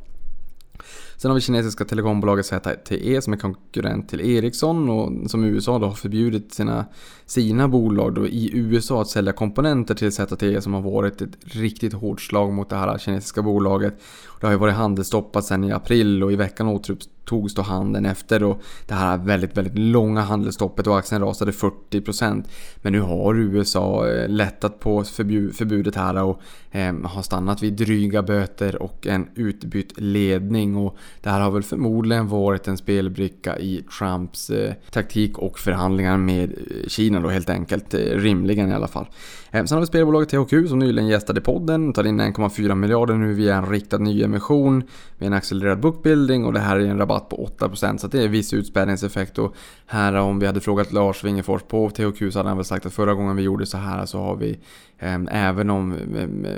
Sen 1.18 1.32
har 1.32 1.36
vi 1.36 1.42
kinesiska 1.42 1.86
telekombolaget 1.86 2.46
ZTE 2.46 3.22
som 3.22 3.34
är 3.34 3.38
konkurrent 3.38 4.10
till 4.10 4.22
Ericsson 4.22 4.90
och 4.90 5.32
som 5.32 5.44
USA 5.44 5.80
då 5.80 5.86
har 5.86 5.94
förbjudit 5.94 6.54
sina, 6.54 6.86
sina 7.26 7.68
bolag 7.68 8.14
då 8.14 8.28
i 8.28 8.52
USA 8.54 9.02
att 9.02 9.08
sälja 9.08 9.34
komponenter 9.34 9.96
till 9.96 10.12
ZTE 10.12 10.62
som 10.62 10.74
har 10.74 10.82
varit 10.82 11.22
ett 11.22 11.38
riktigt 11.42 11.94
hårt 11.94 12.22
slag 12.22 12.54
mot 12.54 12.70
det 12.70 12.76
här 12.76 12.98
kinesiska 12.98 13.42
bolaget. 13.42 14.00
Det 14.40 14.48
har 14.48 14.52
ju 14.52 14.60
varit 14.60 14.76
handelsstoppat 14.76 15.46
sedan 15.46 15.64
i 15.64 15.72
april 15.72 16.24
och 16.24 16.32
i 16.32 16.36
veckan 16.36 16.68
återupptogs 16.68 17.56
då 17.56 17.62
handeln 17.62 18.06
efter 18.06 18.40
då 18.40 18.60
det 18.88 18.94
här 18.94 19.18
väldigt, 19.18 19.58
väldigt 19.58 19.78
långa 19.78 20.22
handelsstoppet 20.22 20.88
och 20.88 20.98
aktien 20.98 21.22
rasade 21.22 21.52
40%. 21.52 22.44
Men 22.78 22.94
nu 22.94 23.02
har 23.02 23.36
USA 23.36 24.10
eh, 24.10 24.30
lättat 24.30 24.80
på 24.80 25.04
förbudet 25.04 25.96
här 25.96 26.24
och 26.24 26.42
eh, 26.72 26.94
har 27.04 27.22
stannat 27.22 27.64
vid 27.64 27.74
dryga 27.74 28.24
böter 28.24 28.82
och 28.82 29.08
en 29.08 29.28
utbytt 29.36 30.00
ledning 30.00 30.76
och 30.76 30.98
det 31.22 31.30
här 31.30 31.42
har 31.42 31.52
väl 31.52 31.64
förmodligen 31.64 32.28
varit 32.28 32.68
en 32.68 32.78
spelbricka 32.78 33.60
i 33.60 33.84
Trumps 34.00 34.50
eh, 34.50 34.74
taktik 34.92 35.38
och 35.38 35.60
förhandlingar 35.60 36.18
med 36.18 36.52
eh, 36.52 36.88
Kina 36.88 37.20
då 37.20 37.30
helt 37.30 37.50
enkelt. 37.50 37.94
Eh, 37.94 38.00
rimligen 38.00 38.70
i 38.70 38.74
alla 38.74 38.88
fall. 38.88 39.08
Eh, 39.56 39.66
sen 39.66 39.76
har 39.76 39.82
vi 39.82 39.88
spelbolaget 39.88 40.30
THQ 40.30 40.70
som 40.70 40.80
nyligen 40.80 41.08
gästade 41.08 41.42
podden. 41.42 41.94
Tar 41.94 42.08
in 42.08 42.22
1,4 42.22 42.76
miljarder 42.76 43.14
nu 43.14 43.34
via 43.34 43.56
en 43.56 43.70
riktad 43.70 43.98
nyemission 43.98 44.84
med 45.18 45.28
en 45.28 45.34
accelererad 45.34 45.80
bookbuilding 45.80 46.46
och 46.46 46.54
det 46.54 46.60
här 46.60 46.76
är 46.76 46.86
en 46.86 46.98
rabatt 46.98 47.30
på 47.30 47.50
8% 47.60 47.98
så 47.98 48.08
det 48.08 48.24
är 48.24 48.28
viss 48.28 48.54
utspädningseffekt 48.54 49.38
och 49.38 49.56
här 49.86 50.14
eh, 50.14 50.28
om 50.28 50.40
vi 50.40 50.46
hade 50.46 50.62
frågat 50.62 50.94
Lars 50.94 51.24
Wingefors 51.24 51.62
på 51.64 51.90
THQ 51.90 52.34
så 52.34 52.40
hade 52.40 52.50
han 52.50 52.58
väl 52.58 52.66
sagt 52.66 52.86
att 52.86 52.94
förra 52.94 53.14
gången 53.14 53.36
vi 53.36 53.44
gjorde 53.44 53.66
så 53.66 53.78
här 53.78 54.06
så 54.06 54.20
har 54.20 54.36
vi 54.36 54.60
eh, 55.00 55.20
även 55.32 55.70
om 55.70 55.98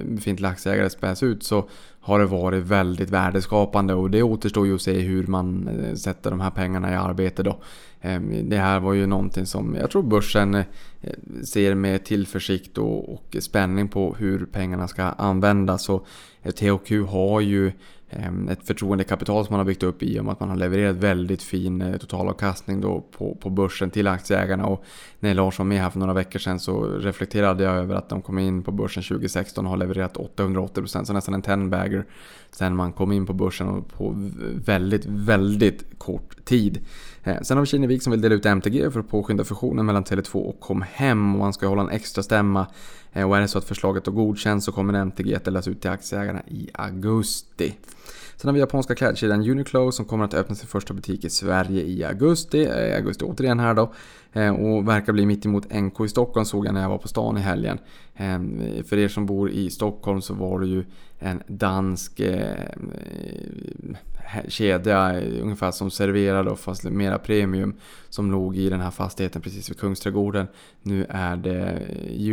befintliga 0.06 0.52
aktieägare 0.52 0.90
späs 0.90 1.24
ut 1.24 1.44
så 1.44 1.70
har 2.08 2.20
det 2.20 2.26
varit 2.26 2.64
väldigt 2.64 3.10
värdeskapande 3.10 3.94
och 3.94 4.12
det 4.12 4.24
återstår 4.24 4.68
ju 4.68 4.76
att 4.76 4.82
se 4.82 5.00
hur 5.00 5.28
man 5.28 5.68
eh, 5.68 5.94
sätter 5.94 6.30
de 6.30 6.40
här 6.40 6.50
pengarna 6.50 6.92
i 6.92 6.96
arbete 6.96 7.44
då. 7.44 7.60
Ehm, 8.02 8.50
det 8.50 8.58
här 8.58 8.80
var 8.80 8.94
ju 8.94 9.08
någonting 9.08 9.46
som 9.46 9.76
jag 9.76 9.92
tror 9.92 10.04
börsen 10.04 10.56
eh, 10.56 10.66
ser 11.54 11.76
med 11.76 12.06
tillförsikt 12.06 12.78
och, 12.78 13.36
spänning 13.40 13.88
på 13.88 14.16
hur 14.20 14.46
pengarna 14.46 14.88
ska 14.88 15.04
användas. 15.04 15.90
Och 15.90 16.08
eh, 16.44 16.52
THQ 16.52 16.92
har 17.10 17.42
ju 17.42 17.72
Ehm, 18.10 18.50
ett 18.50 18.68
förtroendekapital 18.68 19.46
som 19.46 19.54
man 19.54 19.60
har 19.60 19.66
byggt 19.66 19.84
upp 19.84 20.04
i 20.04 20.20
och 20.20 20.26
med 20.26 20.32
att 20.32 20.40
man 20.40 20.50
har 20.50 20.56
levererat 20.56 20.96
väldigt 20.96 21.44
fin 21.44 21.82
eh, 21.82 21.98
totalavkastning 21.98 22.82
då 22.82 23.02
på, 23.18 23.36
på 23.36 23.50
börsen 23.50 23.90
till 23.90 24.08
aktieägarna. 24.08 24.66
Och 24.66 24.84
när 25.20 25.34
Lars 25.34 25.60
var 25.60 25.66
med 25.66 25.82
här 25.82 25.90
för 25.90 26.00
några 26.00 26.14
veckor 26.14 26.40
sedan 26.40 26.60
så 26.60 26.84
reflekterade 26.84 27.64
jag 27.64 27.76
över 27.76 27.96
att 27.96 28.10
de 28.10 28.22
kom 28.22 28.40
in 28.40 28.64
på 28.64 28.72
börsen 28.72 29.04
2016 29.04 29.66
och 29.66 29.72
har 29.72 29.78
levererat 29.78 30.18
880% 30.18 31.04
så 31.04 31.14
nästan 31.14 31.34
en 31.34 31.44
10-bagger 31.44 32.06
sen 32.52 32.76
man 32.76 32.94
kom 32.94 33.12
in 33.12 33.26
på 33.26 33.34
börsen 33.34 33.68
och 33.68 33.88
på 33.88 34.14
väldigt, 34.66 35.06
väldigt 35.06 36.00
kort 36.00 36.46
tid. 36.46 36.86
Eh, 37.28 37.42
sen 37.42 37.58
har 37.58 37.62
vi 37.62 37.68
Kinnevik 37.68 38.04
som 38.04 38.12
vill 38.12 38.22
dela 38.22 38.36
ut 38.36 38.46
MTG 38.46 38.92
för 38.92 39.00
att 39.00 39.10
påskynda 39.10 39.44
fusionen 39.44 39.86
mellan 39.86 40.04
Tele2 40.04 40.36
och 40.36 40.60
Comhem 40.60 41.36
och 41.36 41.44
han 41.44 41.54
ska 41.54 41.68
hålla 41.68 41.82
en 41.82 41.90
extra 41.90 42.24
stämma. 42.24 42.68
Eh, 43.14 43.30
och 43.30 43.38
är 43.38 43.42
det 43.42 43.48
så 43.48 43.58
att 43.58 43.66
förslaget 43.66 44.04
då 44.04 44.12
godkänns 44.12 44.66
så 44.66 44.72
kommer 44.72 44.94
MTG 44.94 45.36
att 45.36 45.46
delas 45.46 45.68
ut 45.68 45.82
till 45.82 45.90
aktieägarna 45.90 46.42
i 46.48 46.70
augusti. 46.74 47.76
Sen 48.36 48.48
har 48.48 48.54
vi 48.54 48.60
japanska 48.60 48.96
klädkedjan 48.96 49.50
Uniqlo 49.50 49.92
som 49.92 50.06
kommer 50.06 50.26
att 50.26 50.34
öppna 50.34 50.56
sin 50.56 50.68
första 50.68 50.94
butik 50.94 51.26
i 51.26 51.30
Sverige 51.30 51.82
i 51.82 52.04
augusti. 52.04 52.66
Eh, 52.66 52.96
augusti 52.96 53.26
återigen 53.26 53.60
här 53.60 53.74
då. 53.74 53.94
Eh, 54.38 54.50
och 54.50 54.88
verkar 54.88 55.14
bli 55.14 55.26
mittemot 55.26 55.74
NK 55.74 56.06
i 56.06 56.08
Stockholm 56.08 56.46
såg 56.46 56.66
jag 56.66 56.74
när 56.74 56.82
jag 56.82 56.90
var 56.90 56.98
på 56.98 57.08
stan 57.08 57.38
i 57.38 57.42
helgen. 57.42 57.80
Eh, 58.16 58.40
för 58.84 58.98
er 58.98 59.08
som 59.08 59.26
bor 59.26 59.50
i 59.50 59.70
Stockholm 59.70 60.22
så 60.22 60.34
var 60.34 60.60
det 60.60 60.68
ju 60.68 60.86
en 61.20 61.44
dansk 61.48 62.20
eh, 62.20 62.70
kedja 64.48 65.22
ungefär 65.22 65.72
som 65.72 65.92
serverade 65.92 66.56
fast 66.56 66.84
mera 66.84 67.18
premium 67.20 67.76
som 68.10 68.32
låg 68.32 68.58
i 68.58 68.70
den 68.70 68.82
här 68.82 68.92
fastigheten 68.92 69.42
precis 69.42 69.70
vid 69.70 69.80
Kungsträdgården. 69.80 70.48
Nu 70.82 71.06
är 71.10 71.36
det 71.36 71.82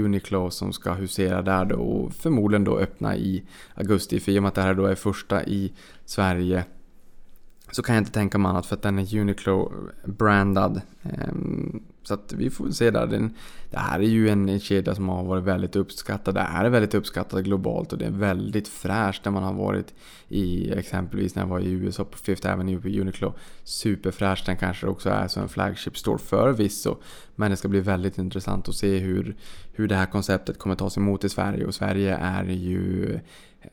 Uniqlo 0.04 0.50
som 0.50 0.72
ska 0.72 0.92
husera 0.92 1.42
där 1.42 1.64
då 1.64 1.76
och 1.76 2.12
förmodligen 2.12 2.64
då 2.64 2.78
öppna 2.78 3.16
i 3.16 3.42
augusti. 3.74 4.20
För 4.20 4.32
i 4.32 4.38
och 4.38 4.42
med 4.42 4.48
att 4.48 4.54
det 4.54 4.62
här 4.62 4.74
då 4.74 4.86
är 4.86 4.94
första 4.94 5.44
i 5.44 5.72
Sverige 6.04 6.64
så 7.70 7.82
kan 7.82 7.94
jag 7.94 8.00
inte 8.00 8.12
tänka 8.12 8.38
mig 8.38 8.50
annat 8.50 8.66
för 8.66 8.76
att 8.76 8.82
den 8.82 8.98
är 8.98 9.16
Uniqlo-brandad. 9.16 10.80
Ehm, 11.02 11.82
så 12.04 12.14
att 12.14 12.32
vi 12.32 12.50
får 12.50 12.70
se 12.70 12.90
där. 12.90 13.06
Den, 13.06 13.34
det 13.70 13.78
här 13.78 13.98
är 13.98 14.08
ju 14.08 14.28
en 14.28 14.60
kedja 14.60 14.94
som 14.94 15.08
har 15.08 15.24
varit 15.24 15.44
väldigt 15.44 15.76
uppskattad. 15.76 16.34
Det 16.34 16.40
här 16.40 16.64
är 16.64 16.70
väldigt 16.70 16.94
uppskattad 16.94 17.44
globalt 17.44 17.92
och 17.92 17.98
det 17.98 18.06
är 18.06 18.10
väldigt 18.10 18.68
fräscht 18.68 19.24
när 19.24 19.32
man 19.32 19.42
har 19.42 19.52
varit 19.52 19.94
i 20.28 20.70
exempelvis 20.70 21.34
när 21.34 21.42
jag 21.42 21.48
var 21.48 21.60
i 21.60 21.70
USA 21.70 22.04
på 22.04 22.18
Fifth 22.18 22.52
Avenue 22.52 22.80
på 22.80 22.88
Uniqlo. 22.88 23.34
Superfräscht. 23.64 24.46
Den 24.46 24.56
kanske 24.56 24.86
också 24.86 25.10
är 25.10 25.28
som 25.28 25.42
en 25.42 25.48
flagship 25.48 25.98
store 25.98 26.18
förvisso. 26.18 26.96
Men 27.34 27.50
det 27.50 27.56
ska 27.56 27.68
bli 27.68 27.80
väldigt 27.80 28.18
intressant 28.18 28.68
att 28.68 28.74
se 28.74 28.98
hur, 28.98 29.36
hur 29.72 29.88
det 29.88 29.94
här 29.94 30.06
konceptet 30.06 30.58
kommer 30.58 30.74
tas 30.74 30.96
emot 30.96 31.24
i 31.24 31.28
Sverige 31.28 31.66
och 31.66 31.74
Sverige 31.74 32.16
är 32.16 32.44
ju 32.44 33.18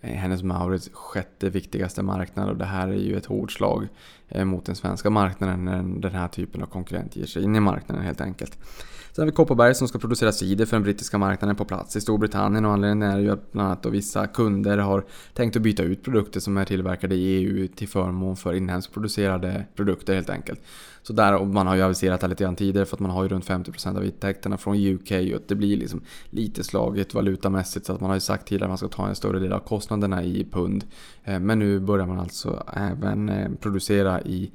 hennes 0.01 0.43
Maurits 0.43 0.89
sjätte 0.93 1.49
viktigaste 1.49 2.03
marknad 2.03 2.49
och 2.49 2.57
det 2.57 2.65
här 2.65 2.87
är 2.87 3.01
ju 3.01 3.17
ett 3.17 3.25
hårt 3.25 3.51
slag 3.51 3.87
Eh, 4.31 4.45
mot 4.45 4.65
den 4.65 4.75
svenska 4.75 5.09
marknaden 5.09 5.65
när 5.65 5.83
den 6.01 6.11
här 6.11 6.27
typen 6.27 6.61
av 6.61 6.65
konkurrent 6.65 7.15
ger 7.15 7.25
sig 7.25 7.43
in 7.43 7.55
i 7.55 7.59
marknaden 7.59 8.05
helt 8.05 8.21
enkelt. 8.21 8.57
Sen 9.11 9.21
har 9.21 9.25
vi 9.25 9.31
Kopparberg 9.31 9.75
som 9.75 9.87
ska 9.87 9.99
producera 9.99 10.31
cider 10.31 10.65
för 10.65 10.75
den 10.75 10.83
brittiska 10.83 11.17
marknaden 11.17 11.55
på 11.55 11.65
plats 11.65 11.95
i 11.95 12.01
Storbritannien 12.01 12.65
och 12.65 12.71
anledningen 12.71 13.11
är 13.11 13.19
ju 13.19 13.31
att 13.31 13.51
bland 13.51 13.67
annat 13.67 13.85
vissa 13.85 14.27
kunder 14.27 14.77
har 14.77 15.05
tänkt 15.33 15.55
att 15.55 15.61
byta 15.61 15.83
ut 15.83 16.03
produkter 16.03 16.39
som 16.39 16.57
är 16.57 16.65
tillverkade 16.65 17.15
i 17.15 17.25
EU 17.25 17.67
till 17.67 17.87
förmån 17.87 18.35
för 18.35 18.53
inhemskt 18.53 18.93
producerade 18.93 19.65
produkter 19.75 20.15
helt 20.15 20.29
enkelt. 20.29 20.61
Så 21.03 21.13
där, 21.13 21.35
och 21.35 21.47
man 21.47 21.67
har 21.67 21.75
ju 21.75 21.81
aviserat 21.81 22.21
det 22.21 22.27
lite 22.27 22.43
grann 22.43 22.55
tidigare 22.55 22.85
för 22.85 22.95
att 22.95 22.99
man 22.99 23.11
har 23.11 23.23
ju 23.23 23.29
runt 23.29 23.45
50% 23.45 23.97
av 23.97 24.05
intäkterna 24.05 24.57
från 24.57 24.75
UK 24.75 25.11
och 25.11 25.41
det 25.47 25.55
blir 25.55 25.77
liksom 25.77 26.01
lite 26.29 26.63
slagigt 26.63 27.13
valutamässigt 27.13 27.85
så 27.85 27.93
att 27.93 28.01
man 28.01 28.09
har 28.09 28.17
ju 28.17 28.21
sagt 28.21 28.47
tidigare 28.47 28.65
att 28.65 28.69
man 28.69 28.77
ska 28.77 28.87
ta 28.87 29.07
en 29.07 29.15
större 29.15 29.39
del 29.39 29.53
av 29.53 29.59
kostnaderna 29.59 30.23
i 30.23 30.47
pund. 30.51 30.83
Eh, 31.23 31.39
men 31.39 31.59
nu 31.59 31.79
börjar 31.79 32.05
man 32.05 32.19
alltså 32.19 32.63
även 32.73 33.29
eh, 33.29 33.49
producera 33.59 34.20
i 34.25 34.51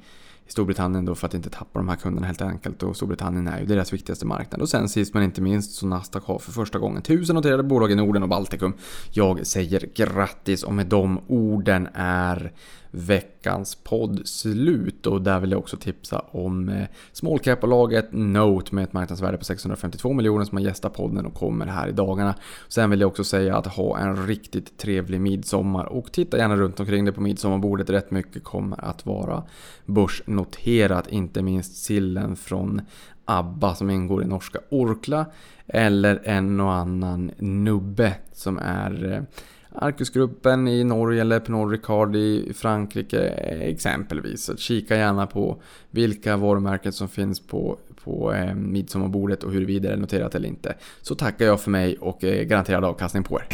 i 0.47 0.51
Storbritannien 0.51 1.05
då 1.05 1.15
för 1.15 1.27
att 1.27 1.33
inte 1.33 1.49
tappa 1.49 1.79
de 1.79 1.89
här 1.89 1.95
kunderna 1.95 2.27
helt 2.27 2.41
enkelt. 2.41 2.83
Och 2.83 2.95
Storbritannien 2.95 3.47
är 3.47 3.59
ju 3.59 3.65
deras 3.65 3.93
viktigaste 3.93 4.25
marknad. 4.25 4.61
Och 4.61 4.69
sen 4.69 4.89
sist 4.89 5.13
men 5.13 5.23
inte 5.23 5.41
minst 5.41 5.73
så 5.73 5.87
Nasdaq 5.87 6.23
har 6.23 6.39
för 6.39 6.51
första 6.51 6.79
gången 6.79 7.01
tusen 7.01 7.35
noterade 7.35 7.63
bolag 7.63 7.91
i 7.91 7.95
Norden 7.95 8.23
och 8.23 8.29
Baltikum. 8.29 8.73
Jag 9.11 9.47
säger 9.47 9.89
grattis 9.95 10.63
och 10.63 10.73
med 10.73 10.87
de 10.87 11.19
orden 11.27 11.87
är 11.93 12.53
veckans 12.97 13.75
podd 13.75 14.27
slut 14.27 15.07
och 15.07 15.21
där 15.21 15.39
vill 15.39 15.51
jag 15.51 15.59
också 15.59 15.77
tipsa 15.77 16.19
om 16.19 16.69
eh, 16.69 16.87
small 17.11 17.39
cap-bolaget 17.39 18.07
Note 18.11 18.75
med 18.75 18.83
ett 18.83 18.93
marknadsvärde 18.93 19.37
på 19.37 19.43
652 19.45 20.13
miljoner 20.13 20.45
som 20.45 20.57
har 20.57 20.65
gästat 20.65 20.93
podden 20.93 21.25
och 21.25 21.33
kommer 21.33 21.65
här 21.65 21.87
i 21.87 21.91
dagarna. 21.91 22.35
Sen 22.67 22.89
vill 22.89 23.01
jag 23.01 23.07
också 23.07 23.23
säga 23.23 23.57
att 23.57 23.67
ha 23.67 23.97
en 23.99 24.27
riktigt 24.27 24.77
trevlig 24.77 25.21
midsommar 25.21 25.85
och 25.85 26.11
titta 26.11 26.37
gärna 26.37 26.55
runt 26.55 26.79
omkring 26.79 27.05
dig 27.05 27.13
på 27.13 27.21
midsommarbordet. 27.21 27.89
Rätt 27.89 28.11
mycket 28.11 28.43
kommer 28.43 28.85
att 28.85 29.05
vara 29.05 29.43
börsnoterat, 29.85 31.07
inte 31.07 31.41
minst 31.41 31.75
sillen 31.75 32.35
från 32.35 32.81
ABBA 33.25 33.75
som 33.75 33.89
ingår 33.89 34.23
i 34.23 34.25
norska 34.25 34.59
Orkla 34.69 35.25
eller 35.67 36.21
en 36.23 36.59
och 36.59 36.73
annan 36.73 37.31
nubbe 37.37 38.15
som 38.33 38.57
är 38.57 39.13
eh, 39.13 39.21
Arcusgruppen 39.81 40.67
i 40.67 40.83
Norge 40.83 41.21
eller 41.21 41.39
Pernod 41.39 41.71
Ricard 41.71 42.15
i 42.15 42.53
Frankrike 42.55 43.19
exempelvis. 43.61 44.43
Så 44.43 44.57
kika 44.57 44.95
gärna 44.95 45.27
på 45.27 45.61
vilka 45.91 46.37
varumärken 46.37 46.93
som 46.93 47.09
finns 47.09 47.39
på, 47.39 47.77
på 48.03 48.33
eh, 48.33 48.53
midsommarbordet 48.53 49.43
och 49.43 49.51
huruvida 49.51 49.87
det 49.89 49.93
är 49.93 49.97
noterat 49.97 50.35
eller 50.35 50.47
inte. 50.47 50.75
Så 51.01 51.15
tackar 51.15 51.45
jag 51.45 51.61
för 51.61 51.71
mig 51.71 51.97
och 51.97 52.23
eh, 52.23 52.43
garanterad 52.43 52.83
avkastning 52.85 53.23
på 53.23 53.39
er. 53.39 53.47